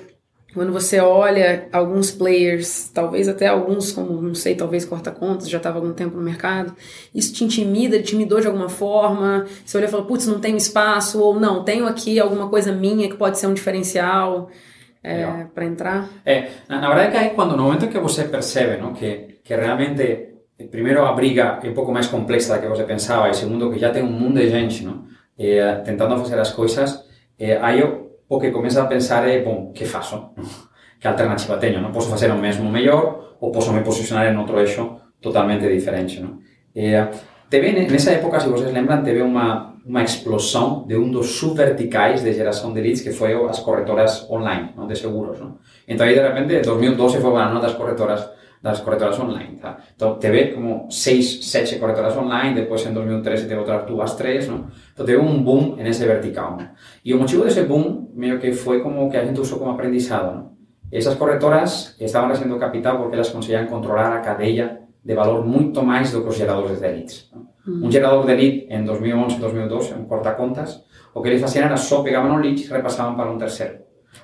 quando 0.53 0.71
você 0.71 0.99
olha 0.99 1.67
alguns 1.71 2.11
players, 2.11 2.89
talvez 2.93 3.27
até 3.27 3.47
alguns, 3.47 3.91
como, 3.91 4.21
não 4.21 4.35
sei, 4.35 4.55
talvez 4.55 4.85
corta-contas, 4.85 5.49
já 5.49 5.57
estava 5.57 5.79
algum 5.79 5.93
tempo 5.93 6.15
no 6.15 6.21
mercado, 6.21 6.75
isso 7.13 7.33
te 7.33 7.43
intimida, 7.43 7.97
te 7.97 8.03
intimidou 8.03 8.39
de 8.39 8.47
alguma 8.47 8.69
forma? 8.69 9.45
Você 9.65 9.77
olha 9.77 9.85
e 9.85 9.89
fala, 9.89 10.05
putz, 10.05 10.27
não 10.27 10.39
tenho 10.39 10.55
espaço, 10.55 11.19
ou 11.19 11.39
não, 11.39 11.63
tenho 11.63 11.87
aqui 11.87 12.19
alguma 12.19 12.47
coisa 12.49 12.71
minha 12.71 13.09
que 13.09 13.17
pode 13.17 13.39
ser 13.39 13.47
um 13.47 13.53
diferencial 13.53 14.49
é, 15.03 15.47
para 15.53 15.65
entrar? 15.65 16.09
É, 16.23 16.49
na, 16.69 16.79
na, 16.79 16.87
verdade 16.87 17.07
é 17.07 17.11
que 17.11 17.17
aí 17.17 17.29
quando 17.31 17.57
no 17.57 17.63
momento 17.63 17.87
que 17.87 17.99
você 17.99 18.23
percebe 18.25 18.81
não, 18.81 18.93
que, 18.93 19.39
que 19.43 19.55
realmente 19.55 20.29
primeiro 20.69 21.03
a 21.03 21.11
briga 21.11 21.59
é 21.63 21.69
um 21.69 21.73
pouco 21.73 21.91
mais 21.91 22.07
complexa 22.07 22.55
do 22.55 22.61
que 22.61 22.67
você 22.67 22.83
pensava 22.83 23.29
e 23.29 23.33
segundo 23.33 23.71
que 23.71 23.79
já 23.79 23.89
tem 23.89 24.03
um 24.03 24.11
mundo 24.11 24.39
de 24.39 24.49
gente 24.49 24.85
não, 24.85 25.03
é, 25.37 25.75
tentando 25.75 26.17
fazer 26.17 26.39
as 26.39 26.51
coisas, 26.51 27.05
é, 27.39 27.57
aí 27.57 27.79
eu, 27.79 28.17
o 28.29 28.39
que 28.39 28.51
começa 28.51 28.81
a 28.81 28.85
pensar 28.85 29.27
é, 29.27 29.41
bom, 29.41 29.71
que 29.73 29.85
faço? 29.85 30.29
Que 30.99 31.07
alternativa 31.07 31.57
tenho? 31.57 31.81
Não 31.81 31.91
posso 31.91 32.09
fazer 32.09 32.31
o 32.31 32.37
mesmo 32.37 32.71
melhor 32.71 33.35
ou 33.41 33.51
posso 33.51 33.73
me 33.73 33.81
posicionar 33.81 34.31
em 34.31 34.37
outro 34.37 34.57
eixo 34.57 34.95
totalmente 35.19 35.67
diferente? 35.67 36.21
Não? 36.21 36.39
É, 36.73 37.09
teve, 37.49 37.73
nessa 37.87 38.11
época, 38.11 38.39
se 38.39 38.47
vocês 38.47 38.71
lembram, 38.71 39.03
teve 39.03 39.21
uma, 39.21 39.75
uma 39.85 40.01
explosão 40.01 40.85
de 40.87 40.95
um 40.95 41.11
dos 41.11 41.31
subverticais 41.31 42.23
de 42.23 42.31
geração 42.31 42.73
de 42.73 42.79
leads, 42.79 43.01
que 43.01 43.11
foi 43.11 43.33
as 43.49 43.59
corretoras 43.59 44.29
online, 44.29 44.69
não, 44.77 44.87
de 44.87 44.95
seguros. 44.95 45.39
Não? 45.41 45.57
Então, 45.87 46.07
aí, 46.07 46.13
de 46.13 46.21
repente, 46.21 46.61
2012 46.61 47.19
foi 47.19 47.29
o 47.31 47.35
ano 47.35 47.59
das 47.59 47.73
corretoras 47.73 48.29
das 48.63 48.79
corretoras 48.79 49.19
online. 49.19 49.57
Tá? 49.57 49.77
Então, 49.93 50.15
teve 50.15 50.53
como 50.53 50.89
seis, 50.89 51.45
sete 51.45 51.75
corretoras 51.75 52.15
online, 52.15 52.55
depois 52.55 52.85
em 52.85 52.93
2013 52.93 53.45
teve 53.45 53.59
outras 53.59 53.85
duas, 53.85 54.15
três, 54.15 54.47
não? 54.47 54.67
Então, 54.93 55.05
teve 55.05 55.19
um 55.19 55.43
boom 55.43 55.75
nesse 55.75 56.05
vertical. 56.05 56.55
Não? 56.57 56.69
E 57.03 57.13
o 57.13 57.19
motivo 57.19 57.43
desse 57.43 57.61
boom, 57.63 58.09
meio 58.15 58.39
que 58.39 58.53
foi 58.53 58.81
como 58.81 59.11
que 59.11 59.17
a 59.17 59.25
gente 59.25 59.41
usou 59.41 59.59
como 59.59 59.71
aprendizado. 59.71 60.33
Não? 60.33 60.53
Essas 60.89 61.15
corretoras 61.15 61.95
estavam 61.99 62.29
recebendo 62.29 62.57
capital 62.57 62.97
porque 62.99 63.15
elas 63.15 63.29
conseguiam 63.29 63.65
controlar 63.65 64.15
a 64.15 64.19
cadeia 64.21 64.79
de 65.03 65.13
valor 65.13 65.45
muito 65.45 65.83
mais 65.83 66.11
do 66.11 66.21
que 66.21 66.29
os 66.29 66.37
geradores 66.37 66.79
de 66.79 66.87
leads. 66.87 67.29
Não? 67.33 67.43
Um 67.85 67.91
gerador 67.91 68.25
de 68.25 68.33
lead 68.33 68.67
em 68.69 68.83
2011, 68.85 69.39
2012, 69.39 69.93
um 69.93 70.05
corta-contas, 70.05 70.83
o 71.13 71.21
que 71.21 71.29
eles 71.29 71.41
faziam 71.41 71.65
era 71.65 71.75
só 71.75 72.01
pegavam 72.01 72.35
o 72.35 72.39
lead 72.39 72.61
e 72.61 72.67
repassavam 72.67 73.15
para 73.15 73.29
um 73.29 73.37
terceiro. 73.37 73.79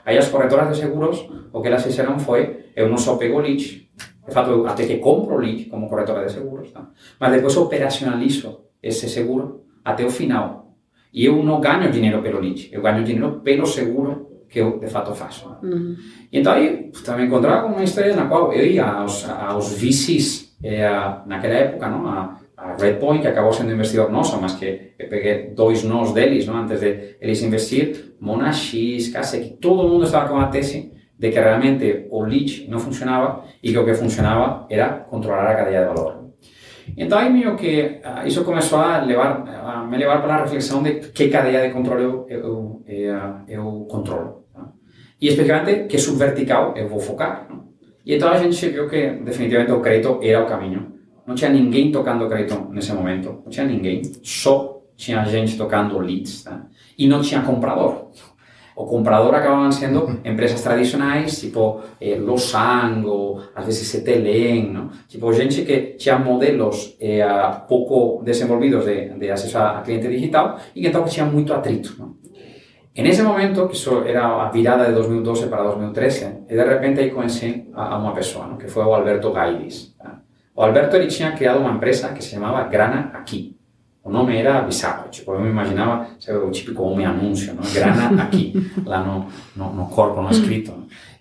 Aí 0.05 0.17
as 0.17 0.29
corretoras 0.29 0.69
de 0.69 0.81
seguros, 0.81 1.27
o 1.51 1.61
que 1.61 1.67
elas 1.67 1.83
fizeram 1.83 2.17
foi, 2.19 2.65
eu 2.75 2.87
não 2.87 2.97
só 2.97 3.15
pego 3.15 3.39
lead, 3.39 3.57
de 3.57 3.89
fato, 4.33 4.51
eu 4.51 4.67
até 4.67 4.85
que 4.85 4.97
compro 4.97 5.37
lead 5.37 5.65
como 5.65 5.87
corretora 5.87 6.25
de 6.25 6.31
seguros, 6.31 6.71
tá? 6.71 6.89
mas 7.19 7.31
depois 7.31 7.55
operacionalizo 7.57 8.61
esse 8.81 9.09
seguro 9.09 9.65
até 9.83 10.05
o 10.05 10.09
final. 10.09 10.75
E 11.13 11.25
eu 11.25 11.43
não 11.43 11.59
ganho 11.59 11.91
dinheiro 11.91 12.21
pelo 12.21 12.39
lead, 12.39 12.69
eu 12.71 12.81
ganho 12.81 13.03
dinheiro 13.03 13.41
pelo 13.41 13.65
seguro 13.65 14.27
que 14.47 14.59
eu 14.59 14.79
de 14.79 14.87
fato 14.87 15.13
faço. 15.13 15.47
Uhum. 15.61 15.95
E 16.31 16.39
então 16.39 16.53
aí 16.53 16.91
também 17.05 17.27
encontrava 17.27 17.67
uma 17.67 17.83
história 17.83 18.15
na 18.15 18.25
qual 18.25 18.51
eu 18.51 18.65
ia 18.65 18.85
aos, 18.85 19.27
aos 19.29 19.73
VCs 19.73 20.57
eh, 20.63 20.89
naquela 21.25 21.53
época, 21.53 21.87
não? 21.87 22.07
A, 22.07 22.39
a 22.57 22.75
Redpoint, 22.75 23.21
que 23.21 23.27
acabou 23.27 23.53
sendo 23.53 23.71
investidor 23.71 24.11
nosso, 24.11 24.39
mas 24.41 24.53
que 24.53 24.91
eu 24.99 25.07
peguei 25.07 25.51
dois 25.55 25.83
nós 25.83 26.11
deles, 26.11 26.45
não? 26.45 26.57
antes 26.57 26.81
de 26.81 27.15
eles 27.21 27.41
investir, 27.41 28.15
Monax, 28.19 28.71
que 28.71 29.57
todo 29.61 29.87
mundo 29.87 30.03
estava 30.03 30.27
com 30.27 30.37
a 30.37 30.47
tese 30.47 30.91
de 31.19 31.29
que 31.29 31.39
realmente 31.39 32.07
o 32.09 32.23
lead 32.23 32.67
não 32.69 32.79
funcionava 32.79 33.43
e 33.61 33.71
que 33.71 33.77
o 33.77 33.85
que 33.85 33.93
funcionava 33.93 34.65
era 34.69 34.89
controlar 35.09 35.51
a 35.51 35.55
cadeia 35.55 35.81
de 35.81 35.93
valor. 35.93 36.29
Então 36.97 37.19
aí 37.19 37.29
meio 37.29 37.55
que 37.55 38.01
isso 38.25 38.43
começou 38.43 38.79
a, 38.79 38.99
levar, 38.99 39.43
a 39.47 39.85
me 39.85 39.97
levar 39.97 40.21
para 40.21 40.35
a 40.35 40.41
reflexão 40.43 40.81
de 40.81 40.95
que 41.11 41.27
cadeia 41.27 41.67
de 41.67 41.73
controle 41.73 42.03
eu, 42.03 42.25
eu, 42.29 42.83
eu, 43.47 43.85
controlo. 43.89 44.45
Tá? 44.53 44.71
E 45.21 45.27
especialmente 45.27 45.87
que 45.87 45.97
subvertical 45.99 46.73
eu 46.75 46.87
vou 46.87 46.99
focar. 46.99 47.45
Não? 47.49 47.69
E 48.05 48.15
então 48.15 48.29
a 48.29 48.37
gente 48.37 48.69
viu 48.69 48.89
que 48.89 49.09
definitivamente 49.23 49.71
o 49.71 49.81
crédito 49.81 50.19
era 50.23 50.41
o 50.41 50.47
caminho 50.47 50.99
não 51.29 51.35
tinha 51.35 51.51
ninguém 51.51 51.91
tocando 51.91 52.27
crédito 52.27 52.67
nesse 52.71 52.91
momento, 52.91 53.41
não 53.43 53.51
tinha 53.51 53.67
ninguém, 53.67 54.01
só 54.23 54.81
tinha 54.97 55.23
gente 55.25 55.55
tocando 55.55 55.99
leads, 55.99 56.43
tá? 56.43 56.65
e 56.97 57.07
não 57.07 57.21
tinha 57.21 57.43
comprador. 57.43 58.07
O 58.79 58.85
comprador 58.85 59.35
acabavam 59.35 59.69
sendo 59.73 60.21
empresas 60.23 60.61
tradicionais, 60.61 61.37
tipo 61.37 61.81
eh, 61.99 62.15
Losango, 62.15 63.41
às 63.53 63.65
vezes 63.65 63.89
Cetelem, 63.89 64.71
não? 64.71 64.89
tipo 65.05 65.33
gente 65.33 65.63
que 65.63 65.97
tinha 65.97 66.17
modelos 66.17 66.95
eh, 66.97 67.27
pouco 67.67 68.23
desenvolvidos 68.23 68.85
de, 68.85 69.09
de 69.19 69.29
acesso 69.29 69.57
a, 69.57 69.81
cliente 69.81 70.07
digital 70.07 70.57
e 70.73 70.81
que 70.81 70.87
então 70.87 71.03
tinha 71.03 71.25
muito 71.25 71.53
atrito. 71.53 71.93
Não? 71.99 72.15
En 72.95 73.05
ese 73.05 73.21
momento, 73.21 73.67
que 73.67 73.75
isso 73.75 74.01
era 74.05 74.45
a 74.45 74.49
virada 74.49 74.85
de 74.85 74.93
2012 74.93 75.47
para 75.47 75.63
2013, 75.63 76.45
e 76.47 76.55
de 76.55 76.63
repente 76.63 77.01
aí 77.01 77.11
conheci 77.11 77.69
a, 77.73 77.95
a 77.95 77.97
uma 77.97 78.13
pessoa, 78.13 78.47
¿no? 78.47 78.57
que 78.57 78.69
foi 78.69 78.85
o 78.85 78.93
Alberto 78.93 79.33
Gailis. 79.33 79.93
Tá? 79.97 80.21
O 80.55 80.63
Alberto 80.63 80.95
ele 80.95 81.07
tinha 81.07 81.33
criado 81.33 81.59
uma 81.59 81.71
empresa 81.71 82.13
que 82.13 82.23
se 82.23 82.29
chamava 82.29 82.63
Grana 82.69 83.11
Aqui. 83.13 83.58
O 84.03 84.09
nome 84.09 84.35
era 84.37 84.61
bizarro, 84.61 85.09
tipo, 85.09 85.33
eu 85.33 85.41
me 85.41 85.49
imaginava, 85.49 86.07
sabe, 86.19 86.39
o 86.39 86.51
típico 86.51 86.83
homem 86.83 87.05
anúncio, 87.05 87.53
não? 87.53 87.63
Grana 87.71 88.23
Aqui, 88.23 88.53
lá 88.85 89.03
no, 89.03 89.27
no, 89.55 89.73
no 89.73 89.85
corpo, 89.87 90.21
no 90.21 90.29
escrito. 90.29 90.73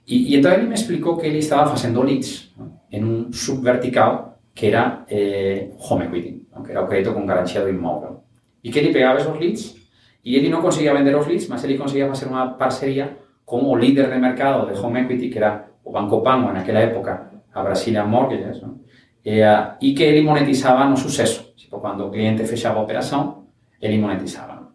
E, 0.06 0.32
e, 0.32 0.36
então 0.36 0.52
ele 0.52 0.66
me 0.66 0.74
explicou 0.74 1.16
que 1.16 1.26
ele 1.26 1.38
estava 1.38 1.68
fazendo 1.68 2.02
leads 2.02 2.50
não? 2.56 2.72
em 2.90 3.04
um 3.04 3.32
subvertical 3.32 4.38
que 4.54 4.66
era 4.66 5.04
eh, 5.10 5.68
home 5.78 6.06
equity, 6.06 6.46
não? 6.54 6.62
que 6.62 6.70
era 6.70 6.82
o 6.82 6.86
crédito 6.86 7.12
com 7.12 7.26
garantia 7.26 7.60
do 7.60 7.68
imóvel. 7.68 8.22
E 8.64 8.70
que 8.70 8.78
ele 8.78 8.92
pegava 8.92 9.18
esses 9.20 9.38
leads 9.38 9.76
e 10.24 10.36
ele 10.36 10.48
não 10.48 10.62
conseguia 10.62 10.94
vender 10.94 11.14
os 11.16 11.26
leads, 11.26 11.46
mas 11.48 11.62
ele 11.64 11.76
conseguia 11.76 12.08
fazer 12.08 12.26
uma 12.26 12.48
parceria 12.54 13.16
com 13.44 13.62
o 13.64 13.76
líder 13.76 14.10
de 14.10 14.18
mercado 14.18 14.72
de 14.72 14.78
home 14.78 15.00
equity, 15.00 15.28
que 15.28 15.38
era 15.38 15.66
o 15.84 15.92
Banco 15.92 16.22
Pango 16.22 16.52
naquela 16.52 16.80
época, 16.80 17.30
a 17.52 17.62
Brazilian 17.62 18.04
Mortgages, 18.04 18.62
não? 18.62 18.78
eh, 19.24 19.70
e 19.80 19.94
que 19.94 20.02
ele 20.02 20.22
monetizava 20.22 20.84
no 20.86 20.96
sucesso. 20.96 21.52
Tipo, 21.78 21.80
quando 21.80 22.06
o 22.06 22.10
cliente 22.10 22.44
fechava 22.44 22.78
a 22.78 22.82
operação, 22.82 23.46
ele 23.80 23.98
monetizava. 23.98 24.68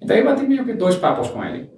Então 0.00 0.16
eu 0.16 0.24
bati 0.24 0.46
meio 0.46 0.64
que 0.64 0.74
dois 0.74 0.96
papos 0.96 1.30
com 1.30 1.42
ele. 1.42 1.70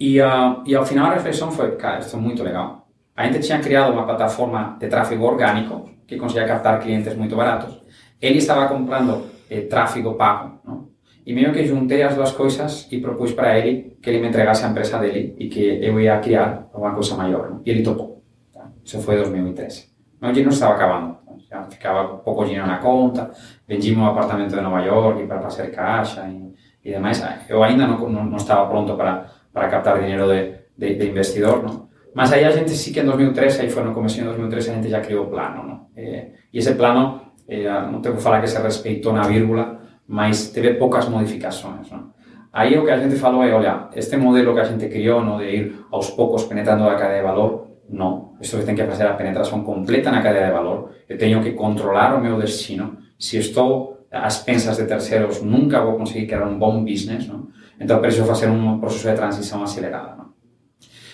E, 0.00 0.20
uh, 0.20 0.62
e 0.66 0.74
ao 0.74 0.84
final 0.84 1.10
a 1.10 1.14
reflexão 1.14 1.50
foi, 1.50 1.76
cara, 1.76 1.98
isso 1.98 2.16
é 2.16 2.18
muito 2.18 2.42
legal. 2.42 2.88
A 3.14 3.26
gente 3.26 3.40
tinha 3.40 3.58
criado 3.60 3.92
uma 3.92 4.04
plataforma 4.04 4.76
de 4.80 4.88
tráfego 4.88 5.24
orgânico 5.24 5.90
que 6.06 6.16
conseguia 6.16 6.46
captar 6.46 6.80
clientes 6.80 7.14
muito 7.14 7.36
baratos. 7.36 7.82
Ele 8.20 8.38
estava 8.38 8.68
comprando 8.68 9.26
eh, 9.50 9.62
tráfego 9.62 10.14
pago, 10.14 10.60
não? 10.64 10.88
E 11.26 11.34
meio 11.34 11.52
que 11.52 11.66
juntei 11.66 12.02
as 12.02 12.14
duas 12.14 12.32
coisas 12.32 12.88
e 12.90 13.00
propus 13.00 13.32
para 13.32 13.58
ele 13.58 13.98
que 14.00 14.08
ele 14.08 14.20
me 14.20 14.28
entregasse 14.28 14.64
a 14.64 14.68
empresa 14.68 14.98
dele 14.98 15.34
e 15.38 15.48
que 15.48 15.60
eu 15.84 16.00
ia 16.00 16.18
criar 16.20 16.70
uma 16.72 16.94
coisa 16.94 17.16
maior. 17.16 17.50
Não? 17.50 17.60
E 17.66 17.70
ele 17.70 17.82
topou. 17.82 18.22
Tá? 18.52 18.70
Isso 18.82 19.02
foi 19.02 19.16
em 19.16 19.18
2013. 19.18 19.90
Meu 20.22 20.32
dinheiro 20.32 20.50
estava 20.50 20.74
acabando. 20.74 21.17
Já 21.50 21.62
ficava 21.64 22.18
pouco 22.18 22.44
dinheiro 22.44 22.66
na 22.66 22.78
conta. 22.78 23.30
Vendimos 23.66 24.02
um 24.02 24.06
apartamento 24.06 24.54
de 24.54 24.60
Nova 24.60 24.80
York 24.80 25.26
para 25.26 25.40
fazer 25.40 25.70
caixa 25.70 26.28
e, 26.28 26.54
e 26.84 26.92
demais. 26.92 27.22
Eu 27.48 27.62
ainda 27.62 27.86
não, 27.86 28.08
não, 28.08 28.24
não 28.24 28.38
pronto 28.68 28.94
para, 28.96 29.26
para 29.52 29.68
captar 29.68 29.98
dinheiro 30.00 30.26
de, 30.28 30.54
de, 30.76 30.94
de, 30.96 31.08
investidor, 31.08 31.62
não? 31.62 31.88
Mas 32.14 32.32
aí 32.32 32.44
a 32.44 32.50
gente 32.50 32.70
sí 32.70 32.92
que 32.92 33.00
em 33.00 33.04
2013, 33.04 33.62
aí 33.62 33.70
foi 33.70 33.84
no 33.84 33.94
começo 33.94 34.16
de 34.16 34.24
2013, 34.24 34.70
a 34.70 34.74
gente 34.74 34.88
já 34.88 35.00
criou 35.00 35.26
o 35.26 35.28
plano, 35.28 35.62
não? 35.62 35.86
Eh, 35.96 36.32
e 36.52 36.60
plano, 36.74 37.20
eh, 37.46 37.70
não 37.92 38.00
tenho 38.00 38.16
que 38.16 38.22
falar 38.22 38.40
que 38.40 38.48
se 38.48 38.60
respeitou 38.60 39.12
na 39.12 39.22
vírgula, 39.22 39.80
mas 40.06 40.48
teve 40.48 40.74
poucas 40.74 41.08
modificações, 41.08 41.90
não? 41.90 42.12
Aí 42.52 42.76
o 42.78 42.84
que 42.84 42.90
a 42.90 42.96
gente 42.96 43.16
falou 43.16 43.44
é, 43.44 43.52
olha, 43.52 43.88
este 43.94 44.16
modelo 44.16 44.54
que 44.54 44.60
a 44.60 44.64
gente 44.64 44.88
criou, 44.88 45.22
não, 45.22 45.38
de 45.38 45.44
ir 45.44 45.86
aos 45.92 46.10
poucos 46.10 46.44
penetrando 46.44 46.88
a 46.88 46.96
cadeia 46.96 47.20
de 47.20 47.26
valor, 47.26 47.68
No, 47.88 48.27
esto 48.40 48.58
que 48.58 48.64
ten 48.64 48.76
que 48.76 48.86
facer 48.86 49.06
a 49.06 49.18
penetración 49.18 49.66
completa 49.66 50.10
na 50.10 50.22
cadea 50.22 50.46
de 50.46 50.54
valor. 50.54 50.94
Eu 51.08 51.18
teño 51.18 51.42
que 51.42 51.58
controlar 51.58 52.14
o 52.14 52.22
meu 52.22 52.38
destino. 52.38 52.98
Se 53.18 53.38
estou 53.38 54.06
ás 54.10 54.40
pensas 54.40 54.76
de 54.78 54.86
terceros, 54.86 55.42
nunca 55.42 55.80
vou 55.80 55.98
conseguir 55.98 56.26
crear 56.26 56.46
un 56.46 56.58
bon 56.58 56.84
business, 56.84 57.28
¿no? 57.28 57.52
Entón, 57.78 58.00
preciso 58.00 58.24
facer 58.24 58.48
un 58.48 58.80
proceso 58.80 59.08
de 59.08 59.14
transición 59.14 59.62
acelerada, 59.62 60.16
¿no? 60.16 60.34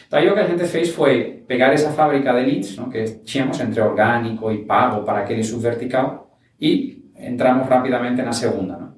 Entón, 0.05 0.19
aí 0.21 0.29
o 0.29 0.35
que 0.35 0.41
a 0.41 0.47
gente 0.47 0.65
fez 0.65 0.93
foi 0.93 1.45
pegar 1.47 1.73
esa 1.73 1.91
fábrica 1.91 2.33
de 2.33 2.43
leads, 2.47 2.79
¿no? 2.79 2.89
que 2.89 3.05
tínhamos 3.25 3.59
entre 3.61 3.81
orgánico 3.83 4.51
e 4.51 4.65
pago 4.65 5.05
para 5.05 5.21
aquele 5.21 5.43
subvertical 5.43 6.39
e 6.61 7.11
entramos 7.19 7.69
rapidamente 7.69 8.23
na 8.23 8.33
segunda, 8.33 8.77
¿no? 8.79 8.95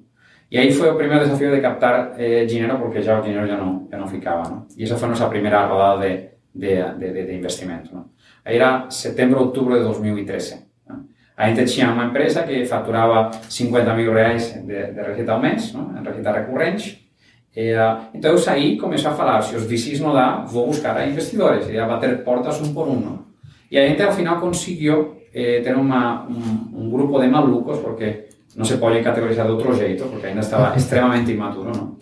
E 0.51 0.59
aí 0.59 0.71
foi 0.71 0.89
o 0.91 0.95
primeiro 0.97 1.25
desafío 1.25 1.51
de 1.51 1.61
captar 1.61 2.15
eh, 2.19 2.47
porque 2.79 3.03
já 3.03 3.19
o 3.19 3.23
dinheiro 3.23 3.49
já 3.49 3.57
não, 3.57 3.89
já 3.91 3.99
não 3.99 4.07
ficava, 4.07 4.49
¿no? 4.49 4.67
E 4.77 4.85
esa 4.85 4.97
foi 4.97 5.09
a 5.09 5.11
nosa 5.11 5.29
primeira 5.29 5.67
rodada 5.67 6.07
de, 6.07 6.31
de, 6.55 6.95
de, 6.99 7.27
de 7.27 7.35
investimento. 7.35 7.93
¿no? 7.93 8.11
Era 8.47 8.89
setembro, 8.91 9.41
outubro 9.41 9.77
de 9.77 9.83
2013. 9.83 10.67
¿no? 10.89 11.07
A 11.37 11.49
gente 11.49 11.65
tinha 11.67 11.91
uma 11.91 12.05
empresa 12.05 12.45
que 12.45 12.65
faturava 12.65 13.33
50 13.33 13.95
mil 13.95 14.13
reais 14.13 14.55
de, 14.55 14.93
de 14.93 15.03
receita 15.03 15.33
ao 15.33 15.41
mês, 15.41 15.73
¿no? 15.73 15.99
em 15.99 16.05
receita 16.05 16.31
recorrente. 16.31 17.11
E, 17.57 17.75
uh, 17.75 18.07
então 18.15 18.31
eu 18.31 18.39
saí 18.39 18.77
comecei 18.77 19.11
a 19.11 19.15
falar, 19.15 19.43
se 19.43 19.57
os 19.57 19.65
VCs 19.65 19.99
não 19.99 20.13
dá, 20.13 20.45
vou 20.47 20.67
buscar 20.67 20.97
a 20.97 21.07
investidores, 21.07 21.69
e 21.69 21.79
a 21.79 21.87
bater 21.87 22.23
portas 22.23 22.61
um 22.61 22.73
por 22.73 22.87
um. 22.87 23.01
¿no? 23.01 23.27
E 23.69 23.79
a 23.79 23.87
gente 23.89 24.01
ao 24.03 24.13
final 24.13 24.39
conseguiu 24.39 25.17
eh, 25.35 25.61
ter 25.61 25.77
uma, 25.77 26.25
um, 26.29 26.85
um 26.85 26.91
grupo 26.91 27.19
de 27.19 27.27
malucos, 27.27 27.81
porque 27.81 28.29
não 28.55 28.65
se 28.65 28.77
pode 28.77 29.03
categorizar 29.03 29.45
de 29.47 29.53
outro 29.53 29.75
jeito, 29.75 30.05
porque 30.05 30.29
ainda 30.29 30.41
estava 30.41 30.75
extremamente 30.79 31.33
imaturo, 31.33 31.73
não? 31.77 31.97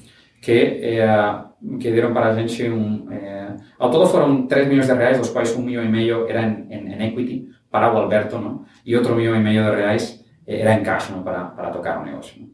Que, 0.44 0.80
eh, 0.82 1.36
que 1.80 1.90
deram 1.90 2.12
para 2.12 2.28
a 2.28 2.34
gente 2.34 2.68
um... 2.68 3.10
Eh, 3.10 3.56
ao 3.78 3.90
todo 3.90 4.06
foram 4.06 4.46
3 4.46 4.68
milhões 4.68 4.86
de 4.86 4.92
reais, 4.92 5.18
dos 5.18 5.30
quais 5.30 5.56
um 5.56 5.62
milhão 5.62 5.82
e 5.82 5.88
meio 5.88 6.28
era 6.28 6.42
em, 6.42 6.66
em, 6.70 6.92
em 6.92 7.08
equity 7.08 7.48
para 7.70 7.92
o 7.92 7.96
Alberto, 7.96 8.38
não? 8.38 8.64
e 8.84 8.94
outro 8.94 9.16
milhão 9.16 9.34
e 9.34 9.40
meio 9.40 9.64
de 9.64 9.70
reais 9.70 10.22
eh, 10.46 10.60
era 10.60 10.74
em 10.74 10.82
cash 10.82 11.08
não? 11.08 11.22
Para, 11.22 11.44
para 11.44 11.70
tocar 11.70 12.02
o 12.02 12.04
negócio. 12.04 12.42
Não? 12.42 12.48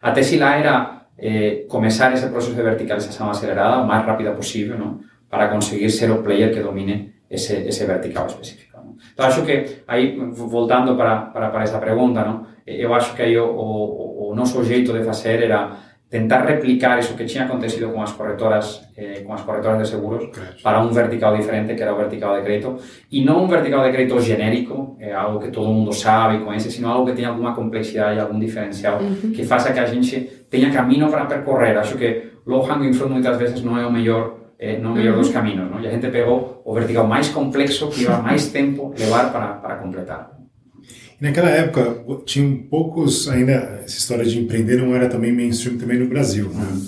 A 0.00 0.12
tesi 0.12 0.38
lá 0.38 0.56
era 0.56 1.06
eh, 1.18 1.64
começar 1.68 2.12
esse 2.12 2.28
processo 2.28 2.54
de 2.54 2.62
verticalização 2.62 3.28
acelerada 3.28 3.82
o 3.82 3.86
mais 3.88 4.06
rápida 4.06 4.30
possível 4.32 4.78
não? 4.78 5.00
para 5.28 5.48
conseguir 5.48 5.90
ser 5.90 6.10
o 6.12 6.22
player 6.22 6.54
que 6.54 6.60
domine 6.60 7.12
esse, 7.28 7.54
esse 7.54 7.84
vertical 7.84 8.26
específico. 8.26 8.78
Não? 8.84 8.94
Então, 9.12 9.26
acho 9.26 9.44
que 9.44 9.82
aí, 9.88 10.16
voltando 10.30 10.96
para, 10.96 11.22
para, 11.22 11.50
para 11.50 11.64
essa 11.64 11.80
pergunta, 11.80 12.24
não? 12.24 12.46
eu 12.64 12.94
acho 12.94 13.16
que 13.16 13.22
aí 13.22 13.36
o, 13.36 13.46
o, 13.50 14.30
o 14.30 14.34
nosso 14.36 14.62
jeito 14.62 14.92
de 14.92 15.02
fazer 15.02 15.42
era 15.42 15.91
tentar 16.12 16.44
replicar 16.44 16.98
eso 16.98 17.16
que 17.16 17.24
tinha 17.24 17.48
acontecido 17.48 17.88
con 17.88 18.04
as 18.04 18.12
corretoras 18.12 18.84
eh, 18.94 19.24
con 19.24 19.32
as 19.32 19.40
corretoras 19.40 19.80
de 19.80 19.86
seguros 19.88 20.28
claro. 20.28 20.52
para 20.60 20.78
un 20.84 20.92
vertical 20.92 21.32
diferente 21.32 21.72
que 21.72 21.80
era 21.80 21.96
o 21.96 21.96
vertical 21.96 22.36
de 22.36 22.44
crédito 22.44 22.76
e 23.08 23.24
non 23.24 23.40
un 23.40 23.48
vertical 23.48 23.80
de 23.80 23.90
crédito 23.96 24.20
genérico 24.20 25.00
é 25.00 25.08
algo 25.08 25.40
que 25.40 25.48
todo 25.48 25.72
mundo 25.72 25.88
sabe 25.88 26.44
conhece 26.44 26.68
sino 26.68 26.92
algo 26.92 27.08
que 27.08 27.16
tenha 27.16 27.32
alguma 27.32 27.56
complexidade 27.56 28.20
algún 28.20 28.36
diferencial 28.36 29.00
uh 29.00 29.08
-huh. 29.08 29.32
que 29.32 29.40
faça 29.40 29.72
que 29.72 29.80
a 29.80 29.88
gente 29.88 30.44
tenha 30.52 30.68
camino 30.68 31.08
para 31.08 31.24
percorrer 31.24 31.80
acho 31.80 31.96
que 31.96 32.44
low 32.44 32.60
hanging 32.60 32.92
fruit 32.92 33.08
moitas 33.08 33.40
veces 33.40 33.64
non 33.64 33.80
é 33.80 33.88
o 33.88 33.90
mellor 33.90 34.52
eh, 34.62 34.78
no 34.78 34.94
mellor 34.94 35.16
dos 35.18 35.30
caminos, 35.34 35.66
¿no? 35.68 35.82
E 35.82 35.88
a 35.88 35.90
gente 35.90 36.06
pegou 36.06 36.62
o 36.62 36.70
vertical 36.70 37.02
máis 37.02 37.34
complexo 37.34 37.90
que 37.90 38.06
iba 38.06 38.22
máis 38.22 38.54
tempo 38.54 38.94
levar 38.94 39.34
para, 39.34 39.58
para 39.58 39.74
completar. 39.82 40.31
Naquela 41.22 41.50
época, 41.50 42.04
tinham 42.26 42.56
poucos 42.68 43.28
ainda, 43.28 43.52
essa 43.84 43.96
história 43.96 44.24
de 44.24 44.40
empreender 44.40 44.78
não 44.78 44.92
era 44.92 45.08
também 45.08 45.32
mainstream 45.32 45.78
também 45.78 45.96
no 45.96 46.08
Brasil, 46.08 46.48
né? 46.48 46.80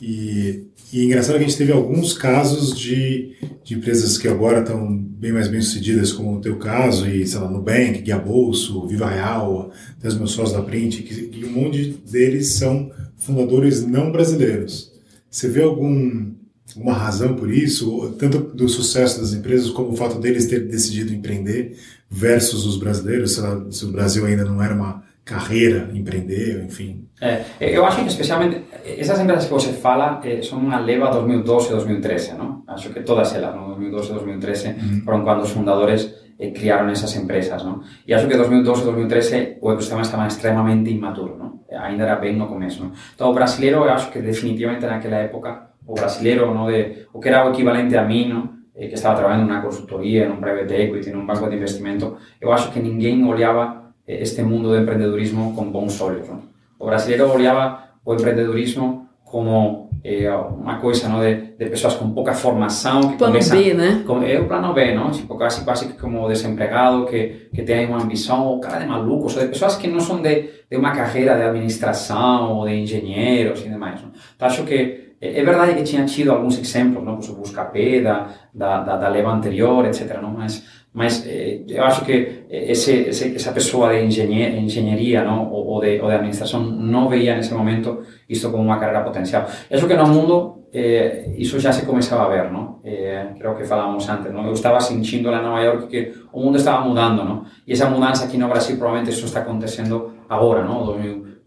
E, 0.00 0.62
e 0.92 1.00
é 1.00 1.04
engraçado 1.06 1.38
que 1.38 1.44
a 1.44 1.48
gente 1.48 1.58
teve 1.58 1.72
alguns 1.72 2.12
casos 2.12 2.78
de, 2.78 3.32
de 3.64 3.74
empresas 3.74 4.16
que 4.16 4.28
agora 4.28 4.60
estão 4.60 4.96
bem 4.96 5.32
mais 5.32 5.48
bem 5.48 5.60
sucedidas, 5.60 6.12
como 6.12 6.36
o 6.36 6.40
teu 6.40 6.56
caso, 6.56 7.08
e 7.08 7.26
sei 7.26 7.40
lá, 7.40 7.50
Nubank, 7.50 8.02
Guia 8.02 8.16
Bolso, 8.16 8.86
Viva 8.86 9.10
Real, 9.10 9.72
até 9.98 10.06
os 10.06 10.16
meus 10.16 10.30
sócios 10.30 10.56
da 10.56 10.62
Print, 10.62 11.02
que, 11.02 11.22
que 11.26 11.44
um 11.44 11.50
monte 11.50 12.00
deles 12.08 12.46
são 12.46 12.92
fundadores 13.16 13.84
não 13.84 14.12
brasileiros. 14.12 14.92
Você 15.28 15.48
vê 15.48 15.62
algum 15.62 16.30
uma 16.76 16.92
razão 16.92 17.34
por 17.34 17.52
isso, 17.52 18.14
tanto 18.16 18.38
do 18.38 18.68
sucesso 18.68 19.20
das 19.20 19.32
empresas 19.32 19.68
como 19.70 19.90
o 19.90 19.96
fato 19.96 20.20
deles 20.20 20.46
ter 20.46 20.68
decidido 20.68 21.12
empreender 21.12 21.76
versus 22.10 22.66
os 22.66 22.76
brasileiros, 22.76 23.40
se 23.70 23.84
o 23.84 23.92
Brasil 23.92 24.26
ainda 24.26 24.44
não 24.44 24.60
era 24.60 24.74
uma 24.74 25.02
carreira 25.24 25.88
empreender, 25.94 26.64
enfim. 26.64 27.06
É, 27.20 27.44
eu 27.60 27.84
acho 27.86 28.02
que 28.02 28.08
especialmente 28.08 28.62
essas 28.84 29.20
empresas 29.20 29.44
que 29.44 29.52
você 29.52 29.72
fala 29.72 30.20
eh, 30.24 30.42
são 30.42 30.58
uma 30.58 30.80
leva 30.80 31.10
2012 31.10 31.68
e 31.68 31.70
2013, 31.70 32.34
não? 32.34 32.64
Acho 32.66 32.90
que 32.90 33.00
todas 33.02 33.32
elas, 33.34 33.54
no 33.54 33.68
2012 33.68 34.08
e 34.08 34.12
2013, 34.14 34.68
uhum. 34.68 35.02
foram 35.04 35.22
quando 35.22 35.42
os 35.42 35.50
fundadores 35.50 36.12
eh, 36.38 36.50
criaram 36.50 36.88
essas 36.88 37.14
empresas, 37.14 37.62
não? 37.62 37.82
E 38.06 38.12
acho 38.12 38.26
que 38.26 38.36
2012 38.36 38.80
e 38.80 38.84
2013 38.84 39.58
o 39.60 39.70
ecossistema 39.70 40.02
estava 40.02 40.26
extremamente 40.26 40.90
imaturo, 40.90 41.36
não? 41.38 41.60
Ainda 41.78 42.02
era 42.02 42.16
bem 42.16 42.36
no 42.36 42.48
começo, 42.48 42.82
não? 42.82 42.90
Então, 43.14 43.30
o 43.30 43.34
brasileiro, 43.34 43.84
eu 43.84 43.90
acho 43.90 44.10
que 44.10 44.20
definitivamente 44.20 44.84
naquela 44.84 45.16
época 45.16 45.70
o 45.86 45.94
brasileiro, 45.94 46.52
¿no? 46.54 46.66
de, 46.66 47.06
o 47.12 47.20
que 47.20 47.28
era 47.28 47.46
o 47.46 47.52
equivalente 47.52 47.96
a 47.96 48.04
mí, 48.04 48.26
¿no? 48.26 48.59
Eh, 48.80 48.88
que 48.88 48.96
en 48.96 49.40
una 49.40 49.62
consultoría, 49.62 50.24
en 50.24 50.32
un 50.32 50.40
private 50.40 50.84
equity, 50.84 51.10
en 51.10 51.16
un 51.16 51.26
banco 51.26 51.46
de 51.48 51.54
investimento, 51.54 52.16
eu 52.40 52.50
acho 52.50 52.72
que 52.72 52.80
ninguém 52.80 53.28
olhava 53.28 53.92
eh, 54.06 54.22
este 54.22 54.42
mundo 54.42 54.72
de 54.72 54.78
empreendedorismo 54.78 55.54
con 55.54 55.70
bons 55.70 56.00
olhos. 56.00 56.26
¿no? 56.26 56.40
O 56.78 56.86
brasileiro 56.86 57.30
olhava 57.30 57.90
o 58.02 58.14
empreendedorismo 58.14 59.10
como 59.22 59.90
eh, 60.02 60.30
uma 60.30 60.78
coisa 60.78 61.10
¿no? 61.10 61.20
de, 61.20 61.52
de 61.58 61.66
pessoas 61.66 61.94
com 61.94 62.10
pouca 62.14 62.32
formação 62.32 63.02
que 63.02 63.18
plano 63.18 63.34
começam, 63.34 63.58
B, 63.58 63.74
né? 63.74 64.02
Com, 64.06 64.22
é 64.22 64.40
o 64.40 64.48
plano 64.48 64.72
B, 64.72 64.94
não? 64.94 65.10
Tipo, 65.10 65.36
quase, 65.36 65.62
quase 65.62 65.92
como 65.92 66.26
desempregado 66.26 67.04
que, 67.04 67.50
que 67.54 67.62
tem 67.62 67.86
uma 67.86 68.02
ambição, 68.02 68.46
ou 68.46 68.60
cara 68.60 68.78
de 68.78 68.86
malucos, 68.86 69.36
ou 69.36 69.42
de 69.42 69.48
pessoas 69.48 69.76
que 69.76 69.88
não 69.88 70.00
são 70.00 70.22
de, 70.22 70.48
de 70.70 70.76
uma 70.78 70.92
carreira 70.92 71.36
de 71.36 71.42
administração 71.42 72.56
ou 72.56 72.66
de 72.66 72.76
engenheiros 72.76 73.60
e 73.60 73.68
demais. 73.68 74.00
Não? 74.00 74.10
Então, 74.34 74.48
acho 74.48 74.64
que 74.64 75.09
é 75.20 75.44
verdade 75.44 75.74
que 75.74 75.82
tinha 75.82 76.04
tido 76.06 76.32
alguns 76.32 76.58
exemplos, 76.58 77.04
não? 77.04 77.18
o 77.18 77.34
Buscapé, 77.34 78.00
da, 78.00 78.28
da, 78.54 78.80
da, 78.82 78.96
da 78.96 79.08
leva 79.08 79.30
anterior, 79.30 79.84
etc. 79.84 80.18
Não? 80.20 80.30
Mas, 80.30 80.64
mas 80.94 81.26
eh, 81.26 81.60
eu 81.68 81.84
acho 81.84 82.04
que 82.06 82.46
esse, 82.48 82.92
esse, 83.10 83.36
essa 83.36 83.52
pessoa 83.52 83.90
de 83.92 84.04
engenharia, 84.04 84.58
engenharia 84.58 85.22
não? 85.22 85.50
Ou, 85.50 85.66
ou, 85.66 85.80
de, 85.80 86.00
ou 86.00 86.08
de 86.08 86.14
administração 86.14 86.62
não 86.62 87.08
veia 87.08 87.36
nesse 87.36 87.52
momento 87.52 88.02
isto 88.28 88.50
como 88.50 88.62
uma 88.62 88.78
carreira 88.78 89.04
potencial. 89.04 89.46
Eu 89.68 89.76
acho 89.76 89.86
que 89.86 89.94
no 89.94 90.06
mundo 90.06 90.64
eh, 90.72 91.34
isso 91.36 91.60
já 91.60 91.70
se 91.70 91.84
começava 91.84 92.24
a 92.24 92.28
ver, 92.28 92.50
não? 92.50 92.78
Eh, 92.82 93.26
creo 93.38 93.54
que 93.56 93.64
falávamos 93.64 94.08
antes, 94.08 94.32
não? 94.32 94.46
Eu 94.46 94.52
estava 94.54 94.80
sentindo 94.80 95.30
lá 95.30 95.40
em 95.40 95.42
Nova 95.42 95.60
York 95.60 95.86
que 95.88 96.14
o 96.32 96.40
mundo 96.40 96.56
estava 96.56 96.82
mudando, 96.82 97.24
não? 97.24 97.44
E 97.66 97.72
essa 97.72 97.90
mudança 97.90 98.24
aqui 98.24 98.38
no 98.38 98.48
Brasil 98.48 98.76
provavelmente 98.76 99.12
isso 99.12 99.26
está 99.26 99.40
acontecendo 99.40 100.12
agora, 100.28 100.64
não? 100.64 100.84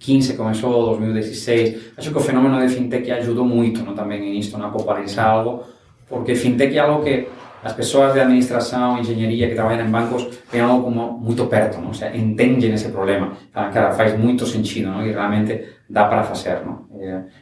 2015 0.04 0.36
começou, 0.36 0.86
2016. 0.88 1.94
Acho 1.98 2.12
que 2.12 2.18
o 2.18 2.20
fenômeno 2.20 2.60
de 2.60 2.74
fintech 2.74 3.10
ajudou 3.12 3.46
muito 3.46 3.84
não, 3.84 3.96
também 3.96 4.20
nisso, 4.20 4.56
a 4.62 4.70
popularizar 4.70 5.28
algo, 5.28 5.64
porque 6.08 6.36
fintech 6.36 6.76
é 6.78 6.80
algo 6.80 7.04
que 7.04 7.28
as 7.64 7.72
pessoas 7.72 8.14
de 8.14 8.20
administração, 8.20 9.00
engenharia 9.00 9.48
que 9.48 9.56
trabalham 9.56 9.88
em 9.88 9.90
bancos 9.90 10.28
têm 10.52 10.60
algo 10.60 10.84
como 10.84 11.14
muito 11.14 11.46
perto, 11.46 11.80
não? 11.80 11.88
Ou 11.88 11.94
seja, 11.94 12.16
entendem 12.16 12.74
esse 12.74 12.90
problema. 12.90 13.32
Então, 13.50 13.72
cara, 13.72 13.94
faz 13.94 14.20
muito 14.20 14.46
sentido 14.46 14.90
não? 14.90 15.06
e 15.06 15.12
realmente 15.14 15.64
dá 15.90 16.04
para 16.06 16.24
fazer. 16.24 16.60
Não? 16.66 16.86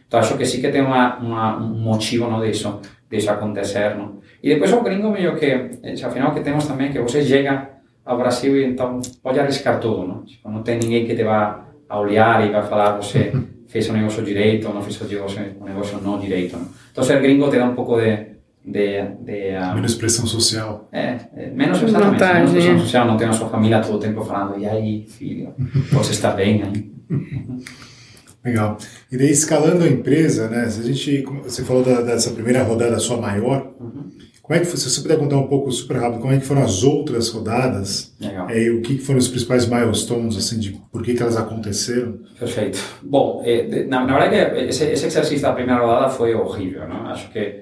Então, 0.07 0.19
acho 0.19 0.37
que 0.37 0.45
sim 0.45 0.61
que 0.61 0.69
tem 0.69 0.81
uma, 0.81 1.17
uma, 1.17 1.57
um 1.57 1.79
motivo 1.79 2.29
não, 2.29 2.39
disso, 2.39 2.79
disso 3.09 3.31
acontecer. 3.31 3.95
Não? 3.95 4.19
E 4.43 4.49
depois 4.49 4.71
o 4.71 4.81
gringo 4.81 5.09
meio 5.09 5.35
que, 5.35 5.71
afinal, 6.05 6.31
que 6.35 6.41
temos 6.41 6.67
também 6.67 6.91
que 6.91 6.99
você 6.99 7.23
chega 7.23 7.69
ao 8.05 8.17
Brasil 8.17 8.55
e 8.57 8.65
então 8.65 9.01
pode 9.23 9.39
arriscar 9.39 9.79
tudo. 9.79 10.07
Não, 10.07 10.23
tipo, 10.23 10.47
não 10.51 10.61
tem 10.61 10.77
ninguém 10.77 11.03
que 11.03 11.15
te 11.15 11.23
vá 11.23 11.70
a 11.91 11.99
olhar 11.99 12.47
e 12.47 12.51
vai 12.51 12.63
falar 12.63 12.95
você 12.95 13.33
fez 13.67 13.89
o 13.89 13.93
negócio 13.93 14.23
direito 14.23 14.67
ou 14.67 14.73
não 14.73 14.81
fez 14.81 14.99
o 14.99 15.05
negócio, 15.05 15.41
o 15.59 15.65
negócio 15.65 15.99
não 16.01 16.19
direito. 16.19 16.57
Não? 16.57 16.67
Então, 16.91 17.03
ser 17.03 17.21
gringo 17.21 17.49
te 17.49 17.57
dá 17.57 17.65
um 17.65 17.75
pouco 17.75 17.99
de 17.99 18.31
de, 18.63 19.01
de 19.23 19.57
um, 19.57 19.75
menos 19.75 19.95
pressão 19.95 20.25
social. 20.25 20.87
É, 20.91 21.17
é 21.35 21.49
menos 21.49 21.81
exatamente, 21.81 22.11
Vantagem, 22.11 22.35
menos 22.35 22.51
pressão 22.51 22.79
social, 22.79 23.07
não 23.07 23.17
tem 23.17 23.27
a 23.27 23.33
sua 23.33 23.49
família 23.49 23.81
todo 23.81 23.95
o 23.95 23.99
tempo 23.99 24.23
falando, 24.23 24.59
e 24.59 24.67
aí, 24.67 25.05
filho, 25.07 25.53
você 25.91 26.11
está 26.11 26.31
bem 26.31 26.61
aí. 26.63 26.91
Legal. 28.43 28.77
E 29.11 29.17
daí, 29.17 29.29
escalando 29.29 29.83
a 29.83 29.87
empresa, 29.87 30.47
né, 30.47 30.69
se 30.69 30.81
a 30.81 30.83
gente, 30.83 31.23
você 31.43 31.63
falou 31.63 31.83
da, 31.83 32.01
dessa 32.01 32.31
primeira 32.31 32.63
rodada 32.63 32.99
sua 32.99 33.17
maior, 33.17 33.73
uhum. 33.79 34.09
Como 34.51 34.59
é 34.61 34.65
que, 34.65 34.77
se 34.77 34.89
você 34.89 35.01
puder 35.01 35.17
contar 35.17 35.37
um 35.37 35.47
pouco, 35.47 35.71
super 35.71 35.95
rápido, 35.95 36.19
como 36.19 36.33
é 36.33 36.37
que 36.37 36.45
foram 36.45 36.61
as 36.61 36.83
outras 36.83 37.29
rodadas, 37.29 38.13
Legal. 38.19 38.49
É, 38.49 38.63
e 38.63 38.69
o 38.69 38.81
que 38.81 38.97
foram 38.97 39.17
os 39.17 39.29
principais 39.29 39.65
milestones, 39.65 40.35
assim, 40.35 40.59
de 40.59 40.71
por 40.91 41.01
que, 41.01 41.13
que 41.13 41.23
elas 41.23 41.37
aconteceram? 41.37 42.19
Perfeito. 42.37 42.77
Bom, 43.01 43.41
eh, 43.45 43.85
na, 43.87 44.05
na 44.05 44.19
verdade, 44.19 44.67
esse, 44.67 44.83
esse 44.83 45.05
exercício 45.05 45.41
da 45.41 45.53
primeira 45.53 45.79
rodada 45.79 46.09
foi 46.09 46.35
horrível, 46.35 46.85
não? 46.85 47.07
Acho 47.07 47.31
que 47.31 47.61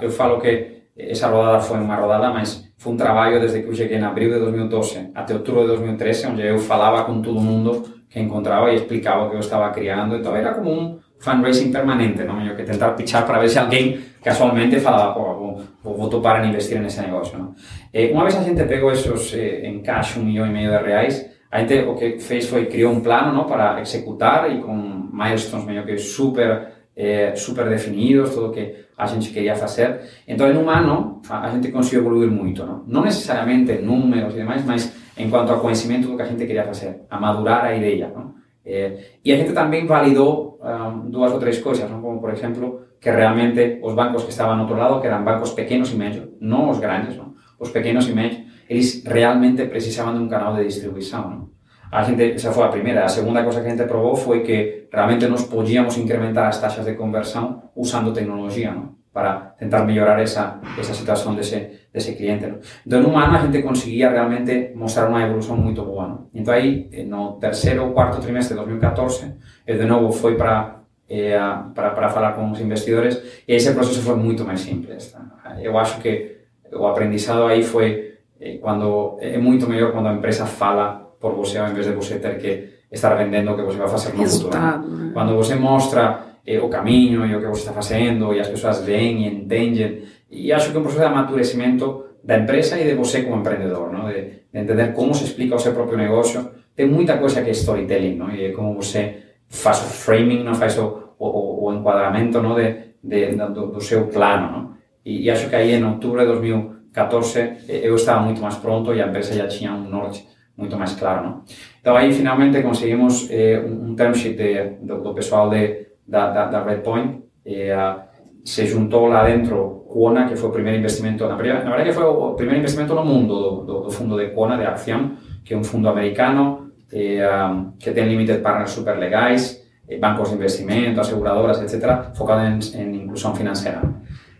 eu 0.00 0.08
falo 0.08 0.40
que 0.40 0.84
essa 0.96 1.26
rodada 1.26 1.58
foi 1.58 1.76
uma 1.76 1.96
rodada, 1.96 2.30
mas 2.30 2.64
foi 2.76 2.92
um 2.92 2.96
trabalho 2.96 3.40
desde 3.40 3.62
que 3.62 3.68
eu 3.68 3.74
cheguei 3.74 3.98
em 3.98 4.04
abril 4.04 4.32
de 4.32 4.38
2012 4.38 5.08
até 5.12 5.34
outubro 5.34 5.62
de 5.62 5.68
2013, 5.68 6.28
onde 6.28 6.46
eu 6.46 6.58
falava 6.60 7.02
com 7.02 7.20
todo 7.20 7.40
mundo 7.40 7.82
que 8.08 8.20
encontrava 8.20 8.70
e 8.70 8.76
explicava 8.76 9.24
o 9.24 9.30
que 9.30 9.34
eu 9.34 9.40
estava 9.40 9.70
criando. 9.70 10.14
Então 10.14 10.36
era 10.36 10.54
como 10.54 10.70
um 10.70 10.98
fundraising 11.18 11.72
permanente, 11.72 12.22
não? 12.22 12.40
Eu 12.46 12.54
que 12.54 12.62
tentar 12.62 12.90
pitchar 12.90 13.26
para 13.26 13.40
ver 13.40 13.48
se 13.48 13.58
alguém 13.58 13.98
casualmente 14.26 14.80
falava, 14.80 15.14
pô, 15.14 15.62
vou, 15.84 15.96
vou 15.96 16.08
topar 16.10 16.44
em 16.44 16.48
investir 16.48 16.80
nesse 16.80 17.00
negócio, 17.00 17.38
não? 17.38 17.54
E 17.94 18.10
uma 18.10 18.24
vez 18.24 18.36
a 18.36 18.42
gente 18.42 18.60
pegou 18.64 18.90
esses 18.90 19.32
eh, 19.34 19.68
em 19.68 19.80
caixa 19.80 20.18
um 20.18 20.24
milhão 20.24 20.44
e 20.48 20.52
de 20.52 20.84
reais, 20.84 21.30
a 21.48 21.60
gente 21.60 21.78
o 21.84 21.94
que 21.94 22.18
fez 22.18 22.48
foi 22.48 22.66
criar 22.66 22.88
um 22.88 23.00
plano, 23.00 23.44
para 23.44 23.80
executar 23.80 24.50
e 24.50 24.60
com 24.60 24.74
milestones 25.12 25.64
meio 25.64 25.86
que 25.86 25.96
super 25.96 26.72
eh, 26.96 27.36
super 27.36 27.68
definidos, 27.68 28.34
todo 28.34 28.48
o 28.48 28.52
que 28.52 28.74
a 28.98 29.06
gente 29.06 29.30
queria 29.30 29.54
fazer. 29.54 30.00
Então, 30.26 30.50
em 30.50 30.56
um 30.56 30.68
ano, 30.68 31.22
a, 31.30 31.48
gente 31.50 31.70
conseguiu 31.70 32.00
evoluir 32.00 32.30
muito, 32.30 32.66
não? 32.66 32.82
Não 32.84 33.02
necessariamente 33.02 33.70
em 33.70 33.82
números 33.82 34.34
e 34.34 34.38
demais, 34.38 34.64
mas 34.64 34.92
em 35.16 35.30
quanto 35.30 35.52
ao 35.52 35.60
conhecimento 35.60 36.08
do 36.08 36.16
que 36.16 36.22
a 36.22 36.26
gente 36.26 36.44
queria 36.44 36.64
fazer, 36.64 37.02
a 37.08 37.20
madurar 37.20 37.64
a 37.64 37.76
ideia, 37.76 38.10
não? 38.12 38.34
Eh, 38.64 38.98
e 39.24 39.32
a 39.32 39.36
gente 39.36 39.52
também 39.52 39.86
validou 39.86 40.58
um, 40.60 41.10
duas 41.10 41.32
ou 41.32 41.38
três 41.38 41.58
coisas, 41.60 41.88
como 41.88 42.20
por 42.20 42.30
exemplo, 42.30 42.85
que 43.00 43.10
realmente 43.10 43.78
os 43.82 43.94
bancos 43.94 44.24
que 44.24 44.30
estavam 44.30 44.56
no 44.56 44.62
outro 44.62 44.76
lado, 44.76 45.00
que 45.00 45.06
eram 45.06 45.24
bancos 45.24 45.52
pequenos 45.52 45.92
e 45.92 45.96
médios, 45.96 46.28
não 46.40 46.70
os 46.70 46.78
grandes, 46.78 47.16
não? 47.16 47.34
os 47.58 47.70
pequenos 47.70 48.08
e 48.08 48.12
médios, 48.12 48.42
eles 48.68 49.04
realmente 49.04 49.66
precisavam 49.66 50.14
de 50.14 50.20
um 50.20 50.28
canal 50.28 50.54
de 50.54 50.64
distribuição. 50.64 51.30
Não? 51.30 51.50
A 51.90 52.02
gente, 52.02 52.22
esa 52.22 52.52
foi 52.52 52.64
a 52.64 52.68
primeira. 52.68 53.04
A 53.04 53.08
segunda 53.08 53.44
cosa 53.44 53.60
que 53.60 53.66
a 53.68 53.70
gente 53.70 53.84
probou 53.84 54.16
foi 54.16 54.40
que 54.40 54.88
realmente 54.92 55.26
nos 55.26 55.44
podíamos 55.44 55.96
incrementar 55.96 56.48
as 56.48 56.60
taxas 56.60 56.84
de 56.84 56.94
conversão 56.94 57.70
usando 57.74 58.12
tecnologia, 58.12 58.72
¿no? 58.72 58.96
para 59.16 59.56
tentar 59.56 59.86
mellorar 59.86 60.20
esa, 60.20 60.60
esa 60.78 60.92
situación 60.92 61.34
dese, 61.36 61.88
dese 61.90 62.14
cliente. 62.14 62.48
¿no? 62.48 62.58
Então, 62.84 63.00
en 63.00 63.06
un 63.06 63.16
ano, 63.16 63.36
a 63.36 63.40
gente 63.40 63.64
conseguía 63.64 64.10
realmente 64.10 64.74
mostrar 64.76 65.08
unha 65.08 65.24
evolución 65.24 65.56
moito 65.64 65.88
boa. 65.88 66.04
¿no? 66.04 66.16
Entón, 66.36 66.52
aí, 66.52 66.92
no 67.08 67.40
terceiro 67.40 67.88
ou 67.88 67.96
cuarto 67.96 68.20
trimestre 68.20 68.52
de 68.52 68.60
2014, 68.60 69.64
eu 69.64 69.80
de 69.80 69.88
novo 69.88 70.12
foi 70.12 70.36
para 70.36 70.75
eh, 71.08 71.38
para, 71.74 71.90
para 71.90 72.08
falar 72.08 72.34
con 72.34 72.50
os 72.50 72.60
investidores 72.60 73.22
e 73.46 73.54
ese 73.54 73.72
proceso 73.72 74.02
foi 74.02 74.16
moito 74.16 74.44
máis 74.44 74.60
simples. 74.60 75.12
Tá? 75.12 75.56
Eu 75.62 75.78
acho 75.78 76.00
que 76.02 76.36
o 76.72 76.86
aprendizado 76.86 77.46
aí 77.46 77.62
foi 77.62 78.18
eh, 78.40 78.58
quando 78.58 79.18
é 79.20 79.38
moito 79.38 79.68
mellor 79.68 79.92
quando 79.92 80.08
a 80.08 80.14
empresa 80.14 80.46
fala 80.46 81.14
por 81.20 81.32
você 81.34 81.58
ao 81.58 81.70
invés 81.70 81.86
de 81.86 81.92
você 81.92 82.18
ter 82.18 82.38
que 82.38 82.76
estar 82.90 83.14
vendendo 83.14 83.52
o 83.52 83.56
que 83.56 83.62
você 83.62 83.78
vai 83.78 83.88
fazer 83.88 84.12
no 84.12 84.20
Resultado, 84.20 84.82
futuro. 84.82 85.04
Né? 85.04 85.10
Quando 85.12 85.34
você 85.34 85.54
mostra 85.54 86.26
eh, 86.46 86.60
o 86.60 86.68
caminho 86.68 87.24
e 87.24 87.34
o 87.34 87.40
que 87.40 87.46
você 87.46 87.62
está 87.62 87.72
fazendo 87.72 88.34
e 88.34 88.40
as 88.40 88.48
pessoas 88.48 88.82
veem 88.82 89.24
e 89.24 89.28
entendem, 89.28 90.02
e 90.30 90.52
acho 90.52 90.70
que 90.70 90.76
é 90.76 90.80
um 90.80 90.82
processo 90.82 91.06
de 91.06 91.12
amadurecimento 91.12 92.04
da 92.22 92.36
empresa 92.38 92.78
e 92.80 92.84
de 92.84 92.94
você 92.94 93.22
como 93.22 93.36
empreendedor, 93.36 93.92
não? 93.92 94.08
De, 94.08 94.22
de 94.52 94.58
entender 94.58 94.92
como 94.92 95.14
se 95.14 95.24
explica 95.24 95.54
o 95.54 95.58
seu 95.58 95.72
próprio 95.72 95.96
negócio. 95.96 96.50
Tem 96.74 96.86
muita 96.86 97.16
coisa 97.16 97.42
que 97.42 97.48
é 97.48 97.52
storytelling, 97.52 98.16
não? 98.16 98.30
e 98.30 98.46
é 98.46 98.52
como 98.52 98.74
você 98.74 99.25
faz 99.48 99.80
o 99.82 99.88
framing, 99.88 100.42
non 100.42 100.54
faz 100.54 100.78
o, 100.78 101.16
o, 101.18 101.66
o 101.66 101.72
encuadramento 101.72 102.42
no? 102.42 102.54
de, 102.54 102.98
de, 103.02 103.36
do, 103.36 103.72
do 103.72 103.80
seu 103.80 104.06
plano. 104.06 104.46
No? 104.50 104.60
E, 105.04 105.24
e 105.24 105.30
acho 105.30 105.48
que 105.48 105.56
aí 105.56 105.74
en 105.74 105.84
outubro 105.84 106.20
de 106.20 106.26
2014 106.26 107.66
eu 107.68 107.94
estaba 107.94 108.22
moito 108.22 108.42
máis 108.42 108.56
pronto 108.56 108.94
e 108.94 109.00
a 109.00 109.06
empresa 109.06 109.34
já 109.34 109.46
tinha 109.46 109.72
un 109.72 109.90
norte 109.90 110.26
moito 110.56 110.76
máis 110.76 110.94
claro. 110.94 111.22
No? 111.22 111.32
Então 111.80 111.96
aí 111.96 112.12
finalmente 112.12 112.62
conseguimos 112.62 113.30
eh, 113.30 113.62
un, 113.62 113.94
term 113.94 114.14
sheet 114.14 114.36
de, 114.36 114.52
do, 114.82 115.02
do 115.02 115.14
pessoal 115.14 115.48
de, 115.50 115.94
da, 116.06 116.30
da, 116.32 116.46
da 116.46 116.64
Redpoint 116.64 117.22
e 117.44 117.70
eh, 117.70 117.96
se 118.44 118.66
juntou 118.66 119.06
lá 119.06 119.24
dentro 119.24 119.86
Quona, 119.88 120.26
que 120.28 120.36
foi 120.36 120.50
o 120.50 120.52
primeiro 120.52 120.78
investimento, 120.78 121.26
na, 121.26 121.36
primeira, 121.36 121.64
na 121.64 121.70
verdade 121.70 121.90
que 121.90 121.94
foi 121.94 122.04
o 122.04 122.34
primeiro 122.34 122.60
investimento 122.60 122.94
no 122.94 123.04
mundo 123.04 123.34
do, 123.34 123.50
do, 123.64 123.80
do 123.82 123.90
fundo 123.90 124.16
de 124.16 124.28
Quona, 124.34 124.58
de 124.58 124.66
acción, 124.66 125.16
que 125.44 125.54
é 125.54 125.56
un 125.56 125.64
fundo 125.64 125.88
americano, 125.88 126.65
eh, 126.90 127.26
um, 127.26 127.76
que 127.78 127.90
tienen 127.92 128.12
limited 128.12 128.42
partners 128.42 128.70
súper 128.70 128.98
legais, 128.98 129.66
eh, 129.88 129.98
bancos 130.00 130.30
de 130.30 130.34
investimento, 130.34 131.00
aseguradoras, 131.00 131.60
etcétera, 131.60 132.06
enfocados 132.10 132.74
en, 132.74 132.80
en, 132.80 132.94
inclusión 132.94 133.36
financiera. 133.36 133.82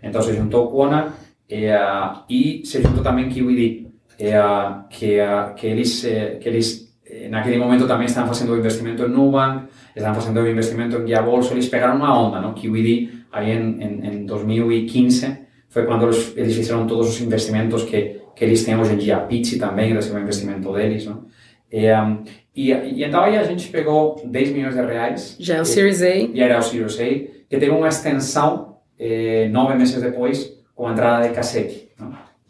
Entonces 0.03 0.34
se 0.34 0.40
juntó 0.40 0.68
Quona 0.70 1.07
uh, 1.07 2.24
y 2.28 2.64
se 2.64 2.82
juntó 2.82 3.03
también 3.03 3.28
KiwiD, 3.28 3.86
uh, 3.86 3.90
eh, 4.18 4.42
que, 4.90 5.22
eh, 5.22 5.28
que 5.57 5.72
ellos, 5.72 6.03
que 6.03 6.51
ellos 6.51 6.82
en 7.05 7.34
aquel 7.34 7.59
momento 7.59 7.86
también 7.86 8.09
estaban 8.09 8.30
haciendo 8.30 8.57
investimento 8.57 9.07
en 9.07 9.12
Nubank, 9.12 9.70
estaban 9.94 10.18
haciendo 10.18 10.47
investimento 10.49 10.97
en 10.97 11.07
Guía 11.07 11.20
Bolso, 11.20 11.55
les 11.55 11.68
pegaron 11.68 12.01
una 12.01 12.18
onda, 12.18 12.40
¿no? 12.40 12.55
QED, 12.55 13.09
ahí 13.30 13.53
en, 13.53 13.80
en, 13.80 14.05
en 14.05 14.26
2015, 14.26 15.47
fue 15.68 15.86
cuando 15.86 16.09
ellos 16.09 16.59
hicieron 16.59 16.86
todos 16.86 17.07
los 17.07 17.20
investimentos 17.20 17.84
que, 17.84 18.22
que 18.34 18.47
ellos 18.47 18.64
teníamos 18.64 18.90
en 18.90 18.99
Guía 18.99 19.28
Pitch 19.28 19.55
y 19.55 19.59
también, 19.59 19.97
el 19.97 20.18
investimento 20.18 20.72
de 20.72 20.86
ellos, 20.88 21.07
¿no? 21.07 21.26
E, 21.72 21.92
um, 21.92 22.24
e, 22.54 22.72
e, 22.72 23.04
então 23.04 23.22
aí 23.22 23.36
a 23.36 23.42
gente 23.42 23.68
pegou 23.68 24.20
10 24.24 24.50
milhões 24.50 24.74
de 24.74 24.80
reais. 24.80 25.36
Já 25.38 25.56
é 25.56 25.60
o 25.60 25.64
Series 25.64 26.02
A. 26.02 26.08
E 26.08 26.40
era 26.40 26.58
o 26.58 26.62
Series 26.62 26.98
A, 26.98 27.04
que 27.04 27.58
teve 27.58 27.70
uma 27.70 27.88
extensão 27.88 28.76
eh, 28.98 29.48
nove 29.50 29.74
meses 29.74 30.00
depois 30.00 30.56
com 30.74 30.86
a 30.86 30.92
entrada 30.92 31.28
de 31.28 31.34
Kaseki. 31.34 31.88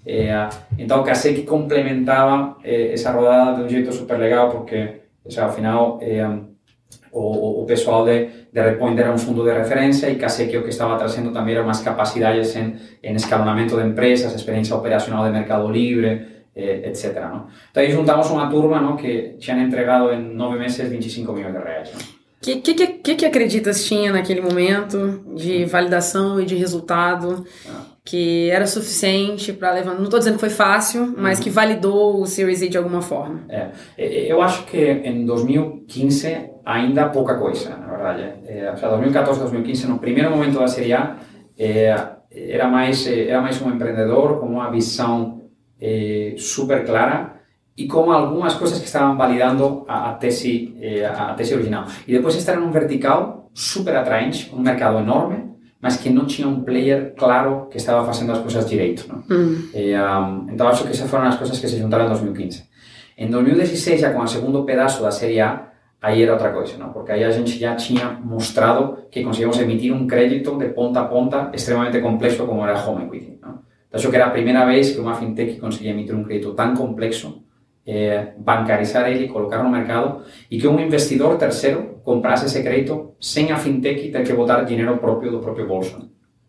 Eh, 0.06 0.48
então 0.78 1.02
Kaseki 1.02 1.42
complementava 1.42 2.56
eh, 2.62 2.92
essa 2.92 3.10
rodada 3.10 3.58
de 3.58 3.62
um 3.64 3.68
jeito 3.68 3.92
super 3.92 4.18
legal, 4.18 4.50
porque 4.50 5.00
o 5.24 5.30
sea, 5.30 5.44
ao 5.44 5.52
final 5.52 5.98
eh, 6.00 6.28
o, 7.10 7.62
o 7.62 7.66
pessoal 7.66 8.04
de, 8.04 8.28
de 8.52 8.60
Redpoint 8.60 9.00
era 9.00 9.12
um 9.12 9.18
fundo 9.18 9.42
de 9.42 9.52
referência 9.52 10.08
e 10.08 10.16
Kaseki 10.16 10.58
o 10.58 10.62
que 10.62 10.68
estava 10.68 10.96
trazendo 10.96 11.32
também 11.32 11.54
eram 11.54 11.64
umas 11.64 11.80
capacidades 11.80 12.54
em, 12.54 12.76
em 13.02 13.14
escalonamento 13.14 13.76
de 13.76 13.84
empresas, 13.84 14.34
experiência 14.34 14.76
operacional 14.76 15.24
de 15.24 15.30
mercado 15.30 15.68
livre, 15.68 16.35
eh, 16.56 16.82
etc. 16.86 17.20
¿no? 17.30 17.48
Entonces 17.68 17.94
juntamos 17.94 18.30
una 18.30 18.48
turma 18.48 18.80
¿no? 18.80 18.96
que 18.96 19.36
tinham 19.38 19.60
entregado 19.60 20.10
em 20.10 20.34
nove 20.34 20.58
meses 20.58 20.88
25 20.88 21.32
milhões 21.32 21.52
de 21.52 21.60
reais. 21.60 21.92
O 21.94 22.38
que, 22.40 22.60
que, 22.60 22.86
que, 22.86 23.14
que 23.16 23.26
acreditas 23.26 23.84
tinha 23.84 24.12
naquele 24.12 24.40
momento 24.40 25.24
de 25.34 25.64
validação 25.64 26.40
e 26.40 26.44
de 26.44 26.54
resultado 26.54 27.44
ah. 27.68 27.82
que 28.04 28.48
era 28.50 28.66
suficiente 28.66 29.52
para 29.52 29.72
levar? 29.72 29.94
Não 29.94 30.04
estou 30.04 30.18
dizendo 30.18 30.34
que 30.34 30.40
foi 30.40 30.50
fácil, 30.50 31.12
mas 31.16 31.38
uhum. 31.38 31.44
que 31.44 31.50
validou 31.50 32.20
o 32.20 32.26
Series 32.26 32.62
A 32.62 32.68
de 32.68 32.78
alguma 32.78 33.02
forma. 33.02 33.40
É, 33.48 33.70
eu 33.98 34.40
acho 34.40 34.64
que 34.66 34.78
em 34.78 35.26
2015 35.26 36.50
ainda 36.64 37.08
pouca 37.08 37.36
coisa, 37.36 37.70
na 37.70 37.86
verdade. 37.86 38.34
É, 38.46 38.70
ou 38.70 38.76
seja, 38.76 38.90
2014, 38.90 39.40
2015, 39.40 39.88
no 39.88 39.98
primeiro 39.98 40.30
momento 40.30 40.58
da 40.58 40.68
Série 40.68 40.92
A, 40.92 41.16
é, 41.58 41.96
era 42.30 42.68
mais 42.68 43.06
era 43.06 43.40
mais 43.40 43.60
um 43.62 43.70
empreendedor 43.70 44.38
com 44.38 44.46
uma 44.46 44.70
visão 44.70 45.35
eh, 45.80 46.34
súper 46.38 46.84
clara 46.84 47.42
y 47.74 47.86
como 47.86 48.12
algunas 48.12 48.54
cosas 48.54 48.78
que 48.78 48.86
estaban 48.86 49.18
validando 49.18 49.84
a, 49.86 50.10
a 50.10 50.18
tesi, 50.18 50.76
eh, 50.80 51.04
a 51.04 51.36
tesi 51.36 51.54
original. 51.54 51.84
Y 52.06 52.12
después 52.12 52.36
estar 52.36 52.56
en 52.56 52.62
un 52.62 52.72
vertical 52.72 53.42
súper 53.52 53.96
atraente, 53.96 54.50
un 54.52 54.62
mercado 54.62 54.98
enorme, 54.98 55.46
mas 55.80 55.98
que 55.98 56.10
no 56.10 56.26
tinha 56.26 56.48
un 56.48 56.64
player 56.64 57.14
claro 57.14 57.68
que 57.70 57.78
estaba 57.78 58.08
haciendo 58.08 58.32
las 58.32 58.42
cosas 58.42 58.68
direito. 58.68 59.02
¿no? 59.08 59.24
Mm. 59.28 59.70
Eh, 59.74 59.98
um, 59.98 60.46
que 60.46 60.92
esas 60.92 61.08
fueron 61.08 61.28
las 61.28 61.36
cosas 61.36 61.60
que 61.60 61.68
se 61.68 61.80
juntaron 61.80 62.06
en 62.06 62.12
2015. 62.12 62.68
En 63.18 63.30
2016, 63.30 64.00
ya 64.00 64.12
con 64.12 64.22
el 64.22 64.28
segundo 64.28 64.64
pedazo 64.64 65.02
da 65.02 65.10
Serie 65.10 65.40
A, 65.42 65.72
aí 66.02 66.22
era 66.22 66.32
outra 66.32 66.50
coisa, 66.50 66.76
não? 66.76 66.92
porque 66.92 67.12
aí 67.12 67.24
a 67.24 67.30
gente 67.30 67.58
já 67.58 67.74
tinha 67.74 68.10
mostrado 68.22 69.06
que 69.10 69.22
conseguimos 69.22 69.58
emitir 69.58 69.92
um 69.92 70.06
crédito 70.06 70.56
de 70.58 70.68
ponta 70.68 71.00
a 71.00 71.04
ponta 71.04 71.50
extremamente 71.52 72.00
complexo 72.00 72.46
como 72.46 72.62
era 72.62 72.78
Home 72.86 73.06
Equity. 73.06 73.40
Eso 73.96 74.12
que 74.12 74.16
era 74.16 74.28
a 74.28 74.36
primeira 74.36 74.68
vez 74.68 74.92
que 74.92 75.00
unha 75.00 75.16
fintech 75.16 75.56
conseguía 75.56 75.96
emitir 75.96 76.12
un 76.12 76.28
crédito 76.28 76.52
tan 76.52 76.76
complexo, 76.76 77.48
eh, 77.86 78.36
bancarizar 78.36 79.08
ele 79.08 79.24
e 79.24 79.32
colocar 79.32 79.64
no 79.64 79.72
mercado 79.72 80.28
e 80.52 80.60
que 80.60 80.68
un 80.68 80.76
investidor 80.76 81.40
terceiro 81.40 82.04
comprase 82.04 82.44
ese 82.44 82.60
crédito 82.60 83.16
sen 83.16 83.48
a 83.54 83.56
fintech 83.56 84.04
e 84.04 84.12
ter 84.12 84.20
que 84.20 84.36
botar 84.36 84.68
dinero 84.68 85.00
propio 85.00 85.32
do 85.32 85.40
propio 85.40 85.64
bolso. 85.64 85.96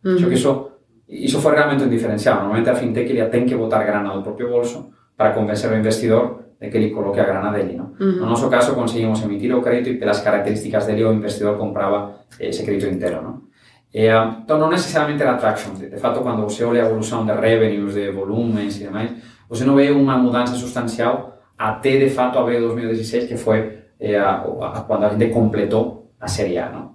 Uh 0.03 0.19
-huh. 0.19 0.27
que 0.27 0.35
iso, 0.35 0.83
iso 1.07 1.39
foi 1.39 1.55
realmente 1.55 1.87
un 1.87 1.93
diferencial. 1.93 2.43
Normalmente 2.43 2.67
a 2.67 2.75
fintech 2.75 3.07
ele 3.07 3.23
ten 3.31 3.47
que 3.47 3.55
botar 3.55 3.87
grana 3.87 4.11
do 4.11 4.19
propio 4.19 4.51
bolso 4.51 4.91
para 5.15 5.31
convencer 5.31 5.71
o 5.71 5.79
investidor 5.79 6.51
de 6.59 6.67
que 6.67 6.77
ele 6.77 6.91
coloque 6.91 7.21
a 7.21 7.25
grana 7.25 7.53
dele. 7.55 7.79
No, 7.79 7.95
uh 7.95 7.95
-huh. 7.95 8.19
no 8.19 8.25
noso 8.27 8.51
caso 8.51 8.75
conseguimos 8.75 9.23
emitir 9.23 9.55
o 9.55 9.63
crédito 9.63 9.87
e 9.87 9.95
pelas 9.95 10.19
características 10.19 10.83
dele 10.83 11.07
o 11.07 11.15
investidor 11.15 11.55
compraba 11.55 12.27
ese 12.35 12.65
crédito 12.67 12.91
entero. 12.91 13.21
No? 13.23 13.46
E, 13.93 14.07
então, 14.07 14.57
não 14.57 14.71
era 14.71 15.37
traction. 15.37 15.73
De, 15.73 15.89
de 15.89 15.97
fato, 15.97 16.21
quando 16.21 16.43
você 16.43 16.63
olha 16.63 16.83
a 16.83 16.85
evolução 16.85 17.25
de 17.25 17.33
revenues, 17.33 17.93
de 17.93 18.11
volumes 18.11 18.77
e 18.77 18.79
demais, 18.79 19.11
você 19.49 19.63
não 19.63 19.75
vê 19.75 19.91
uma 19.91 20.17
mudança 20.17 20.55
substancial 20.55 21.39
até, 21.57 21.97
de 21.97 22.09
fato, 22.09 22.37
abril 22.37 22.59
de 22.59 22.65
2016, 22.67 23.27
que 23.27 23.37
foi 23.37 23.79
eh, 23.99 24.17
a, 24.17 24.35
a, 24.35 24.81
quando 24.81 25.05
a 25.05 25.09
gente 25.09 25.27
completou 25.33 26.11
a 26.19 26.27
Série 26.27 26.57
A. 26.57 26.69
Não? 26.69 26.93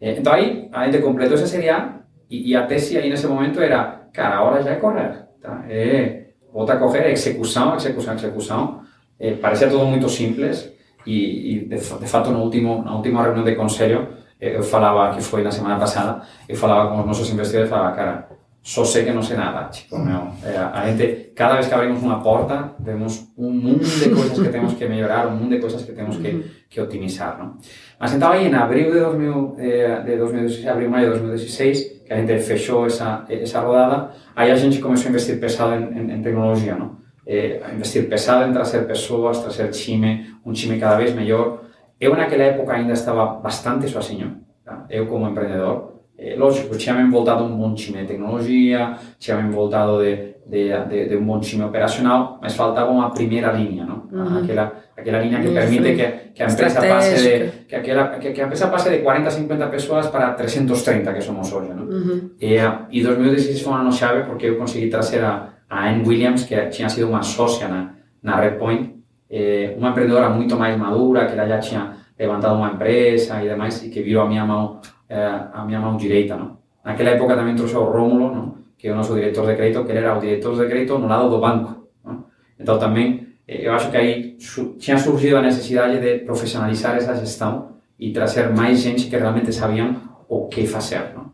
Eh, 0.00 0.16
então, 0.18 0.32
aí, 0.32 0.68
a 0.72 0.84
gente 0.84 1.02
completou 1.02 1.34
essa 1.34 1.46
Série 1.46 1.70
A 1.70 2.00
e, 2.28 2.50
e 2.50 2.56
a 2.56 2.66
tese 2.66 2.98
aí 2.98 3.08
nesse 3.08 3.26
momento 3.26 3.60
era, 3.60 4.08
cara, 4.12 4.36
a 4.36 4.42
hora 4.42 4.62
já 4.62 4.72
é 4.72 4.76
correr. 4.76 5.26
Tá? 5.40 5.64
É, 5.68 6.32
volta 6.52 6.74
a 6.74 6.76
correr, 6.76 7.10
execução, 7.10 7.74
execução, 7.76 8.14
execução. 8.14 8.82
Eh, 9.18 9.34
parecia 9.34 9.68
tudo 9.68 9.86
muito 9.86 10.08
simples 10.08 10.70
e, 11.06 11.56
e 11.56 11.58
de, 11.60 11.76
de 11.76 12.06
fato, 12.06 12.30
no 12.30 12.42
último, 12.42 12.82
na 12.82 12.94
última 12.94 13.22
reunião 13.22 13.44
de 13.44 13.54
conselho, 13.54 14.08
eu 14.42 14.62
falava, 14.62 15.14
que 15.14 15.22
foi 15.22 15.42
na 15.42 15.52
semana 15.52 15.78
passada, 15.78 16.22
eu 16.48 16.56
falava 16.56 16.90
com 16.90 17.00
os 17.00 17.06
nossos 17.06 17.30
investidores, 17.30 17.70
falava, 17.70 17.94
cara, 17.94 18.28
só 18.60 18.84
sei 18.84 19.04
que 19.04 19.12
não 19.12 19.22
sei 19.22 19.36
nada, 19.36 19.68
tipo, 19.68 19.96
meu, 19.98 20.28
é, 20.44 20.56
a 20.56 20.88
gente, 20.88 21.32
cada 21.34 21.54
vez 21.54 21.68
que 21.68 21.74
abrimos 21.74 22.02
uma 22.02 22.20
porta, 22.20 22.72
vemos 22.80 23.28
um 23.38 23.50
mundo 23.50 23.84
de 23.84 24.10
coisas 24.10 24.38
que 24.38 24.48
temos 24.48 24.74
que 24.74 24.86
melhorar, 24.86 25.28
um 25.28 25.36
mundo 25.36 25.50
de 25.54 25.60
coisas 25.60 25.82
que 25.82 25.92
temos 25.92 26.16
que, 26.16 26.44
que 26.68 26.80
otimizar, 26.80 27.38
não? 27.38 27.56
Mas 28.00 28.14
então 28.14 28.30
aí, 28.30 28.48
em 28.48 28.54
abril 28.54 28.92
de, 28.92 29.00
2000, 29.00 29.56
eh, 29.58 30.02
de 30.04 30.16
2016, 30.16 30.68
abril, 30.68 30.90
maio 30.90 31.12
de 31.12 31.18
2016, 31.20 32.02
que 32.04 32.12
a 32.12 32.16
gente 32.16 32.42
fechou 32.42 32.86
essa, 32.86 33.24
essa 33.28 33.60
rodada, 33.60 34.10
aí 34.34 34.50
a 34.50 34.56
gente 34.56 34.80
começou 34.80 35.06
a 35.06 35.10
investir 35.10 35.38
pesado 35.38 35.74
em, 35.74 35.98
em, 35.98 36.14
em 36.14 36.22
tecnologia, 36.22 36.74
não? 36.74 36.96
Eh, 37.26 37.60
investir 37.74 38.08
pesado 38.08 38.48
em 38.48 38.52
trazer 38.52 38.86
pessoas, 38.86 39.38
trazer 39.38 39.70
time, 39.70 40.36
um 40.44 40.52
time 40.52 40.78
cada 40.78 40.96
vez 40.96 41.12
melhor, 41.12 41.62
Eu 42.02 42.16
naquela 42.16 42.42
época 42.42 42.72
ainda 42.72 42.94
estaba 42.94 43.26
bastante 43.34 43.86
sozinho, 43.86 44.38
tá? 44.64 44.84
eu 44.90 45.06
como 45.06 45.28
empreendedor. 45.28 45.92
Eh, 46.18 46.34
lógico, 46.36 46.76
tinha-me 46.76 47.08
voltado 47.08 47.44
um 47.44 47.56
bom 47.56 47.72
time 47.76 47.98
de 47.98 48.08
tecnologia, 48.08 48.96
tinha-me 49.20 49.52
voltado 49.52 50.02
de, 50.02 50.34
de, 50.44 50.86
de, 50.88 51.08
de, 51.10 51.16
um 51.16 51.24
bom 51.24 51.38
time 51.38 51.62
operacional, 51.62 52.40
mas 52.42 52.56
faltava 52.56 52.90
uma 52.90 53.10
primeira 53.10 53.52
linha, 53.52 53.86
não? 53.86 54.02
Uhum. 54.10 54.42
Aquela, 54.42 54.72
aquela 54.96 55.20
linha 55.20 55.40
que 55.40 55.52
permite 55.52 55.94
que, 55.94 56.06
que 56.34 56.42
a 56.42 56.46
empresa 56.48 56.80
passe 56.80 57.22
de 57.22 57.50
que, 57.68 57.76
aquela, 57.76 58.08
que, 58.18 58.32
que 58.32 58.40
a 58.40 58.46
empresa 58.46 58.66
passe 58.66 58.90
de 58.90 58.98
40 58.98 59.30
50 59.30 59.66
pessoas 59.68 60.08
para 60.08 60.32
330 60.32 61.14
que 61.14 61.20
somos 61.20 61.52
hoje, 61.52 61.72
não? 61.72 61.84
Uhum. 61.84 62.30
E, 62.40 62.56
e 62.90 63.00
2016 63.00 63.62
foi 63.62 63.72
um 63.74 63.76
ano 63.76 63.92
chave 63.92 64.24
porque 64.24 64.46
eu 64.46 64.56
consegui 64.58 64.88
trazer 64.88 65.22
a, 65.22 65.50
a 65.70 65.88
Anne 65.88 66.04
Williams, 66.04 66.42
que 66.42 66.66
tinha 66.66 66.88
sido 66.88 67.08
uma 67.08 67.22
sócia 67.22 67.68
na, 67.68 67.94
na 68.20 68.40
Redpoint, 68.40 69.01
eh, 69.32 69.74
uma 69.78 69.88
empreendedora 69.88 70.28
muito 70.28 70.56
mais 70.56 70.76
madura, 70.76 71.24
que 71.24 71.32
ela 71.32 71.48
já 71.48 71.58
tinha 71.58 71.96
levantado 72.18 72.54
uma 72.54 72.72
empresa 72.72 73.42
e 73.42 73.48
demais, 73.48 73.82
e 73.82 73.88
que 73.88 74.02
virou 74.02 74.24
a 74.24 74.28
minha 74.28 74.44
mão, 74.44 74.78
eh, 75.08 75.40
a 75.54 75.64
minha 75.64 75.80
mão 75.80 75.96
direita, 75.96 76.36
não? 76.36 76.58
Naquela 76.84 77.10
época 77.10 77.34
também 77.34 77.56
trouxe 77.56 77.74
o 77.74 77.84
Rómulo, 77.84 78.34
não? 78.34 78.54
que 78.76 78.88
é 78.88 78.92
o 78.92 78.96
nosso 78.96 79.14
diretor 79.14 79.46
de 79.46 79.54
crédito, 79.54 79.84
que 79.84 79.92
ele 79.92 80.00
era 80.00 80.18
o 80.18 80.20
diretor 80.20 80.54
de 80.54 80.66
crédito 80.68 80.98
no 80.98 81.06
lado 81.06 81.30
do 81.30 81.40
banco. 81.40 81.88
Não? 82.04 82.24
Então 82.58 82.78
também, 82.78 83.28
eh, 83.48 83.66
eu 83.66 83.72
acho 83.72 83.90
que 83.90 83.96
aí 83.96 84.36
tinha 84.78 84.98
surgido 84.98 85.38
a 85.38 85.42
necessidade 85.42 85.98
de 85.98 86.18
profissionalizar 86.24 86.96
essa 86.96 87.14
gestão 87.14 87.76
e 87.98 88.12
trazer 88.12 88.50
mais 88.50 88.80
gente 88.80 89.06
que 89.08 89.16
realmente 89.16 89.52
sabiam 89.52 89.96
o 90.28 90.48
que 90.48 90.66
fazer. 90.66 91.14
Não? 91.14 91.32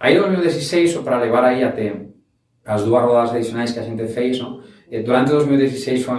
Aí, 0.00 0.16
em 0.16 0.20
2016, 0.20 0.96
para 0.98 1.18
levar 1.18 1.44
aí 1.44 1.62
até 1.64 1.92
as 2.64 2.84
duas 2.84 3.02
rodadas 3.02 3.34
adicionais 3.34 3.72
que 3.72 3.80
a 3.80 3.82
gente 3.82 4.06
fez, 4.06 4.38
não? 4.38 4.60
Durante 5.04 5.30
2016, 5.32 6.04
foi, 6.04 6.16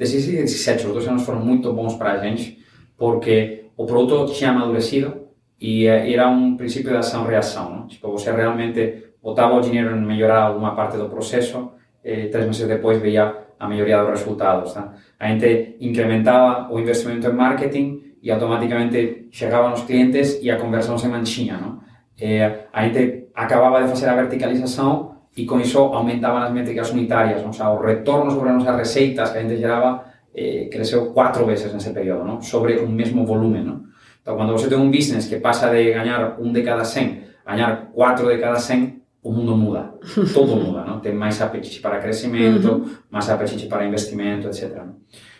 16 0.00 0.28
e 0.28 0.36
17, 0.44 0.86
os 0.86 0.92
dois 0.94 1.06
anos 1.06 1.24
foram 1.24 1.40
muito 1.40 1.70
bons 1.74 1.94
para 1.94 2.12
a 2.12 2.16
gente, 2.16 2.58
porque 2.96 3.66
o 3.76 3.84
produto 3.84 4.32
tinha 4.32 4.50
amadurecido 4.50 5.28
e 5.60 5.86
eh, 5.86 6.14
era 6.14 6.26
um 6.26 6.56
princípio 6.56 6.90
de 6.90 6.96
ação-reação. 6.96 7.70
Não? 7.70 7.86
Tipo, 7.86 8.10
você 8.10 8.32
realmente 8.32 9.12
botava 9.22 9.54
o 9.56 9.60
dinheiro 9.60 9.94
em 9.94 10.00
melhorar 10.00 10.44
alguma 10.44 10.74
parte 10.74 10.96
do 10.96 11.06
processo, 11.10 11.72
e 12.02 12.28
três 12.28 12.46
meses 12.46 12.66
depois 12.66 12.98
veia 12.98 13.36
a 13.58 13.68
melhoria 13.68 14.02
dos 14.02 14.20
resultados. 14.20 14.72
Tá? 14.72 14.94
A 15.18 15.28
gente 15.28 15.76
incrementava 15.82 16.72
o 16.72 16.80
investimento 16.80 17.26
em 17.26 17.32
marketing 17.34 18.14
e 18.22 18.30
automaticamente 18.30 19.28
chegavam 19.30 19.74
os 19.74 19.82
clientes 19.82 20.38
e 20.42 20.50
a 20.50 20.56
conversão 20.56 20.96
se 20.96 21.08
mantinha. 21.08 21.58
Não? 21.58 21.78
Eh, 22.18 22.68
a 22.72 22.86
gente 22.86 23.28
acabava 23.34 23.82
de 23.82 23.90
fazer 23.90 24.08
a 24.08 24.14
verticalização 24.14 25.09
e 25.36 25.46
com 25.46 25.60
isso 25.60 25.78
aumentavam 25.78 26.42
as 26.42 26.52
métricas 26.52 26.90
unitárias, 26.90 27.44
ou 27.44 27.52
seja, 27.52 27.70
o 27.70 27.80
retorno 27.80 28.30
sobre 28.30 28.50
as 28.50 28.56
nossas 28.56 28.76
receitas 28.76 29.30
que 29.30 29.38
a 29.38 29.42
gente 29.42 29.56
gerava 29.56 30.04
eh, 30.34 30.68
cresceu 30.70 31.12
quatro 31.12 31.46
vezes 31.46 31.72
nesse 31.72 31.90
período, 31.90 32.42
sobre 32.42 32.78
um 32.80 32.88
mesmo 32.88 33.24
volume. 33.24 33.62
Não? 33.62 33.82
Então, 34.20 34.36
quando 34.36 34.52
você 34.52 34.68
tem 34.68 34.78
um 34.78 34.90
business 34.90 35.26
que 35.26 35.36
passa 35.36 35.70
de 35.70 35.92
ganhar 35.92 36.36
um 36.40 36.52
de 36.52 36.62
cada 36.62 36.84
100 36.84 37.30
ganhar 37.50 37.90
4 37.92 38.28
de 38.28 38.38
cada 38.38 38.58
100, 38.58 39.02
o 39.22 39.32
mundo 39.32 39.56
muda. 39.56 39.94
Todo 40.32 40.56
muda, 40.56 40.84
não? 40.84 41.00
Tem 41.00 41.12
mais 41.12 41.40
apetite 41.42 41.80
para 41.80 41.98
crescimento, 41.98 42.72
uhum. 42.72 42.90
mais 43.10 43.28
apetite 43.28 43.66
para 43.66 43.86
investimento, 43.86 44.48
etc. 44.48 44.82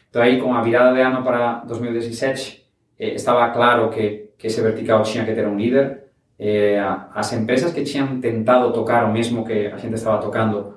Então 0.09 0.20
aí, 0.20 0.41
com 0.41 0.53
a 0.55 0.62
virada 0.62 0.93
de 0.95 1.01
ano 1.01 1.22
para 1.22 1.64
2017, 1.64 2.66
eh, 2.99 3.14
estava 3.14 3.49
claro 3.51 3.88
que, 3.91 4.30
que 4.36 4.49
ese 4.49 4.61
vertical 4.61 5.03
tinha 5.03 5.24
que 5.24 5.32
ter 5.32 5.47
um 5.47 5.57
líder. 5.57 5.99
Eh, 6.43 6.80
as 7.14 7.34
empresas 7.34 7.70
que 7.70 7.82
tinham 7.82 8.18
tentado 8.18 8.72
tocar 8.72 9.05
o 9.05 9.12
mesmo 9.12 9.45
que 9.45 9.66
a 9.66 9.76
gente 9.76 9.93
estava 9.93 10.22
tocando, 10.22 10.74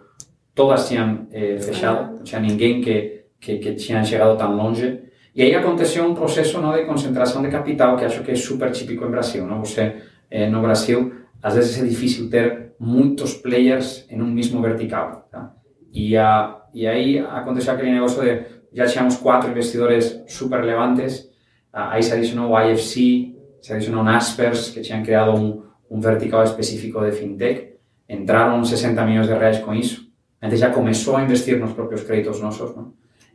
todas 0.54 0.90
tinham 0.90 1.26
eh, 1.32 1.58
fechado, 1.58 2.18
não 2.18 2.24
tinha 2.24 2.42
ninguém 2.42 2.82
que, 2.82 3.24
que, 3.40 3.60
que 3.60 3.74
tinha 3.76 4.04
chegado 4.04 4.38
tão 4.38 4.58
longe. 4.58 5.00
E 5.34 5.42
aí 5.42 5.56
aconteceu 5.56 6.06
um 6.06 6.14
processo 6.14 6.60
não, 6.60 6.74
de 6.74 6.84
concentração 6.84 7.42
de 7.42 7.48
capital 7.48 7.96
que 7.96 8.04
acho 8.04 8.24
que 8.24 8.32
é 8.32 8.36
super 8.36 8.72
típico 8.72 9.06
em 9.06 9.10
Brasil. 9.10 9.48
Não? 9.48 9.64
Você, 9.64 9.96
eh, 10.30 10.50
no 10.50 10.62
Brasil, 10.62 11.14
às 11.42 11.56
vezes 11.56 11.82
é 11.82 11.86
difícil 11.86 12.30
ter 12.30 12.74
muitos 12.78 13.36
players 13.36 14.06
em 14.10 14.22
um 14.22 14.28
mesmo 14.28 14.62
vertical. 14.62 15.30
Tá? 15.32 15.54
E, 15.94 16.18
a, 16.18 16.62
e 16.74 16.86
aí 16.86 17.20
aconteceu 17.20 17.74
aquele 17.74 17.92
negócio 17.92 18.22
de 18.22 18.44
já 18.74 18.86
tínhamos 18.86 19.16
quatro 19.16 19.50
investidores 19.50 20.24
super 20.28 20.60
relevantes, 20.60 21.30
aí 21.72 22.04
se 22.04 22.12
adicionou 22.12 22.52
o 22.52 22.60
IFC, 22.60 23.33
se 23.64 23.72
adicionou 23.72 24.04
Naspers, 24.04 24.70
que 24.72 24.82
tinham 24.82 25.02
criado 25.02 25.32
um, 25.32 25.64
um 25.90 26.02
vertical 26.02 26.44
específico 26.44 27.00
de 27.00 27.14
fintech, 27.14 27.76
entraram 28.10 28.62
60 28.64 29.06
milhões 29.06 29.26
de 29.26 29.34
reais 29.34 29.60
com 29.60 29.74
isso, 29.74 30.12
a 30.42 30.50
gente 30.50 30.60
já 30.60 30.70
começou 30.70 31.16
a 31.16 31.24
investir 31.24 31.58
nos 31.58 31.72
próprios 31.72 32.04
créditos 32.04 32.42
nossos, 32.42 32.76
não? 32.76 32.92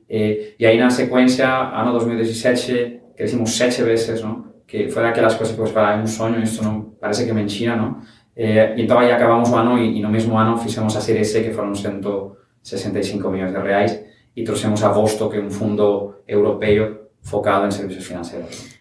E, 0.08 0.54
e 0.58 0.66
aí 0.66 0.78
na 0.78 0.90
sequência, 0.90 1.48
ano 1.48 1.92
2017, 1.92 3.00
crescimos 3.16 3.56
sete 3.56 3.82
vezes, 3.82 4.20
não? 4.20 4.46
que 4.66 4.90
foi 4.90 5.02
daquelas 5.02 5.34
coisas 5.34 5.56
que 5.56 5.60
você 5.60 5.72
fala, 5.72 5.94
é 5.94 6.02
um 6.02 6.06
sonho, 6.06 6.42
isso 6.42 6.62
não 6.62 6.82
parece 7.00 7.24
que 7.24 7.30
é 7.30 7.34
mentira, 7.34 7.74
não? 7.74 8.02
Eh, 8.36 8.74
então 8.76 8.98
aí 8.98 9.10
acabamos 9.10 9.48
o 9.48 9.56
ano 9.56 9.78
e, 9.78 9.98
e, 9.98 10.02
no 10.02 10.10
mesmo 10.10 10.36
ano 10.36 10.58
fizemos 10.58 10.94
a 10.94 11.00
série 11.00 11.24
C, 11.24 11.42
que 11.42 11.50
foram 11.50 11.74
165 11.74 13.30
milhões 13.30 13.52
de 13.52 13.58
reais, 13.58 13.98
e 14.36 14.44
trouxemos 14.44 14.84
a 14.84 14.90
Vosto, 14.90 15.30
que 15.30 15.38
é 15.38 15.40
um 15.40 15.50
fundo 15.50 16.16
europeu 16.28 17.08
focado 17.22 17.66
em 17.66 17.70
serviços 17.70 18.06
financeiros. 18.06 18.77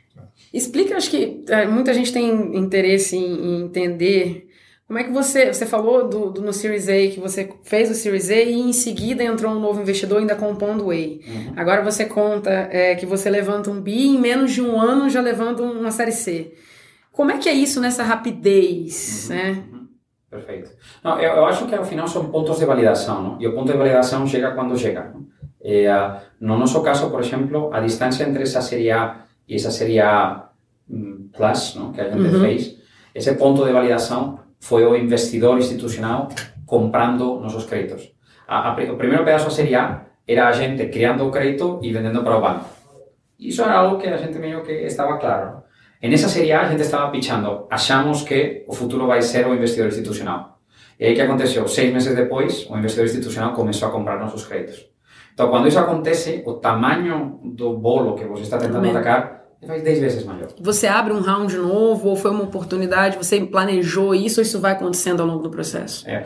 Explica, 0.54 0.96
acho 0.96 1.10
que 1.10 1.44
é, 1.50 1.66
muita 1.66 1.94
gente 1.94 2.12
tem 2.12 2.56
interesse 2.56 3.18
em, 3.18 3.64
entender 3.64 4.48
como 4.88 5.00
é 5.00 5.04
que 5.04 5.12
você, 5.12 5.54
você 5.54 5.66
falou 5.66 6.08
do, 6.08 6.32
do, 6.32 6.42
no 6.42 6.54
Series 6.54 6.88
A, 6.88 7.14
que 7.14 7.20
você 7.20 7.50
fez 7.64 7.92
o 7.92 7.94
Series 7.94 8.30
A 8.30 8.36
e 8.36 8.54
em 8.54 8.72
seguida 8.72 9.22
entrou 9.22 9.52
um 9.52 9.60
novo 9.60 9.82
investidor 9.82 10.20
ainda 10.20 10.36
compondo 10.36 10.86
o 10.86 10.92
A. 10.92 10.96
Uhum. 10.96 11.54
Agora 11.58 11.84
você 11.84 12.06
conta 12.06 12.50
é, 12.72 12.96
que 12.96 13.06
você 13.06 13.30
levanta 13.30 13.70
um 13.70 13.82
bi 13.82 14.08
em 14.08 14.18
menos 14.18 14.54
de 14.54 14.62
um 14.62 14.80
ano 14.80 15.10
já 15.10 15.20
levanta 15.20 15.62
uma 15.62 15.92
série 15.92 16.14
C. 16.14 16.54
Como 17.12 17.32
é 17.32 17.38
que 17.38 17.50
é 17.50 17.54
isso 17.54 17.82
nessa 17.82 18.02
rapidez, 18.02 19.28
uhum. 19.30 19.36
né? 19.36 19.64
Uhum. 19.72 19.88
Perfeito. 20.30 20.72
Não, 21.04 21.20
eu, 21.20 21.34
eu, 21.34 21.46
acho 21.46 21.66
que 21.68 21.76
ao 21.76 21.84
final 21.84 22.08
são 22.08 22.30
pontos 22.30 22.58
de 22.58 22.66
validação, 22.66 23.24
não? 23.24 23.42
e 23.42 23.48
o 23.48 23.54
ponto 23.54 23.72
de 23.72 23.78
validação 23.78 24.26
chega 24.26 24.52
quando 24.52 24.78
chega. 24.78 25.12
Não? 25.14 25.26
Eh, 25.62 25.88
no 26.40 26.58
noso 26.58 26.82
caso, 26.82 27.10
por 27.10 27.20
exemplo, 27.20 27.70
a 27.74 27.82
distancia 27.82 28.26
entre 28.26 28.44
esa 28.44 28.62
serie 28.62 28.92
A 28.92 29.27
e 29.48 29.56
esa 29.56 29.72
serie 29.72 30.02
A 30.02 30.50
mm, 30.90 31.30
Plus, 31.36 31.76
¿no? 31.76 31.94
que 31.94 32.02
a 32.02 32.10
gente 32.10 32.20
uh 32.20 32.42
-huh. 32.42 32.78
ese 33.14 33.34
ponto 33.36 33.66
de 33.66 33.72
validação 33.72 34.40
foi 34.60 34.86
o 34.86 34.96
investidor 34.96 35.58
institucional 35.58 36.28
comprando 36.66 37.40
nosos 37.40 37.66
créditos. 37.66 38.14
A, 38.48 38.70
a, 38.70 38.74
o 38.74 38.98
primeiro 38.98 39.24
pedaço 39.24 39.46
da 39.46 39.52
serie 39.52 39.76
A 39.76 40.06
era 40.28 40.48
a 40.48 40.52
gente 40.52 40.88
criando 40.90 41.26
o 41.26 41.32
crédito 41.32 41.80
e 41.82 41.94
vendendo 41.94 42.24
para 42.24 42.38
o 42.38 42.42
banco. 42.42 42.66
Isso 43.40 43.62
era 43.62 43.80
algo 43.80 43.98
que 43.98 44.08
a 44.08 44.18
gente 44.18 44.40
meio 44.40 44.64
que 44.64 44.72
estava 44.72 45.18
claro. 45.18 45.64
En 46.02 46.14
esa 46.14 46.30
serie 46.30 46.54
A 46.54 46.70
gente 46.70 46.82
estava 46.82 47.10
pichando, 47.10 47.66
achamos 47.70 48.24
que 48.24 48.66
o 48.68 48.74
futuro 48.74 49.08
vai 49.08 49.22
ser 49.22 49.48
o 49.48 49.54
investidor 49.54 49.88
institucional. 49.88 50.60
E 51.00 51.06
aí 51.06 51.16
que 51.16 51.22
aconteceu? 51.22 51.68
Seis 51.68 51.94
meses 51.94 52.16
depois, 52.16 52.68
o 52.70 52.78
investidor 52.78 53.06
institucional 53.06 53.54
começou 53.54 53.88
a 53.88 53.92
comprar 53.92 54.20
nossos 54.20 54.46
créditos. 54.46 54.90
Então, 55.34 55.50
quando 55.50 55.68
isso 55.68 55.78
acontece, 55.78 56.44
o 56.46 56.54
tamanho 56.56 57.40
do 57.44 57.78
bolo 57.78 58.16
que 58.16 58.26
você 58.26 58.44
está 58.44 58.58
tentando 58.58 58.90
atacar 58.90 59.37
faz 59.66 59.82
10 59.82 60.00
vezes 60.00 60.24
maior. 60.24 60.50
Você 60.60 60.88
abre 60.88 61.14
um 61.14 61.22
round 61.22 61.56
novo 61.58 62.10
ou 62.10 62.16
foi 62.16 62.32
uma 62.32 62.44
oportunidade, 62.44 63.18
você 63.18 63.40
planejou 63.42 64.14
isso 64.14 64.40
ou 64.40 64.44
isso 64.44 64.60
vai 64.60 64.74
acontecendo 64.74 65.22
ao 65.22 65.28
longo 65.28 65.44
do 65.44 65.50
processo? 65.50 66.08
É. 66.08 66.26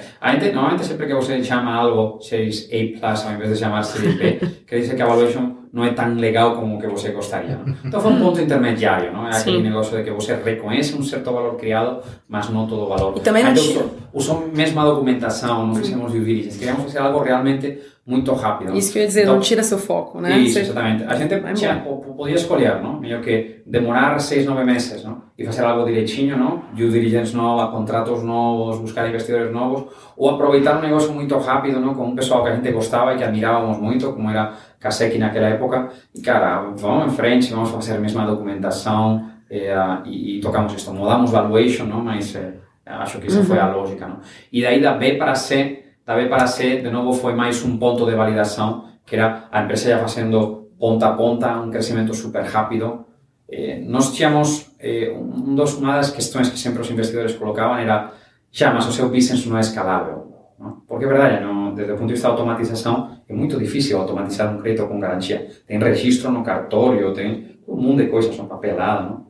Normalmente, 0.53 0.86
sempre 0.86 1.07
que 1.07 1.13
você 1.13 1.43
chama 1.43 1.73
algo 1.73 2.21
Series 2.21 2.67
A+, 3.01 3.27
ao 3.27 3.34
invés 3.34 3.53
de 3.53 3.57
chamar 3.57 3.84
B, 3.84 4.39
quer 4.67 4.79
dizer 4.79 4.95
que 4.95 5.01
a 5.01 5.05
valuation 5.05 5.61
não 5.74 5.86
é 5.86 5.91
tão 5.91 6.13
legal 6.15 6.55
como 6.55 6.80
que 6.80 6.88
você 6.88 7.11
gostaria. 7.11 7.57
Não? 7.57 7.74
Então 7.86 8.01
foi 8.01 8.11
um 8.11 8.19
ponto 8.19 8.41
intermediário, 8.41 9.13
não 9.13 9.28
é 9.28 9.30
aquele 9.30 9.57
Sim. 9.57 9.63
negócio 9.63 9.97
de 9.97 10.03
que 10.03 10.11
você 10.11 10.36
reconhece 10.36 10.95
um 10.95 11.01
certo 11.01 11.32
valor 11.32 11.55
criado, 11.55 12.01
mas 12.28 12.49
não 12.49 12.67
todo 12.67 12.84
o 12.84 12.88
valor. 12.89 13.13
E 13.15 13.22
também 13.22 13.43
não 13.43 13.53
usou, 13.53 13.91
usou 14.13 14.49
mesmo 14.53 14.80
a 14.82 14.86
documentação, 14.86 15.67
não 15.67 15.76
fizemos 15.76 16.11
due 16.11 16.26
diligence, 16.26 16.59
queríamos 16.59 16.84
fazer 16.84 16.99
algo 16.99 17.19
realmente 17.19 17.80
muito 18.05 18.34
rápido. 18.34 18.76
Isso 18.76 18.91
que 18.91 18.97
eu 18.97 19.01
ia 19.03 19.07
dizer, 19.07 19.22
então, 19.22 19.36
não 19.36 19.41
tira 19.41 19.63
seu 19.63 19.78
foco, 19.78 20.19
né? 20.19 20.38
Isso, 20.39 20.59
exatamente. 20.59 21.03
A 21.03 21.15
gente 21.15 21.53
tinha, 21.53 21.76
podia 21.78 22.36
escolher, 22.36 22.82
não? 22.82 22.99
Meio 22.99 23.22
que 23.22 23.61
demorar 23.65 24.19
seis, 24.19 24.45
nove 24.45 24.63
meses, 24.63 25.03
não? 25.03 25.22
E 25.38 25.45
fazer 25.45 25.63
algo 25.63 25.86
direitinho, 25.86 26.36
não? 26.36 26.63
Due 26.74 26.89
diligence 26.89 27.36
nova, 27.36 27.72
contratos 27.72 28.24
novos, 28.24 28.80
buscar 28.80 29.07
investidores 29.07 29.53
novos, 29.53 29.86
ou 30.17 30.30
aproveitar 30.32 30.78
um 30.78 30.82
negócio 30.82 31.13
muito 31.13 31.38
rápido, 31.38 31.80
não? 31.80 31.93
Com 31.93 32.07
um 32.07 32.15
pessoal 32.15 32.43
que 32.43 32.49
a 32.49 32.55
gente 32.55 32.72
gostava 32.72 33.13
e 33.13 33.17
que 33.17 33.24
admirávamos 33.24 33.78
muito, 33.78 34.11
como 34.11 34.30
era 34.30 34.53
Kaseki 34.82 35.19
naquela 35.19 35.47
época. 35.47 35.89
E, 36.13 36.21
cara, 36.21 36.61
vamos 36.75 37.13
em 37.13 37.15
frente, 37.15 37.53
vamos 37.53 37.69
fazer 37.69 37.95
a 37.95 37.99
mesma 37.99 38.25
documentação 38.25 39.29
eh, 39.49 39.73
e, 40.05 40.38
e, 40.38 40.41
tocamos 40.41 40.73
isto. 40.73 40.91
Mudamos 40.91 41.29
valuation, 41.32 41.86
não? 41.86 42.03
Mas 42.03 42.36
eh, 42.36 42.55
acho 42.86 43.19
que 43.19 43.27
essa 43.27 43.39
uhum. 43.39 43.45
foi 43.45 43.59
a 43.59 43.69
lógica, 43.69 44.07
não? 44.07 44.19
E 44.51 44.63
daí 44.63 44.82
da 44.82 44.93
B 44.93 45.17
para 45.17 45.36
C, 45.36 45.86
da 46.05 46.15
B 46.15 46.25
para 46.25 46.47
C, 46.47 46.82
de 46.82 46.89
novo, 46.89 47.13
foi 47.13 47.34
mais 47.34 47.63
um 47.63 47.77
ponto 47.77 48.05
de 48.07 48.15
validação, 48.15 48.86
que 49.05 49.15
era 49.15 49.47
a 49.51 49.61
empresa 49.61 49.91
já 49.91 49.99
fazendo 49.99 50.61
ponta 50.79 51.05
a 51.05 51.13
ponta, 51.13 51.61
um 51.61 51.69
crescimento 51.69 52.11
super 52.15 52.43
rápido. 52.43 53.05
Eh, 53.47 53.84
nós 53.86 54.11
tínhamos, 54.15 54.71
eh, 54.79 55.13
um 55.15 55.53
dos, 55.53 55.75
uma 55.75 55.97
das 55.97 56.09
questões 56.09 56.49
que 56.49 56.57
sempre 56.57 56.82
os 56.82 56.89
investidores 56.89 57.36
colocavam 57.36 57.77
era 57.77 58.11
já, 58.51 58.73
mas 58.73 58.88
o 58.88 58.91
seu 58.91 59.09
business 59.09 59.45
não 59.45 59.57
é 59.57 59.61
escalável. 59.61 60.34
Não? 60.59 60.82
Porque 60.88 61.05
verdade, 61.05 61.43
não, 61.43 61.61
desde 61.76 61.93
o 61.93 61.95
ponto 61.95 62.07
de 62.07 62.13
vista 62.13 62.28
da 62.28 62.34
automatização, 62.34 63.17
é 63.28 63.34
muito 63.34 63.57
difícil 63.57 63.97
automatizar 63.99 64.53
um 64.53 64.61
crédito 64.61 64.88
com 64.88 64.99
garantia. 64.99 65.47
Tem 65.67 65.80
registro 65.80 66.32
no 66.32 66.43
cartório, 66.43 67.13
tem 67.13 67.57
um 67.67 67.76
monte 67.76 68.03
de 68.03 68.09
coisas, 68.09 68.38
uma 68.38 68.47
papelada. 68.47 69.09
Não? 69.09 69.28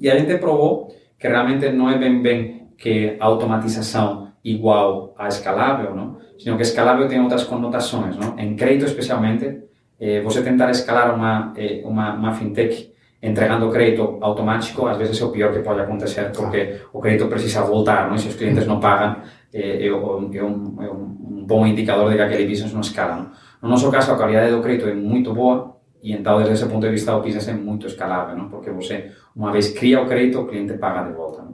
E 0.00 0.10
a 0.10 0.18
gente 0.18 0.36
provou 0.38 0.94
que 1.18 1.28
realmente 1.28 1.68
não 1.70 1.88
é 1.88 1.98
bem 1.98 2.22
bem 2.22 2.68
que 2.76 3.16
a 3.20 3.26
automatização 3.26 4.28
igual 4.44 5.14
a 5.16 5.28
escalável, 5.28 5.94
não? 5.94 6.18
sino 6.38 6.56
que 6.56 6.62
escalável 6.62 7.06
tem 7.08 7.20
outras 7.20 7.44
conotações. 7.44 8.16
Não? 8.16 8.38
Em 8.38 8.56
crédito, 8.56 8.86
especialmente, 8.86 9.62
eh, 10.00 10.20
você 10.20 10.42
tentar 10.42 10.70
escalar 10.70 11.14
uma, 11.14 11.52
eh, 11.56 11.82
uma, 11.84 12.14
uma 12.14 12.32
fintech 12.32 12.91
entregando 13.22 13.70
crédito 13.70 14.18
automático, 14.20 14.86
às 14.86 14.98
vezes 14.98 15.20
é 15.20 15.24
o 15.24 15.30
pior 15.30 15.52
que 15.52 15.60
pode 15.60 15.80
acontecer, 15.80 16.32
porque 16.32 16.80
o 16.92 17.00
crédito 17.00 17.28
precisa 17.28 17.62
voltar, 17.62 18.12
e 18.12 18.18
se 18.18 18.28
os 18.28 18.34
clientes 18.34 18.66
não 18.66 18.80
pagam, 18.80 19.22
eh, 19.54 19.60
é, 19.60 19.86
é, 19.86 19.88
é 19.88 20.44
um 20.44 21.44
bom 21.46 21.64
indicador 21.64 22.10
de 22.10 22.16
que 22.16 22.22
aquele 22.22 22.48
business 22.48 22.72
não 22.72 22.80
escala. 22.80 23.16
Não? 23.16 23.30
No 23.62 23.68
nosso 23.68 23.88
caso, 23.92 24.12
a 24.12 24.16
qualidade 24.16 24.50
do 24.50 24.60
crédito 24.60 24.88
é 24.88 24.94
muito 24.94 25.32
boa, 25.32 25.76
e 26.02 26.12
então, 26.12 26.36
desde 26.38 26.54
esse 26.54 26.66
ponto 26.66 26.84
de 26.84 26.90
vista, 26.90 27.14
o 27.14 27.22
business 27.22 27.46
é 27.46 27.52
muito 27.52 27.86
escalável, 27.86 28.36
não? 28.36 28.48
porque 28.48 28.70
você, 28.72 29.12
uma 29.36 29.52
vez 29.52 29.70
cria 29.70 30.02
o 30.02 30.06
crédito, 30.06 30.40
o 30.40 30.46
cliente 30.46 30.72
paga 30.74 31.08
de 31.08 31.14
volta. 31.14 31.46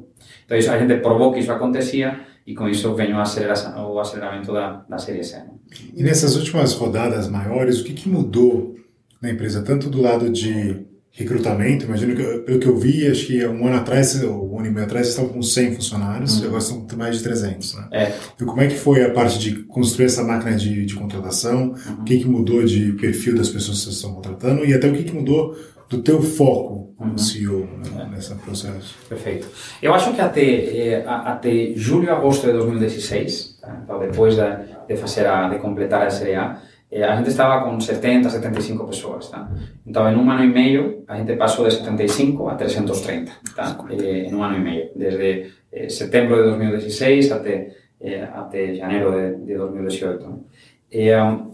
Então, 0.47 0.57
a 0.57 0.79
gente 0.79 0.97
provou 1.03 1.33
que 1.33 1.41
isso 1.41 1.53
acontecia, 1.53 2.21
e 2.47 2.55
com 2.55 2.66
isso 2.66 2.95
vem 2.95 3.12
o, 3.12 3.21
aceleramento 3.21 4.55
da, 4.55 4.85
da 4.89 4.97
série 4.97 5.23
C. 5.23 5.37
Né? 5.37 5.51
E 5.95 6.03
nessas 6.03 6.35
últimas 6.35 6.73
rodadas 6.73 7.29
maiores, 7.29 7.83
o 7.83 7.85
que, 7.85 7.93
que 7.93 8.09
mudou 8.09 8.75
na 9.21 9.31
empresa, 9.31 9.62
tanto 9.62 9.91
do 9.91 10.01
lado 10.01 10.31
de 10.31 10.88
recrutamento, 11.19 11.85
imagino 11.85 12.14
que, 12.14 12.23
pelo 12.39 12.61
que 12.61 12.66
eu 12.66 12.77
vi, 12.77 13.07
acho 13.09 13.27
que 13.27 13.45
um 13.45 13.66
ano 13.66 13.77
atrás, 13.77 14.23
ou 14.23 14.55
um 14.55 14.59
ano 14.59 14.69
e 14.69 14.71
meio 14.71 14.87
atrás, 14.87 15.09
estavam 15.09 15.31
com 15.31 15.43
100 15.43 15.75
funcionários, 15.75 16.39
uhum. 16.39 16.47
agora 16.47 16.62
estão 16.62 16.81
com 16.87 16.97
mais 16.97 17.16
de 17.19 17.25
300, 17.25 17.75
né? 17.75 17.89
É. 17.91 18.12
Então, 18.37 18.47
como 18.47 18.61
é 18.61 18.69
que 18.69 18.77
foi 18.77 19.03
a 19.05 19.11
parte 19.11 19.39
de 19.39 19.62
construir 19.64 20.07
essa 20.07 20.23
máquina 20.23 20.57
de, 20.57 20.87
de 20.87 20.95
contratação? 20.95 21.71
Uhum. 21.71 21.95
O 22.01 22.05
que, 22.05 22.19
que 22.19 22.29
mudou 22.29 22.64
de 22.64 22.93
perfil 22.93 23.37
das 23.37 23.49
pessoas 23.49 23.79
que 23.79 23.85
vocês 23.85 23.97
estão 23.97 24.14
contratando? 24.14 24.64
E 24.64 24.73
até 24.73 24.89
o 24.89 24.93
que, 24.93 25.03
que 25.03 25.14
mudou 25.14 25.57
do 25.89 26.03
teu 26.03 26.23
foco 26.23 26.95
como 26.97 27.12
uhum. 27.12 27.19
CEO 27.19 27.61
né, 27.61 28.07
é. 28.07 28.14
nesse 28.14 28.35
processo. 28.35 28.97
Perfeito. 29.09 29.49
Eu 29.83 29.95
acho 29.95 30.12
que 30.12 30.21
até, 30.21 30.43
eh, 30.43 31.05
até 31.07 31.73
julho, 31.75 32.12
agosto 32.12 32.47
de 32.47 32.53
2016, 32.53 33.59
tá? 33.61 33.81
então 33.85 33.99
depois 33.99 34.35
de, 34.35 34.43
de, 34.89 34.97
fazer 34.97 35.27
a, 35.27 35.49
de 35.49 35.59
completar 35.59 36.03
a 36.03 36.07
eh, 36.07 36.57
a 36.93 37.16
gente 37.16 37.28
estava 37.28 37.64
com 37.64 37.78
70, 37.78 38.30
75 38.30 38.84
pessoas. 38.86 39.28
Tá? 39.28 39.51
Então, 39.86 40.11
em 40.11 40.16
um 40.16 40.30
ano 40.30 40.45
e 40.45 40.49
meio, 40.49 41.05
a 41.07 41.16
gente 41.16 41.34
passou 41.36 41.66
de 41.66 41.74
75 41.74 42.49
a 42.49 42.55
330, 42.55 43.32
tá? 43.55 43.76
Eh, 43.91 44.28
em 44.28 44.34
um 44.34 44.43
ano 44.43 44.57
e 44.57 44.61
meio, 44.61 44.91
desde 44.97 45.53
eh, 45.72 45.89
setembro 45.89 46.36
de 46.36 46.43
2016 46.45 47.32
até, 47.32 47.74
eh, 48.01 48.28
até 48.32 48.74
janeiro 48.74 49.11
de, 49.12 49.45
de 49.45 49.55
2018. 49.57 50.45
E, 50.91 51.14
um, 51.14 51.51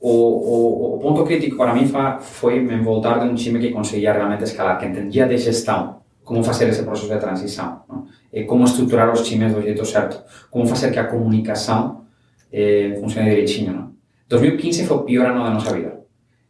o, 0.00 0.10
o, 0.10 0.96
o, 0.96 0.98
ponto 0.98 1.22
crítico 1.24 1.56
para 1.56 1.72
mim 1.72 1.88
foi 2.20 2.58
me 2.58 2.76
voltar 2.78 3.20
de 3.20 3.26
um 3.26 3.36
time 3.36 3.60
que 3.60 3.70
conseguia 3.70 4.12
realmente 4.12 4.42
escalar, 4.42 4.76
que 4.76 4.86
entendia 4.86 5.28
de 5.28 5.38
gestão 5.38 6.02
como 6.24 6.42
fazer 6.42 6.68
esse 6.68 6.82
processo 6.82 7.08
de 7.08 7.20
transição. 7.20 7.82
Não? 7.88 8.06
é 8.32 8.44
como 8.44 8.64
estruturar 8.64 9.12
os 9.12 9.22
times 9.22 9.54
do 9.54 9.60
jeito 9.60 9.84
certo, 9.84 10.22
como 10.50 10.66
fazer 10.66 10.90
que 10.90 10.98
a 10.98 11.04
comunicação 11.04 12.04
é, 12.50 12.96
funcione 12.98 13.28
direitinho. 13.28 13.72
Não? 13.72 13.91
2015 14.32 14.86
foi 14.86 14.96
o 14.96 15.02
pior 15.02 15.26
ano 15.26 15.44
da 15.44 15.50
nossa 15.50 15.72
vida. 15.74 16.00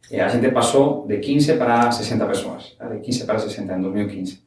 É, 0.09 0.21
a 0.21 0.27
gente 0.27 0.49
passou 0.51 1.05
de 1.07 1.17
15 1.17 1.53
para 1.53 1.91
60 1.91 2.25
pessoas, 2.25 2.77
de 2.91 2.99
15 2.99 3.25
para 3.25 3.39
60 3.39 3.73
em 3.73 3.81
2015. 3.81 4.41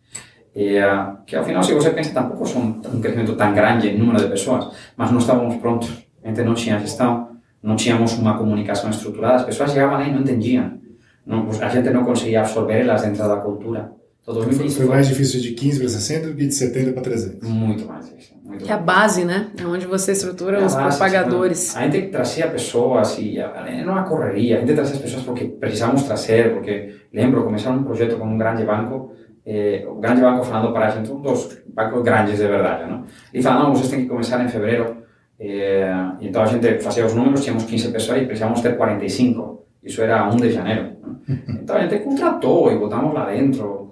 E, 0.55 0.78
que 1.26 1.37
ao 1.37 1.45
final, 1.45 1.62
se 1.62 1.74
você 1.74 1.91
pensa, 1.91 2.14
tampouco 2.14 2.47
são 2.47 2.62
um 2.62 3.01
crescimento 3.01 3.37
tão 3.37 3.53
grande 3.53 3.89
em 3.89 3.99
número 3.99 4.18
de 4.18 4.28
pessoas, 4.28 4.74
mas 4.97 5.11
não 5.11 5.18
estávamos 5.18 5.57
prontos. 5.57 5.91
Gente 6.24 6.43
não 6.43 6.55
tinha 6.55 6.78
gestão, 6.78 7.37
não 7.62 7.76
tínhamos 7.76 8.14
uma 8.14 8.39
comunicação 8.39 8.89
estruturada, 8.89 9.37
as 9.37 9.45
pessoas 9.45 9.72
chegavam 9.72 9.99
lá 9.99 10.09
e 10.09 10.12
não 10.12 10.20
entendiam. 10.20 10.78
Não, 11.26 11.49
a 11.61 11.68
gente 11.68 11.91
não 11.91 12.05
conseguia 12.05 12.41
absorver 12.41 12.80
elas 12.80 13.03
dentro 13.03 13.28
da 13.28 13.37
cultura. 13.37 13.93
Então, 14.22 14.43
foi 14.43 14.87
mais 14.87 15.09
difícil 15.09 15.41
de 15.41 15.53
15 15.53 15.78
para 15.78 15.89
60 15.89 16.28
do 16.28 16.34
que 16.34 16.47
de 16.47 16.55
70 16.55 16.93
para 16.93 17.03
300. 17.03 17.49
Muito 17.49 17.87
mais 17.87 18.07
difícil. 18.07 18.36
Muito 18.47 18.64
que 18.64 18.70
é 18.70 18.74
a 18.74 18.78
base, 18.78 19.24
né? 19.24 19.51
É 19.59 19.66
onde 19.66 19.86
você 19.86 20.12
estrutura 20.12 20.59
é 20.59 20.64
os 20.64 20.74
base, 20.74 20.97
propagadores. 20.97 21.68
Tipo, 21.68 21.78
a 21.78 21.82
gente 21.82 22.09
trazia 22.09 22.47
pessoas 22.49 23.18
e 23.18 23.38
não 23.84 23.92
uma 23.92 24.05
correria, 24.05 24.57
a 24.57 24.61
gente 24.61 24.72
trazia 24.72 24.94
as 24.94 25.03
pessoas 25.03 25.24
porque 25.24 25.47
precisamos 25.47 26.05
trazer, 26.05 26.55
porque 26.55 26.94
lembro, 27.12 27.42
começar 27.42 27.70
um 27.70 27.82
projeto 27.82 28.16
com 28.16 28.24
um 28.24 28.38
grande 28.38 28.64
banco, 28.64 29.12
eh, 29.44 29.84
o 29.88 29.97
grande 29.97 30.20
banco 30.20 30.44
falando 30.44 30.72
para 30.72 30.86
a 30.86 30.90
gente, 30.90 31.11
um 31.11 31.20
dos 31.20 31.59
bancos 31.66 32.03
grandes 32.05 32.38
de 32.38 32.47
verdade, 32.47 32.88
não? 32.88 33.05
E 33.34 33.42
falando, 33.42 33.64
não, 33.64 33.74
vocês 33.74 33.90
têm 33.90 34.03
que 34.03 34.09
começar 34.09 34.42
em 34.44 34.49
fevereiro, 34.49 34.99
eh, 35.40 35.92
então 36.20 36.42
a 36.42 36.47
gente 36.47 36.78
fazia 36.78 37.05
os 37.05 37.14
números, 37.14 37.42
tínhamos 37.42 37.64
15 37.64 37.90
pessoas 37.90 38.22
e 38.22 38.26
precisávamos 38.26 38.61
ter 38.61 38.76
45. 38.76 39.66
Isso 39.82 40.01
era 40.03 40.28
1 40.28 40.36
de 40.36 40.51
janeiro. 40.53 40.97
Então 41.66 41.74
a 41.74 41.80
gente 41.80 41.99
contratou 41.99 42.70
e 42.70 42.78
botamos 42.78 43.12
lá 43.12 43.26
dentro, 43.26 43.86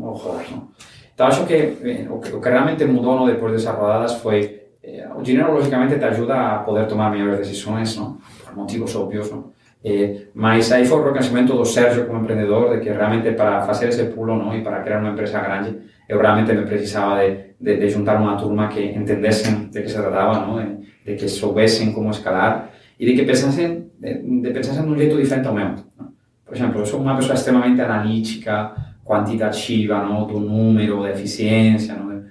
horror. 0.00 0.40
¿no? 0.52 0.68
Acho 1.20 1.46
que 1.46 1.54
eh, 1.54 2.06
o, 2.08 2.18
que 2.18 2.32
o 2.34 2.40
que 2.40 2.48
realmente 2.48 2.84
mudou 2.86 3.20
no, 3.20 3.26
depois 3.26 3.52
dessas 3.52 3.74
rodadas 3.74 4.14
foi 4.14 4.62
eh, 4.82 5.06
o 5.14 5.22
dinheiro, 5.22 5.52
logicamente, 5.52 5.98
te 5.98 6.04
ajuda 6.04 6.34
a 6.34 6.58
poder 6.58 6.86
tomar 6.86 7.10
melhores 7.10 7.38
decisões, 7.38 7.96
não? 7.96 8.18
por 8.44 8.56
motivos 8.56 8.94
óbvios. 8.96 9.30
Não? 9.30 9.52
Eh, 9.84 10.28
mas 10.34 10.72
aí 10.72 10.84
foi 10.84 11.00
o 11.00 12.06
como 12.06 12.20
empreendedor, 12.20 12.76
de 12.76 12.82
que 12.82 12.90
realmente 12.90 13.32
para 13.32 13.62
fazer 13.62 13.88
esse 13.88 14.04
pulo 14.04 14.36
não? 14.36 14.56
e 14.56 14.62
para 14.62 14.82
criar 14.82 15.00
uma 15.00 15.10
empresa 15.10 15.40
grande, 15.40 15.78
eu 16.08 16.18
realmente 16.18 16.52
me 16.52 16.66
precisava 16.66 17.20
de, 17.20 17.54
de, 17.60 17.76
de 17.76 17.88
juntar 17.88 18.20
uma 18.20 18.36
turma 18.36 18.68
que 18.68 18.80
entendessem 18.80 19.68
de 19.68 19.82
que 19.82 19.88
se 19.88 19.94
tratava, 19.94 20.46
não? 20.46 20.58
De, 20.58 20.80
de 21.04 21.14
que 21.16 21.28
soubessem 21.28 21.92
como 21.92 22.10
escalar 22.10 22.70
e 22.98 23.06
de 23.06 23.14
que 23.14 23.24
pensassem, 23.24 23.90
de, 23.98 24.40
de 24.42 24.50
pensassem 24.50 24.82
de 24.82 24.88
um 24.88 24.96
diferente 24.96 25.46
ao 25.46 25.54
meu. 25.54 25.66
Não? 25.98 26.10
Por 26.44 26.56
exemplo, 26.56 26.80
eu 26.80 26.86
sou 26.86 27.00
uma 27.00 27.14
pessoa 27.14 27.34
extremamente 27.34 27.80
analítica, 27.80 28.72
quantitativa, 29.10 30.04
¿no? 30.04 30.24
do 30.24 30.38
número, 30.38 31.02
da 31.02 31.10
eficiência. 31.10 31.96
¿no? 31.96 32.22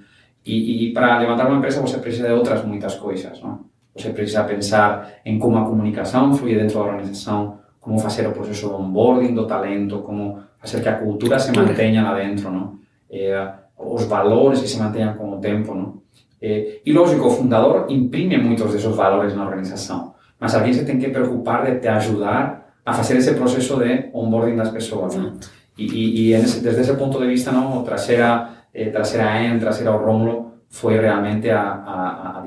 E, 0.46 0.88
e 0.88 0.94
para 0.94 1.20
levantar 1.20 1.48
uma 1.48 1.58
empresa 1.58 1.82
você 1.82 1.98
precisa 1.98 2.28
de 2.28 2.34
outras 2.34 2.64
muitas 2.64 2.96
coisas. 2.96 3.42
¿no? 3.42 3.66
Você 3.94 4.12
precisa 4.12 4.46
pensar 4.46 5.20
em 5.26 5.38
como 5.38 5.58
a 5.58 5.66
comunicação 5.66 6.34
flui 6.34 6.56
dentro 6.56 6.80
da 6.80 6.86
organização, 6.86 7.60
como 7.82 8.00
fazer 8.00 8.26
o 8.28 8.32
processo 8.32 8.70
de 8.70 8.74
onboarding 8.74 9.36
do 9.36 9.46
talento, 9.46 10.00
como 10.00 10.40
fazer 10.58 10.82
que 10.82 10.88
a 10.88 10.96
cultura 10.96 11.38
se 11.38 11.52
mantenha 11.52 12.02
lá 12.02 12.16
dentro, 12.16 12.50
não? 12.50 12.80
Eh, 13.12 13.48
os 13.78 14.06
valores 14.06 14.62
que 14.62 14.68
se 14.68 14.80
mantenham 14.80 15.16
com 15.16 15.32
o 15.32 15.40
tempo. 15.40 15.74
Não? 15.74 16.02
Eh, 16.42 16.80
e, 16.86 16.94
lógico, 16.94 17.28
o 17.28 17.30
fundador 17.30 17.88
imprime 17.90 18.38
muitos 18.38 18.72
desses 18.72 18.96
valores 18.96 19.36
na 19.36 19.44
organização, 19.44 20.14
mas 20.40 20.56
alguém 20.56 20.72
se 20.72 20.86
tem 20.86 20.98
que 21.00 21.10
preocupar 21.10 21.66
de 21.66 21.80
te 21.80 21.88
ajudar 21.88 22.74
a 22.86 22.94
fazer 22.94 23.18
esse 23.18 23.34
processo 23.34 23.78
de 23.80 24.10
onboarding 24.14 24.56
das 24.56 24.70
pessoas. 24.70 25.16
Não? 25.16 25.34
Y, 25.80 25.86
y, 25.86 26.22
y 26.22 26.34
ese, 26.34 26.60
desde 26.62 26.82
ese 26.82 26.94
punto 26.96 27.20
de 27.20 27.28
vista, 27.28 27.52
¿no? 27.54 27.84
trasera, 27.84 28.66
eh, 28.74 28.88
trasera 28.88 29.46
En, 29.46 29.60
trasera 29.60 29.96
o 29.96 29.98
Rómulo, 29.98 30.50
foi 30.70 31.00
realmente 31.00 31.50
a, 31.50 31.62
a, 31.62 32.40
a. 32.40 32.44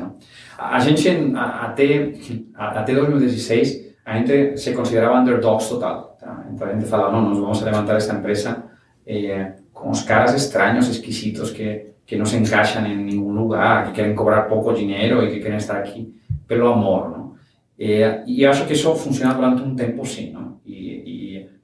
Não? 0.00 0.16
A 0.58 0.78
gente, 0.80 1.08
até, 1.36 2.12
até 2.54 2.94
2016, 2.94 3.94
a 4.04 4.18
gente 4.18 4.56
se 4.58 4.74
considerava 4.74 5.20
underdogs 5.20 5.68
total. 5.68 6.18
A 6.22 6.72
gente 6.72 6.86
falava, 6.86 7.12
não, 7.12 7.30
nós 7.30 7.38
vamos 7.38 7.62
a 7.62 7.64
levantar 7.64 7.96
esta 7.96 8.14
empresa 8.14 8.64
eh, 9.06 9.54
com 9.72 9.90
caras 10.06 10.34
estranhos, 10.34 10.88
esquisitos, 10.88 11.50
que, 11.50 11.94
que 12.06 12.16
não 12.16 12.26
se 12.26 12.36
encaixam 12.36 12.86
em 12.86 12.96
nenhum 12.96 13.32
lugar, 13.32 13.86
que 13.86 13.92
querem 13.92 14.14
cobrar 14.14 14.42
pouco 14.42 14.72
dinheiro 14.74 15.24
e 15.24 15.30
que 15.30 15.40
querem 15.40 15.56
estar 15.56 15.78
aqui 15.78 16.14
pelo 16.46 16.68
amor. 16.68 17.10
Não? 17.10 17.34
Eh, 17.78 18.22
e 18.26 18.46
que 18.66 18.72
isso 18.72 18.94
funciona 18.94 19.34
durante 19.34 19.62
um 19.62 19.74
tempo, 19.74 20.04
sim. 20.04 20.32
Não? 20.32 20.60
E, 20.64 20.81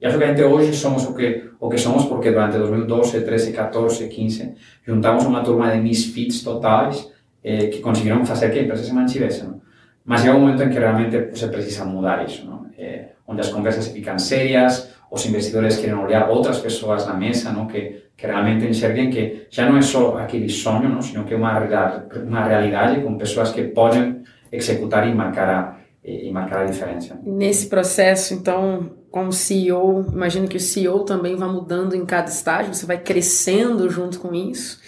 e 0.01 0.05
acho 0.05 0.17
que 0.17 0.43
hoje 0.43 0.73
somos 0.73 1.05
o 1.05 1.13
que, 1.13 1.49
o 1.59 1.69
que 1.69 1.77
somos 1.77 2.05
porque 2.05 2.31
durante 2.31 2.57
2012, 2.57 3.21
13, 3.21 3.51
14, 3.51 4.07
15 4.07 4.53
juntamos 4.85 5.25
uma 5.25 5.43
turma 5.43 5.71
de 5.71 5.79
misfits 5.79 6.41
totais 6.41 7.11
eh, 7.43 7.67
que 7.67 7.79
conseguiram 7.79 8.25
fazer 8.25 8.49
que 8.51 8.59
a 8.59 8.63
empresa 8.63 8.83
se 8.83 8.93
mantivesse. 8.93 9.43
Não? 9.43 9.61
Mas 10.05 10.21
chega 10.21 10.35
um 10.35 10.41
momento 10.41 10.63
em 10.63 10.69
que 10.69 10.79
realmente 10.79 11.37
se 11.37 11.47
precisa 11.49 11.85
mudar 11.85 12.25
isso, 12.25 12.45
não? 12.45 12.65
Eh, 12.77 13.09
onde 13.27 13.41
as 13.41 13.49
conversas 13.49 13.89
ficam 13.89 14.17
sérias, 14.17 14.89
os 15.11 15.25
investidores 15.25 15.77
querem 15.77 15.95
olhar 15.95 16.29
outras 16.29 16.59
pessoas 16.59 17.05
na 17.05 17.13
mesa, 17.13 17.51
não? 17.51 17.67
Que, 17.67 18.03
que 18.15 18.25
realmente 18.25 18.65
enxerguem 18.65 19.09
que 19.09 19.47
já 19.49 19.69
não 19.69 19.77
é 19.77 19.81
só 19.81 20.17
aquele 20.17 20.49
sonho, 20.49 20.89
não? 20.89 21.01
sino 21.01 21.25
que 21.25 21.33
é 21.33 21.37
uma, 21.37 21.59
uma 22.25 22.43
realidade 22.43 23.01
com 23.01 23.17
pessoas 23.17 23.51
que 23.51 23.63
podem 23.63 24.23
executar 24.51 25.07
e 25.07 25.13
marcar 25.13 25.49
a, 25.49 25.77
e 26.03 26.31
marcar 26.31 26.61
a 26.61 26.65
diferença. 26.65 27.19
Nesse 27.23 27.67
processo, 27.67 28.33
então, 28.33 28.91
como 29.11 29.33
CEO, 29.33 30.05
imagino 30.11 30.47
que 30.47 30.57
o 30.57 30.59
CEO 30.59 31.03
também 31.03 31.35
vai 31.35 31.49
mudando 31.49 31.95
em 31.95 32.05
cada 32.05 32.29
estágio, 32.29 32.73
você 32.73 32.85
vai 32.85 32.97
crescendo 32.97 33.89
junto 33.89 34.19
com 34.19 34.33
isso. 34.33 34.79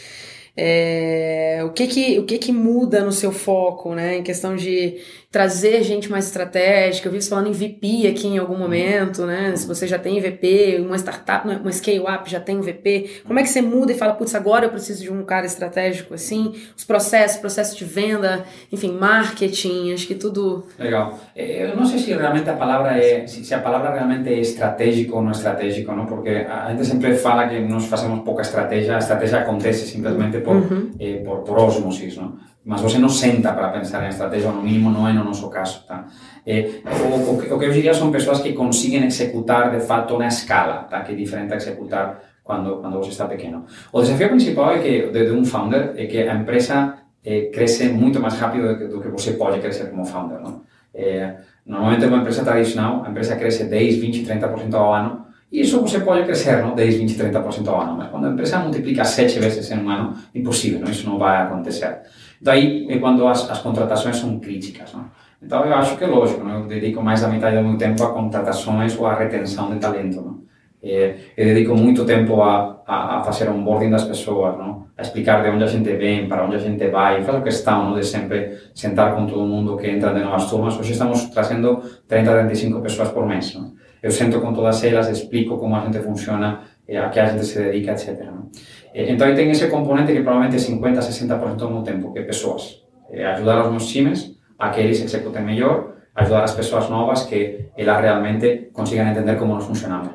É, 0.56 1.62
o 1.66 1.72
que 1.72 1.88
que, 1.88 2.20
o 2.20 2.26
que 2.26 2.38
que 2.38 2.52
muda 2.52 3.04
no 3.04 3.12
seu 3.12 3.32
foco, 3.32 3.96
né, 3.96 4.18
em 4.18 4.24
questão 4.24 4.56
de 4.56 5.00
trazer 5.32 5.82
gente 5.84 6.12
mais 6.12 6.26
estratégica. 6.26 7.08
Eu 7.08 7.14
vi 7.14 7.22
você 7.22 7.30
falando 7.30 7.48
em 7.48 7.54
VP 7.54 8.08
aqui 8.08 8.28
em 8.28 8.38
algum 8.38 8.58
momento, 8.58 9.26
né? 9.26 9.56
Se 9.56 9.66
você 9.66 9.88
já 9.88 9.98
tem 9.98 10.20
VP, 10.20 10.84
uma 10.86 10.98
startup, 10.98 11.48
uma 11.48 11.72
scale-up 11.72 12.30
já 12.30 12.40
tem 12.40 12.58
um 12.58 12.62
VP, 12.62 13.22
como 13.26 13.40
é 13.40 13.44
que 13.44 13.48
você 13.48 13.62
muda 13.62 13.94
e 13.94 13.98
fala, 13.98 14.14
putz, 14.14 14.36
agora 14.36 14.66
eu 14.66 14.70
preciso 14.70 15.04
de 15.04 15.12
um 15.12 15.24
cara 15.24 15.46
estratégico 15.46 16.14
assim? 16.14 16.54
Os 16.76 16.84
processos, 16.84 17.38
processo 17.38 17.78
de 17.78 17.86
venda, 17.86 18.44
enfim, 18.72 18.92
marketing, 18.92 19.94
acho 19.94 20.06
que 20.06 20.16
tudo. 20.16 20.66
Legal. 20.78 21.18
Eh, 21.34 21.72
eu 21.72 21.78
não 21.78 21.86
sei 21.86 22.00
se 22.00 22.12
realmente 22.12 22.50
a 22.50 22.56
palavra 22.56 22.98
é, 22.98 23.26
se 23.26 23.54
a 23.54 23.60
palavra 23.60 23.94
realmente 23.94 24.28
é 24.28 24.40
estratégico 24.40 25.16
ou 25.16 25.24
não 25.24 25.32
estratégico, 25.32 25.94
não? 25.94 26.06
Porque 26.06 26.30
a 26.30 26.72
gente 26.72 26.86
sempre 26.86 27.16
fala 27.16 27.48
que 27.48 27.58
nós 27.60 27.86
fazemos 27.86 28.26
pouca 28.26 28.42
estratégia, 28.42 28.96
a 28.96 29.00
estratégia 29.00 29.40
acontece 29.40 29.88
simplesmente 29.88 30.40
por, 30.40 30.58
uhum. 30.58 30.92
eh, 31.00 31.22
por, 31.24 31.38
por 31.44 31.58
osmosis, 31.58 32.18
não? 32.18 32.51
Mas 32.64 32.82
você 32.82 32.98
não 32.98 33.10
senta 33.10 33.52
para 33.54 33.70
pensar 33.70 34.06
em 34.06 34.10
estratégia, 34.10 34.52
no 34.52 34.62
mínimo 34.62 34.92
não 34.92 35.08
é 35.08 35.14
no 35.14 35.24
nosso 35.24 35.50
caso. 35.50 35.84
Tá? 35.88 36.06
É, 36.46 36.70
o, 36.86 37.32
o, 37.32 37.56
o, 37.56 37.60
que 37.60 37.66
eu 37.66 37.72
diria 37.72 37.94
são 37.94 38.12
pessoas 38.12 38.40
que 38.40 38.54
conseguem 38.54 39.06
executar 39.06 39.72
de 39.72 39.80
fato 39.86 40.18
na 40.18 40.28
escala, 40.28 40.84
tá? 40.84 41.02
que 41.02 41.12
é 41.14 41.16
diferente 41.16 41.54
a 41.54 41.58
executar 41.58 42.22
quando, 42.44 42.78
quando 42.78 43.00
você 43.00 43.10
está 43.10 43.26
pequeno. 43.26 43.66
O 43.92 44.02
desafio 44.02 44.30
principal 44.30 44.74
é 44.74 44.80
que, 44.80 45.08
de, 45.08 45.26
de 45.26 45.32
um 45.32 45.44
founder 45.44 45.94
é 45.96 46.06
que 46.06 46.20
a 46.20 46.36
empresa 46.36 46.98
é, 47.26 47.46
cresce 47.46 47.90
muito 47.90 48.20
mais 48.20 48.36
rápido 48.36 48.68
do 48.68 48.78
que, 48.78 48.88
do 48.88 49.02
que 49.02 49.08
você 49.08 49.34
pode 49.34 49.60
crescer 49.60 49.90
como 49.90 50.06
founder. 50.06 50.40
Não? 50.40 50.62
É, 50.94 51.38
normalmente, 51.66 52.06
uma 52.06 52.18
empresa 52.18 52.44
tradicional, 52.44 53.04
a 53.06 53.10
empresa 53.10 53.36
cresce 53.36 53.64
10, 53.64 53.98
20, 53.98 54.26
30% 54.26 54.74
ao 54.74 54.94
ano, 54.94 55.26
e 55.52 55.62
isso 55.62 55.82
você 55.82 56.00
pode 56.00 56.24
crescer, 56.24 56.62
não? 56.62 56.74
10, 56.74 56.96
20, 56.96 57.16
30% 57.18 57.68
ao 57.68 57.82
ano. 57.82 57.98
Mas 57.98 58.10
quando 58.10 58.28
a 58.28 58.30
empresa 58.30 58.60
multiplica 58.60 59.04
7 59.04 59.38
vezes 59.40 59.70
em 59.70 59.80
um 59.80 59.90
ano, 59.90 60.16
impossível, 60.34 60.80
não? 60.80 60.90
isso 60.90 61.10
não 61.10 61.18
vai 61.18 61.42
acontecer. 61.42 62.00
Daí 62.42 62.88
é 62.90 62.98
quando 62.98 63.28
as, 63.28 63.50
as 63.50 63.60
contratações 63.60 64.18
são 64.18 64.40
críticas. 64.40 64.94
Não? 64.94 65.06
Então 65.42 65.64
eu 65.64 65.74
acho 65.76 65.96
que 65.98 66.04
é 66.04 66.08
lógico, 66.08 66.44
não? 66.44 66.62
eu 66.62 66.68
dedico 66.68 67.02
mais 67.02 67.22
da 67.22 67.28
metade 67.28 67.58
do 67.58 67.64
meu 67.64 67.78
tempo 67.78 68.04
a 68.04 68.14
contratações 68.14 68.98
ou 68.98 69.06
a 69.06 69.16
retenção 69.16 69.72
de 69.72 69.80
talento. 69.80 70.22
Não? 70.22 70.42
E, 70.82 71.16
eu 71.38 71.46
dedico 71.46 71.76
muito 71.76 72.04
tempo 72.04 72.42
a, 72.42 72.82
a, 72.88 73.20
a 73.20 73.24
fazer 73.24 73.50
onboarding 73.50 73.92
das 73.92 74.04
pessoas, 74.06 74.58
não? 74.58 74.88
a 74.98 75.02
explicar 75.04 75.44
de 75.44 75.50
onde 75.50 75.64
a 75.64 75.68
gente 75.68 75.92
vem, 75.94 76.28
para 76.28 76.46
onde 76.46 76.56
a 76.56 76.60
gente 76.60 76.88
vai. 76.90 77.20
Eu 77.20 77.24
faço 77.24 77.42
questão 77.44 77.90
não? 77.90 78.00
de 78.00 78.06
sempre 78.06 78.58
sentar 78.74 79.16
com 79.16 79.28
todo 79.28 79.46
mundo 79.46 79.78
que 79.78 79.88
entra 79.88 80.12
de 80.14 80.22
novas 80.22 80.50
turmas. 80.50 80.78
Hoje 80.80 80.94
estamos 80.94 81.26
trazendo 81.26 81.78
30, 82.08 82.32
35 82.32 82.82
pessoas 82.82 83.10
por 83.10 83.28
mês. 83.28 83.54
Não? 83.54 83.74
Eu 84.02 84.10
sento 84.10 84.42
com 84.42 84.52
todas 84.52 84.84
elas, 84.84 85.08
explico 85.10 85.60
como 85.60 85.76
a 85.76 85.82
gente 85.82 86.00
funciona, 86.00 86.62
eh, 86.88 86.98
a 86.98 87.10
que 87.10 87.20
a 87.20 87.28
gente 87.28 87.46
se 87.46 87.60
dedica, 87.60 87.92
etc. 87.92 88.20
Não? 88.26 88.50
Então 88.94 89.28
aí 89.28 89.36
tem 89.36 89.50
esse 89.50 89.68
componente 89.68 90.12
que 90.12 90.22
provavelmente 90.22 90.56
é 90.56 90.60
50, 90.60 91.00
60% 91.00 91.56
do 91.56 91.84
tempo, 91.84 92.12
que 92.12 92.20
é 92.20 92.24
pessoas. 92.24 92.84
É 93.10 93.26
ajudar 93.26 93.66
os 93.66 93.72
meus 93.72 93.88
times 93.88 94.38
a 94.60 94.70
que 94.70 94.82
eles 94.82 95.02
executem 95.02 95.44
melhor, 95.44 95.94
ajudar 96.16 96.44
as 96.44 96.54
pessoas 96.54 96.90
novas 96.90 97.24
que 97.24 97.72
elas 97.78 98.02
realmente 98.02 98.70
consigam 98.74 99.08
entender 99.08 99.38
como 99.38 99.54
nós 99.54 99.66
funcionamos. 99.66 100.10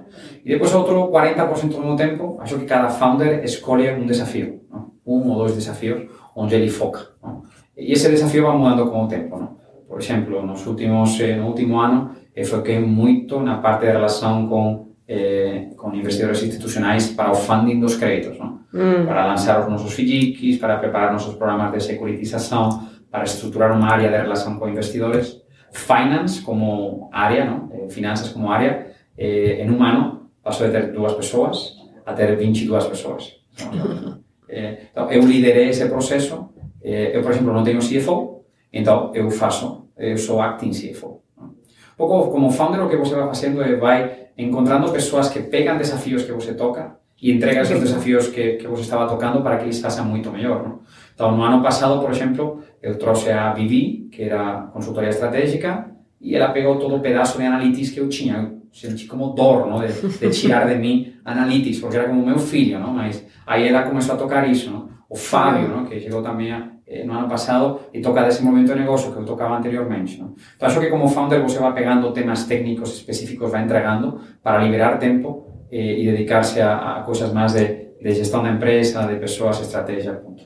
E 0.45 0.51
depois 0.51 0.75
outro 0.75 1.11
40% 1.11 1.69
do 1.69 1.81
meu 1.81 1.97
tempo, 1.97 2.39
acho 2.41 2.59
que 2.59 2.67
cada 2.67 2.89
founder 2.89 3.43
escolhe 3.43 3.91
um 3.93 4.07
desafio, 4.07 4.61
não? 4.71 4.93
um 5.07 5.31
ou 5.31 5.39
dois 5.39 5.55
desafios 5.55 6.09
onde 6.35 6.55
ele 6.55 6.69
foca. 6.69 7.01
Não? 7.23 7.43
E 7.77 7.93
esse 7.93 8.09
desafio 8.09 8.51
mudando 8.57 8.91
com 8.91 9.05
o 9.05 9.09
tempo. 9.09 9.39
Não? 9.39 9.57
Por 9.89 9.99
exemplo, 9.99 10.45
nos 10.45 10.67
últimos, 10.67 11.19
no 11.19 11.47
último 11.47 11.79
ano, 11.81 12.11
eu 12.35 12.45
foquei 12.45 12.79
muito 12.79 13.41
na 13.41 13.59
parte 13.59 13.81
de 13.81 13.93
relação 13.93 14.47
com 14.47 14.86
eh, 15.09 15.71
con 15.77 15.95
investidores 15.95 16.43
institucionais 16.43 17.09
para 17.09 17.31
o 17.31 17.35
funding 17.35 17.81
dos 17.81 17.97
créditos, 17.97 18.39
¿no? 18.39 18.67
Mm. 18.73 19.07
para 19.07 19.27
lanzar 19.27 19.61
os 19.61 19.69
nosos 19.69 19.95
FIDICs, 19.95 20.59
para 20.59 20.79
preparar 20.79 21.13
nosos 21.13 21.35
programas 21.37 21.73
de 21.73 21.81
securitização, 21.81 22.89
para 23.11 23.25
estruturar 23.25 23.73
uma 23.73 23.89
área 23.89 24.11
de 24.11 24.17
relação 24.17 24.59
com 24.59 24.69
investidores, 24.69 25.41
finance 25.73 26.43
como 26.43 27.09
área, 27.13 27.45
¿no? 27.45 27.71
eh, 27.73 27.89
finanças 27.89 28.29
como 28.31 28.53
área, 28.53 28.93
eh, 29.17 29.63
en 29.63 29.71
un 29.71 29.83
ano 29.83 30.31
pasou 30.43 30.67
de 30.67 30.73
ter 30.73 30.93
dúas 30.93 31.15
persoas 31.15 31.77
a 32.05 32.13
ter 32.13 32.37
22 32.37 32.85
persoas. 32.87 33.37
eh, 34.49 34.89
então, 34.91 35.11
eu 35.11 35.23
liderei 35.23 35.69
esse 35.71 35.89
processo, 35.89 36.51
eh, 36.83 37.17
eu, 37.17 37.23
por 37.23 37.33
exemplo, 37.33 37.53
não 37.53 37.65
tenho 37.65 37.81
CFO, 37.81 38.45
então 38.73 39.13
eu 39.15 39.31
faço, 39.31 39.89
eu 39.97 40.19
sou 40.19 40.41
acting 40.41 40.71
CFO. 40.71 41.23
Um 41.39 41.97
pouco 41.97 42.31
como 42.31 42.51
founder, 42.51 42.85
o 42.85 42.89
que 42.91 42.97
você 42.97 43.15
vai 43.15 43.27
fazendo 43.27 43.63
é 43.63 43.77
vai 43.77 44.26
encontrando 44.37 44.93
pessoas 44.93 45.29
que 45.29 45.41
pegam 45.41 45.79
desafios 45.79 46.25
que 46.25 46.33
você 46.33 46.55
toca 46.55 46.97
e 47.21 47.33
entrega 47.33 47.63
esses 47.63 47.81
desafios 47.81 48.29
que, 48.29 48.55
que 48.55 48.67
você 48.67 48.83
estava 48.83 49.09
tocando 49.09 49.43
para 49.43 49.57
que 49.57 49.65
eles 49.65 49.81
façam 49.81 50.05
muito 50.05 50.31
melhor. 50.31 50.63
Não? 50.63 50.81
Então, 51.15 51.35
no 51.35 51.43
ano 51.43 51.63
passado, 51.63 52.01
por 52.01 52.11
exemplo, 52.11 52.63
eu 52.83 52.99
trouxe 52.99 53.31
a 53.31 53.53
Vivi, 53.53 54.09
que 54.13 54.25
era 54.25 54.69
consultoria 54.73 55.09
estratégica, 55.09 55.91
e 56.21 56.35
ela 56.35 56.51
pegou 56.51 56.79
todo 56.79 56.97
o 56.97 57.01
pedaço 57.01 57.39
de 57.39 57.45
analytics 57.45 57.91
que 57.91 58.01
eu 58.01 58.09
tinha. 58.09 58.37
Eu 58.83 58.91
senti 58.91 59.07
como 59.07 59.31
dor, 59.31 59.67
não? 59.67 59.81
De, 59.81 60.19
de 60.19 60.31
tirar 60.31 60.67
de 60.67 60.75
mim 60.75 61.15
analytics, 61.25 61.81
porque 61.81 61.97
era 61.97 62.09
como 62.09 62.25
meu 62.25 62.39
filho, 62.39 62.79
não? 62.79 62.93
Mas 62.93 63.25
aí 63.47 63.67
ela 63.67 63.85
começou 63.85 64.15
a 64.15 64.19
tocar 64.19 64.49
isso, 64.49 64.71
não? 64.71 64.91
O 65.09 65.17
Fábio, 65.17 65.69
não? 65.69 65.87
Que 65.87 65.99
chegou 65.99 66.23
também 66.23 66.53
eh, 66.87 67.05
no 67.05 67.13
ano 67.13 67.29
passado 67.29 67.81
e 67.93 68.01
toca 68.01 68.23
desse 68.23 68.43
movimento 68.43 68.73
de 68.73 68.81
negócio 68.81 69.13
que 69.13 69.19
eu 69.19 69.25
tocava 69.25 69.59
anteriormente? 69.59 70.17
Então, 70.17 70.35
acho 70.69 70.81
que 70.81 70.89
como 70.89 71.09
founder 71.09 71.43
você 71.43 71.59
vai 71.59 71.73
pegando 71.75 72.13
temas 72.13 72.45
técnicos 72.45 72.95
específicos, 72.95 73.51
vai 73.51 73.65
entregando 73.65 74.21
para 74.43 74.63
liberar 74.63 74.99
tempo 74.99 75.67
eh, 75.71 76.01
e 76.01 76.11
dedicar-se 76.11 76.61
a, 76.61 76.99
a 76.99 77.03
coisas 77.03 77.33
mais 77.33 77.53
de, 77.53 77.65
de 78.01 78.13
gestão 78.13 78.43
da 78.43 78.51
empresa, 78.51 79.07
de 79.07 79.17
pessoas, 79.17 79.61
estratégia, 79.61 80.13
ponto. 80.15 80.45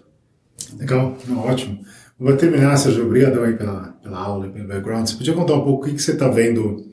Legal, 0.79 1.17
ótimo. 1.45 1.81
Vou 2.19 2.37
terminar, 2.37 2.77
Sérgio. 2.77 3.07
Obrigadão 3.07 3.45
aí 3.45 3.55
pela, 3.55 3.95
pela 4.03 4.19
aula 4.19 4.47
e 4.47 4.51
pelo 4.51 4.69
background. 4.69 5.07
Você 5.07 5.17
podia 5.17 5.33
contar 5.33 5.55
um 5.55 5.65
pouco 5.65 5.85
o 5.85 5.89
que, 5.89 5.95
que 5.95 6.03
você 6.03 6.13
está 6.13 6.29
vendo 6.29 6.85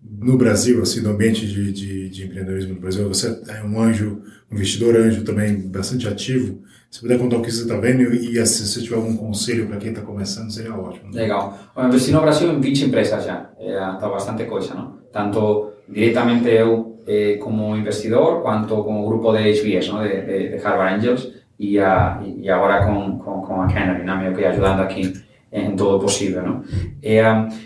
no 0.00 0.38
Brasil, 0.38 0.80
assim, 0.80 1.00
no 1.00 1.10
ambiente 1.10 1.44
de, 1.44 1.72
de, 1.72 2.08
de, 2.08 2.24
empreendedorismo 2.24 2.74
no 2.74 2.80
Brasil? 2.80 3.08
Você 3.08 3.42
é 3.48 3.64
um 3.64 3.80
anjo, 3.80 4.22
um 4.50 4.54
investidor 4.54 4.94
anjo 4.96 5.24
também 5.24 5.68
bastante 5.68 6.06
ativo. 6.06 6.62
Se 6.90 7.00
puder 7.00 7.18
contar 7.18 7.36
o 7.36 7.42
que 7.42 7.50
você 7.50 7.62
está 7.62 7.76
vendo 7.76 8.14
e, 8.14 8.38
e 8.38 8.46
se 8.46 8.66
você 8.66 8.80
tiver 8.80 8.96
algum 8.96 9.16
conselho 9.16 9.66
para 9.66 9.76
quem 9.76 9.90
está 9.90 10.02
começando, 10.02 10.50
seria 10.50 10.74
ótimo. 10.74 11.12
Né? 11.12 11.22
Legal. 11.22 11.58
Eu 11.76 11.84
investi 11.84 12.12
no 12.12 12.20
Brasil 12.20 12.52
em 12.52 12.60
20 12.60 12.84
empresas 12.86 13.24
já. 13.24 13.50
Está 13.58 14.08
bastante 14.08 14.44
coisa, 14.44 14.74
não? 14.74 14.98
Tanto 15.12 15.72
diretamente 15.88 16.48
eu 16.48 17.02
eh, 17.06 17.38
como 17.40 17.76
investidor, 17.76 18.42
quanto 18.42 18.82
com 18.82 19.02
o 19.02 19.06
grupo 19.06 19.32
de 19.32 19.52
HBS, 19.52 19.88
não? 19.88 20.02
De, 20.02 20.22
de, 20.22 20.48
de 20.50 20.56
Harvard 20.56 20.94
Angels 20.96 21.32
e, 21.58 21.78
a, 21.78 22.20
e 22.24 22.48
agora 22.48 22.84
com, 22.86 23.18
com, 23.18 23.42
com 23.42 23.62
a 23.62 23.66
Canary, 23.66 24.04
né, 24.04 24.14
meio 24.14 24.34
que 24.34 24.44
ajudando 24.44 24.80
aqui 24.80 25.12
em 25.52 25.74
todo 25.74 25.96
o 25.96 26.00
possível, 26.00 26.42
não? 26.42 26.62
E, 27.02 27.18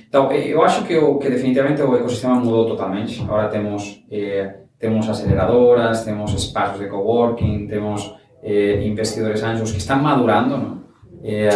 então, 0.08 0.30
eu 0.32 0.62
acho 0.62 0.84
que, 0.84 0.96
o, 0.96 1.18
que 1.18 1.28
definitivamente 1.28 1.82
o 1.82 1.96
ecossistema 1.96 2.36
mudou 2.36 2.66
totalmente. 2.66 3.22
Agora 3.22 3.48
temos 3.48 4.04
eh, 4.10 4.54
temos 4.80 5.06
aceleradoras, 5.08 6.04
temos 6.04 6.32
espaços 6.32 6.80
de 6.80 6.88
coworking, 6.88 7.66
temos 7.66 8.14
eh, 8.42 8.82
investidores 8.84 9.42
anjos 9.42 9.72
que 9.72 9.78
están 9.78 10.02
madurando, 10.02 10.58
¿no? 10.58 10.84
Eh, 11.22 11.50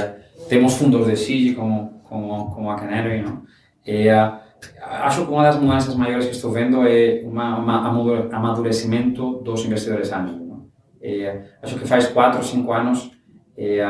temos 0.48 0.74
fundos 0.74 1.06
de 1.06 1.16
SIG 1.16 1.56
como, 1.56 2.02
como, 2.02 2.54
como 2.54 2.72
a 2.72 2.76
Canary, 2.76 3.22
¿no? 3.22 3.46
Eh, 3.84 4.10
acho 4.80 5.26
que 5.26 5.32
unha 5.32 5.44
das 5.44 5.60
mudanzas 5.60 5.94
maiores 5.96 6.26
que 6.26 6.36
estou 6.36 6.52
vendo 6.52 6.84
é 6.86 7.20
uma, 7.24 7.58
uma 7.58 7.76
amadurecimento 8.32 9.40
dos 9.44 9.64
investidores 9.64 10.12
anjos. 10.12 10.40
¿no? 10.40 10.70
Eh, 11.00 11.44
acho 11.62 11.76
que 11.78 11.86
faz 11.86 12.08
4 12.08 12.40
ou 12.40 12.44
5 12.44 12.72
anos 12.72 13.12
eh, 13.56 13.84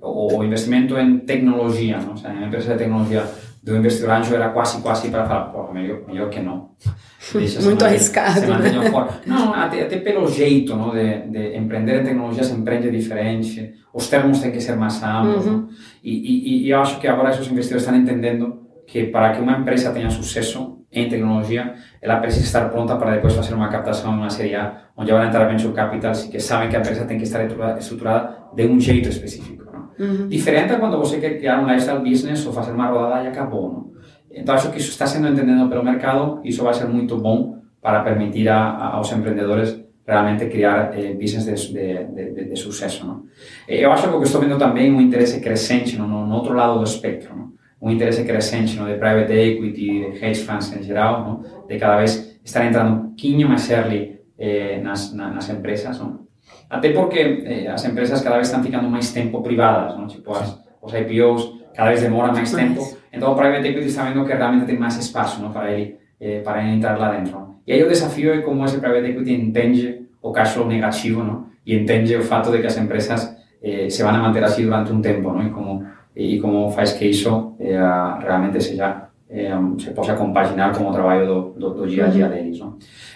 o, 0.00 0.38
o 0.38 0.44
investimento 0.44 0.98
en 0.98 1.26
tecnología, 1.26 1.98
¿no? 1.98 2.14
o 2.14 2.16
sea, 2.16 2.32
en 2.32 2.44
empresa 2.44 2.72
de 2.72 2.84
tecnología, 2.84 3.26
do 3.66 3.76
investidor 3.76 4.12
anjo 4.12 4.32
era 4.32 4.50
quase, 4.50 4.80
quase 4.80 5.10
para 5.10 5.26
falar, 5.26 5.46
pô, 5.46 5.72
melhor, 5.72 6.02
melhor 6.06 6.30
que 6.30 6.38
não. 6.38 6.70
Deixa 7.34 7.60
Muito 7.62 7.84
arriscado. 7.84 8.38
Se 8.38 8.46
né? 8.46 8.90
fora. 8.90 9.08
Não, 9.26 9.52
até, 9.52 9.82
até 9.82 9.96
pelo 9.98 10.28
jeito 10.28 10.76
não, 10.76 10.92
de, 10.92 11.22
de 11.22 11.56
empreender 11.56 12.00
em 12.00 12.04
tecnologia 12.04 12.44
se 12.44 12.54
empreende 12.54 12.88
diferente, 12.92 13.74
os 13.92 14.06
termos 14.08 14.38
têm 14.38 14.52
que 14.52 14.60
ser 14.60 14.76
mais 14.76 15.02
amplos. 15.02 15.46
Uhum. 15.46 15.68
E, 16.04 16.12
e, 16.12 16.66
e 16.66 16.70
eu 16.70 16.80
acho 16.80 17.00
que 17.00 17.08
agora 17.08 17.30
esses 17.30 17.50
investidores 17.50 17.82
estão 17.82 17.98
entendendo 17.98 18.60
que 18.86 19.06
para 19.06 19.32
que 19.32 19.40
uma 19.40 19.58
empresa 19.58 19.90
tenha 19.90 20.10
sucesso 20.10 20.84
em 20.92 21.08
tecnologia, 21.08 21.74
ela 22.00 22.20
precisa 22.20 22.44
estar 22.44 22.68
pronta 22.68 22.94
para 22.94 23.16
depois 23.16 23.34
fazer 23.34 23.52
uma 23.52 23.68
captação 23.68 24.14
uma 24.14 24.30
série 24.30 24.54
A, 24.54 24.90
onde 24.96 25.10
vai 25.10 25.26
entrar 25.26 25.44
venture 25.46 25.74
capital, 25.74 26.12
e 26.12 26.28
que 26.28 26.38
sabem 26.38 26.68
que 26.68 26.76
a 26.76 26.78
empresa 26.78 27.04
tem 27.04 27.18
que 27.18 27.24
estar 27.24 27.44
estruturada 27.76 28.36
de 28.54 28.64
um 28.64 28.78
jeito 28.78 29.08
específico. 29.08 29.65
Não? 29.98 30.06
Uhum. 30.06 30.28
Diferente 30.28 30.72
é 30.72 30.76
quando 30.76 30.98
você 30.98 31.18
quer 31.18 31.38
criar 31.38 31.60
um 31.60 31.66
lifestyle 31.66 32.00
business 32.00 32.46
ou 32.46 32.52
fazer 32.52 32.72
uma 32.72 32.86
rodada 32.86 33.24
e 33.24 33.28
acabou. 33.28 33.72
Não? 33.72 33.90
Então, 34.30 34.54
acho 34.54 34.70
que 34.70 34.78
isso 34.78 34.90
está 34.90 35.06
sendo 35.06 35.28
entendido 35.28 35.68
pelo 35.68 35.84
mercado 35.84 36.40
e 36.44 36.48
isso 36.50 36.62
vai 36.62 36.74
ser 36.74 36.86
muito 36.86 37.16
bom 37.16 37.58
para 37.80 38.00
permitir 38.00 38.48
a, 38.48 38.58
a, 38.58 38.94
aos 38.96 39.10
empreendedores 39.12 39.80
realmente 40.06 40.46
criar 40.46 40.96
eh, 40.96 41.14
business 41.14 41.44
de, 41.44 42.04
de, 42.04 42.30
de, 42.32 42.44
de 42.44 42.56
sucesso. 42.56 43.06
Não? 43.06 43.24
Eu 43.66 43.90
acho 43.90 44.08
que 44.08 44.16
que 44.16 44.24
estou 44.24 44.40
vendo 44.40 44.58
também 44.58 44.92
um 44.92 45.00
interesse 45.00 45.40
crescente 45.40 45.96
no, 45.96 46.06
no 46.06 46.34
outro 46.34 46.54
lado 46.54 46.78
do 46.78 46.84
espectro. 46.84 47.34
Não? 47.34 47.56
um 47.80 47.90
interesse 47.90 48.24
crescente 48.24 48.76
de 48.76 48.94
private 48.94 49.32
equity, 49.32 50.10
de 50.10 50.24
hedge 50.24 50.42
funds 50.44 50.72
em 50.72 50.82
geral, 50.82 51.24
no, 51.24 51.66
de 51.66 51.78
cada 51.78 51.98
vez 51.98 52.38
estar 52.44 52.64
entrando 52.64 52.94
um 52.94 53.02
pouquinho 53.08 53.48
mais 53.48 53.70
early 53.70 54.18
eh, 54.38 54.80
nas, 54.82 55.12
na, 55.12 55.30
nas 55.30 55.48
empresas. 55.48 55.98
No. 55.98 56.25
Até 56.68 56.90
porque 56.90 57.46
eh, 57.46 57.68
as 57.70 57.84
empresas 57.86 58.22
cada 58.22 58.36
vez 58.36 58.50
están 58.50 58.62
ficando 58.62 58.90
máis 58.90 59.14
tempo 59.14 59.42
privadas, 59.42 59.94
non? 59.94 60.10
Tipo, 60.10 60.34
as, 60.34 60.58
os 60.82 60.90
IPOs 60.90 61.70
cada 61.74 61.94
vez 61.94 62.02
demora 62.02 62.34
máis 62.34 62.50
tempo. 62.50 62.82
Entón, 63.12 63.32
o 63.32 63.38
private 63.38 63.70
equity 63.70 63.86
está 63.86 64.02
vendo 64.04 64.26
que 64.26 64.34
realmente 64.34 64.66
ten 64.66 64.78
máis 64.80 64.98
espazo 64.98 65.38
non? 65.38 65.54
para 65.54 65.70
ele 65.70 65.96
eh, 66.18 66.40
para 66.42 66.62
ele 66.62 66.76
entrar 66.76 66.98
lá 66.98 67.12
dentro. 67.14 67.62
E 67.66 67.72
aí 67.72 67.82
o 67.82 67.88
desafío 67.88 68.32
é 68.32 68.42
como 68.42 68.64
ese 68.64 68.78
private 68.78 69.14
equity 69.14 69.32
entende 69.34 70.06
o 70.22 70.32
caso 70.32 70.64
negativo, 70.66 71.22
non? 71.22 71.54
E 71.66 71.74
entende 71.74 72.14
o 72.16 72.22
fato 72.22 72.50
de 72.50 72.58
que 72.58 72.66
as 72.66 72.78
empresas 72.78 73.36
eh, 73.62 73.90
se 73.90 74.02
van 74.02 74.16
a 74.16 74.22
manter 74.22 74.42
así 74.42 74.62
durante 74.62 74.90
un 74.90 75.02
tempo, 75.02 75.30
non? 75.30 75.46
E 75.46 75.50
como, 75.50 75.86
e 76.14 76.38
como 76.42 76.70
faz 76.70 76.94
que 76.94 77.06
iso 77.06 77.54
eh, 77.62 77.78
realmente 78.22 78.58
seja 78.58 79.06
eh, 79.28 79.50
se 79.78 79.90
possa 79.90 80.14
compaginar 80.14 80.76
com 80.76 80.88
o 80.88 80.92
trabalho 80.92 81.26
do, 81.26 81.42
do, 81.58 81.74
do 81.74 81.86
dia 81.86 82.06
a 82.06 82.08
dia 82.08 82.28
deles. 82.28 82.58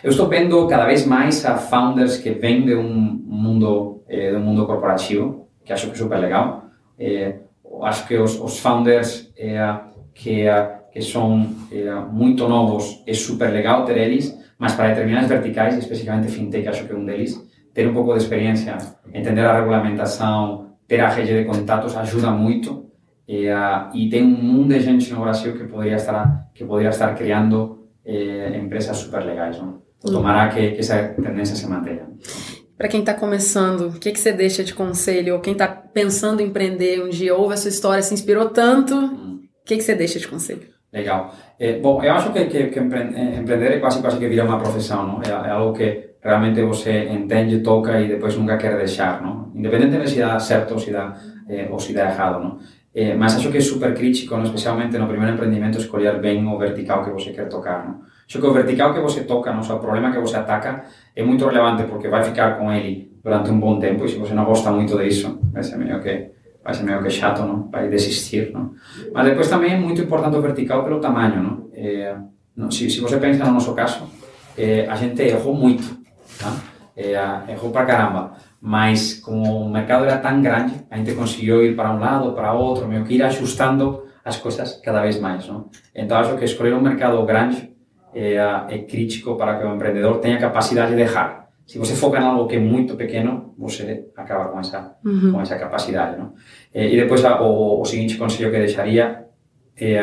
Eu 0.03 0.11
estou 0.11 0.29
vendo 0.29 0.67
cada 0.67 0.87
vez 0.87 1.07
mais 1.07 1.45
a 1.47 1.57
founders 1.57 2.17
que 2.17 2.31
vêm 2.31 2.65
de 2.65 2.75
um 2.75 2.91
mundo 2.91 4.03
eh, 4.09 4.33
do 4.33 4.41
mundo 4.41 4.67
corporativo, 4.67 5.49
que 5.65 5.73
acho 5.73 5.87
que 5.87 5.93
é 5.93 5.97
super 5.97 6.19
legal. 6.19 6.65
Eh, 6.99 7.37
acho 7.83 8.07
que 8.07 8.17
os, 8.17 8.39
os 8.41 8.59
founders 8.59 9.33
eh, 9.39 9.79
que, 10.15 10.45
que 10.93 11.01
são 11.01 11.47
eh, 11.73 11.95
muito 12.11 12.49
novos 12.49 13.03
é 13.07 13.15
super 13.15 13.51
legal 13.51 13.85
ter 13.85 13.97
eles, 13.97 14.37
mas 14.59 14.75
para 14.75 14.89
determinadas 14.89 15.29
verticais, 15.29 15.77
especificamente 15.79 16.31
fintech, 16.31 16.69
acho 16.69 16.85
que 16.85 16.93
é 16.93 16.97
um 16.97 17.05
deles, 17.05 17.41
ter 17.73 17.89
um 17.89 17.95
pouco 17.95 18.13
de 18.13 18.19
experiência, 18.19 18.77
entender 19.15 19.43
a 19.43 19.59
regulamentação, 19.59 20.73
ter 20.87 21.01
a 21.01 21.09
rede 21.09 21.39
de 21.39 21.45
contatos 21.45 21.97
ajuda 21.97 22.31
muito 22.31 22.90
e, 23.31 23.49
uh, 23.49 23.95
e 23.95 24.11
tem 24.11 24.25
um 24.25 24.43
mundo 24.43 24.75
de 24.75 24.81
gente 24.81 25.13
no 25.13 25.21
Brasil 25.21 25.57
que 25.57 25.63
poderia 25.63 25.95
estar 25.95 26.51
que 26.53 26.65
poderia 26.65 26.91
estar 26.91 27.15
criando 27.15 27.87
eh, 28.05 28.59
empresas 28.59 28.97
super 28.97 29.25
legais. 29.25 29.57
Não? 29.57 29.81
Tomara 30.03 30.49
que, 30.53 30.73
que 30.73 30.81
essa 30.81 31.15
tendência 31.15 31.55
se 31.55 31.65
mantenha. 31.69 32.09
Para 32.77 32.89
quem 32.89 33.01
está 33.01 33.15
começando, 33.15 33.91
o 33.91 34.01
que, 34.01 34.11
que 34.11 34.19
você 34.19 34.33
deixa 34.33 34.65
de 34.65 34.75
conselho? 34.75 35.35
Ou 35.35 35.41
quem 35.41 35.53
está 35.53 35.69
pensando 35.69 36.41
em 36.41 36.47
empreender 36.47 37.05
um 37.05 37.09
dia, 37.09 37.37
ouve 37.37 37.55
a 37.55 37.57
sua 37.57 37.69
história, 37.69 38.03
se 38.03 38.13
inspirou 38.13 38.51
tanto, 38.51 38.97
hum. 38.97 39.39
o 39.63 39.65
que, 39.65 39.77
que 39.77 39.83
você 39.83 39.95
deixa 39.95 40.19
de 40.19 40.27
conselho? 40.27 40.67
Legal. 40.93 41.33
Eh, 41.61 41.79
bom, 41.79 42.03
eu 42.03 42.13
acho 42.13 42.33
que, 42.33 42.47
que, 42.47 42.67
que 42.67 42.81
empreender 42.81 43.75
é 43.75 43.79
quase, 43.79 44.01
quase 44.01 44.19
que 44.19 44.27
vira 44.27 44.45
uma 44.45 44.59
profissão, 44.59 45.07
não? 45.07 45.23
É, 45.23 45.29
é, 45.29 45.51
algo 45.53 45.73
que 45.73 46.17
realmente 46.21 46.61
você 46.63 47.05
entende, 47.05 47.61
toca 47.61 48.01
e 48.01 48.09
depois 48.09 48.37
nunca 48.37 48.57
quer 48.57 48.77
deixar, 48.77 49.23
não? 49.23 49.53
Independentemente 49.55 50.11
se 50.11 50.19
dá 50.19 50.37
certo 50.41 50.73
ou 50.73 50.81
se 50.81 50.91
dá, 50.91 51.17
eh, 51.49 51.69
ou 51.71 51.79
se 51.79 51.93
dá 51.93 52.11
errado, 52.11 52.43
não? 52.43 52.59
Eh, 52.93 53.15
mas 53.15 53.37
acho 53.37 53.51
que 53.51 53.59
é 53.59 53.61
super 53.61 53.95
crítico, 53.95 54.37
no, 54.37 54.43
especialmente 54.45 54.99
no 54.99 55.07
primeiro 55.07 55.35
empreendimento, 55.35 55.79
escolher 55.79 56.21
ben 56.21 56.45
o 56.47 56.59
vertical 56.59 57.05
que 57.05 57.11
você 57.11 57.31
quer 57.31 57.49
tocar. 57.49 57.87
No? 57.87 58.01
Acho 58.29 58.39
que 58.41 58.47
o 58.47 58.53
vertical 58.53 58.93
que 58.93 59.01
você 59.01 59.23
toca, 59.25 59.53
no, 59.53 59.63
o 59.63 59.79
problema 59.79 60.11
que 60.11 60.19
você 60.19 60.37
ataca, 60.37 60.85
é 61.15 61.23
muito 61.23 61.47
relevante 61.47 61.85
porque 61.85 62.09
vai 62.09 62.23
ficar 62.25 62.59
com 62.59 62.73
ele 62.73 63.13
durante 63.23 63.51
um 63.51 63.61
bom 63.61 63.79
tempo 63.79 64.05
e 64.05 64.09
se 64.09 64.17
você 64.17 64.35
não 64.35 64.45
gosta 64.45 64.73
muito 64.73 64.99
disso, 64.99 65.39
vai 65.53 65.63
ser 65.63 65.77
meio 65.77 66.01
que, 66.01 66.31
vai 66.65 66.75
ser 66.75 66.83
meio 66.83 67.03
que 67.03 67.11
chato, 67.11 67.43
não? 67.43 67.69
vai 67.71 67.89
desistir. 67.89 68.51
Não? 68.53 68.73
Mas 69.13 69.25
depois 69.25 69.49
também 69.49 69.75
é 69.75 69.79
muito 69.79 70.01
importante 70.03 70.37
o 70.37 70.43
vertical 70.43 70.83
pelo 70.83 71.01
tamanho. 71.01 71.43
Não? 71.43 71.69
É, 71.73 71.87
eh, 71.87 72.17
não, 72.57 72.71
se, 72.71 72.91
se 72.91 73.01
você 73.01 73.19
pensa 73.19 73.45
no 73.45 73.53
nosso 73.53 73.73
caso, 73.73 74.03
é, 74.59 74.87
a 74.89 74.97
gente 74.97 75.23
errou 75.23 75.55
muito, 75.55 75.97
tá? 76.39 76.57
é, 76.97 77.13
eh, 77.13 77.53
errou 77.53 77.71
pra 77.71 77.87
caramba. 77.87 78.33
Mas 78.61 79.15
como 79.15 79.67
o 79.67 79.71
mercado 79.71 80.05
era 80.05 80.19
tão 80.19 80.41
grande, 80.43 80.75
a 80.91 80.97
gente 80.97 81.15
conseguiu 81.15 81.65
ir 81.65 81.75
para 81.75 81.93
um 81.93 81.99
lado, 81.99 82.33
para 82.33 82.53
outro, 82.53 82.87
meio 82.87 83.05
que 83.05 83.15
ir 83.15 83.23
ajustando 83.23 84.05
as 84.25 84.37
coisas 84.37 84.81
cada 84.85 85.01
vez 85.01 85.19
mais, 85.19 85.47
não? 85.49 85.71
Então 85.95 86.19
acho 86.19 86.37
que 86.37 86.45
escolher 86.45 86.75
um 86.75 86.81
mercado 86.81 87.25
grande 87.25 87.71
é, 88.15 88.37
é 88.69 88.79
crítico 88.79 89.37
para 89.37 89.59
que 89.59 89.65
o 89.65 89.75
empreendedor 89.75 90.19
tenha 90.19 90.39
capacidade 90.39 90.95
de 90.95 91.01
errar. 91.01 91.49
Se 91.67 91.79
você 91.79 91.95
foca 91.95 92.19
em 92.19 92.25
algo 92.25 92.49
que 92.49 92.57
é 92.57 92.59
muito 92.59 92.97
pequeno, 92.97 93.55
você 93.57 94.07
acaba 94.17 94.49
com 94.49 94.59
essa, 94.59 94.97
uhum. 95.05 95.33
com 95.33 95.41
essa 95.41 95.57
capacidade. 95.57 96.19
Não? 96.19 96.33
E, 96.75 96.97
depois, 96.97 97.23
o, 97.25 97.81
o 97.81 97.85
seguinte 97.85 98.17
conselho 98.17 98.51
que 98.51 98.57
é, 98.57 99.25
é, 99.81 100.03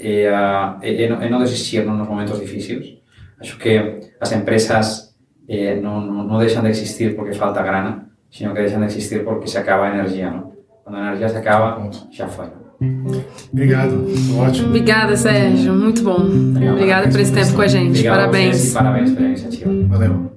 é, 0.00 1.04
é, 1.04 1.28
não 1.28 1.38
desistir 1.38 1.84
nos 1.84 2.08
momentos 2.08 2.40
difíceis. 2.40 2.96
Acho 3.38 3.58
que 3.58 4.00
as 4.18 4.32
empresas 4.32 5.05
eh, 5.48 5.80
não, 5.80 6.00
não, 6.00 6.24
não 6.24 6.38
deixam 6.38 6.62
de 6.62 6.70
existir 6.70 7.14
porque 7.14 7.32
falta 7.32 7.62
grana, 7.62 8.06
sino 8.30 8.52
que 8.54 8.60
deixam 8.60 8.80
de 8.80 8.86
existir 8.86 9.24
porque 9.24 9.46
se 9.46 9.58
acaba 9.58 9.86
a 9.86 9.94
energia. 9.94 10.30
Não? 10.30 10.52
Quando 10.84 10.96
a 10.96 11.00
energia 11.08 11.28
se 11.28 11.36
acaba, 11.36 11.90
já 12.10 12.28
foi. 12.28 12.46
Obrigado, 13.52 14.06
ótimo. 14.38 14.68
Obrigada, 14.68 15.16
Sérgio, 15.16 15.74
muito 15.74 16.02
bom. 16.02 16.18
Obrigada 16.72 17.08
por 17.08 17.18
esse 17.18 17.32
tempo 17.32 17.54
com 17.54 17.62
a 17.62 17.66
gente. 17.66 17.90
Obrigado 17.90 18.16
parabéns. 18.16 18.76
A 18.76 18.82
parabéns 18.82 19.10
pela 19.12 19.26
iniciativa. 19.28 19.70
Valeu. 19.88 20.35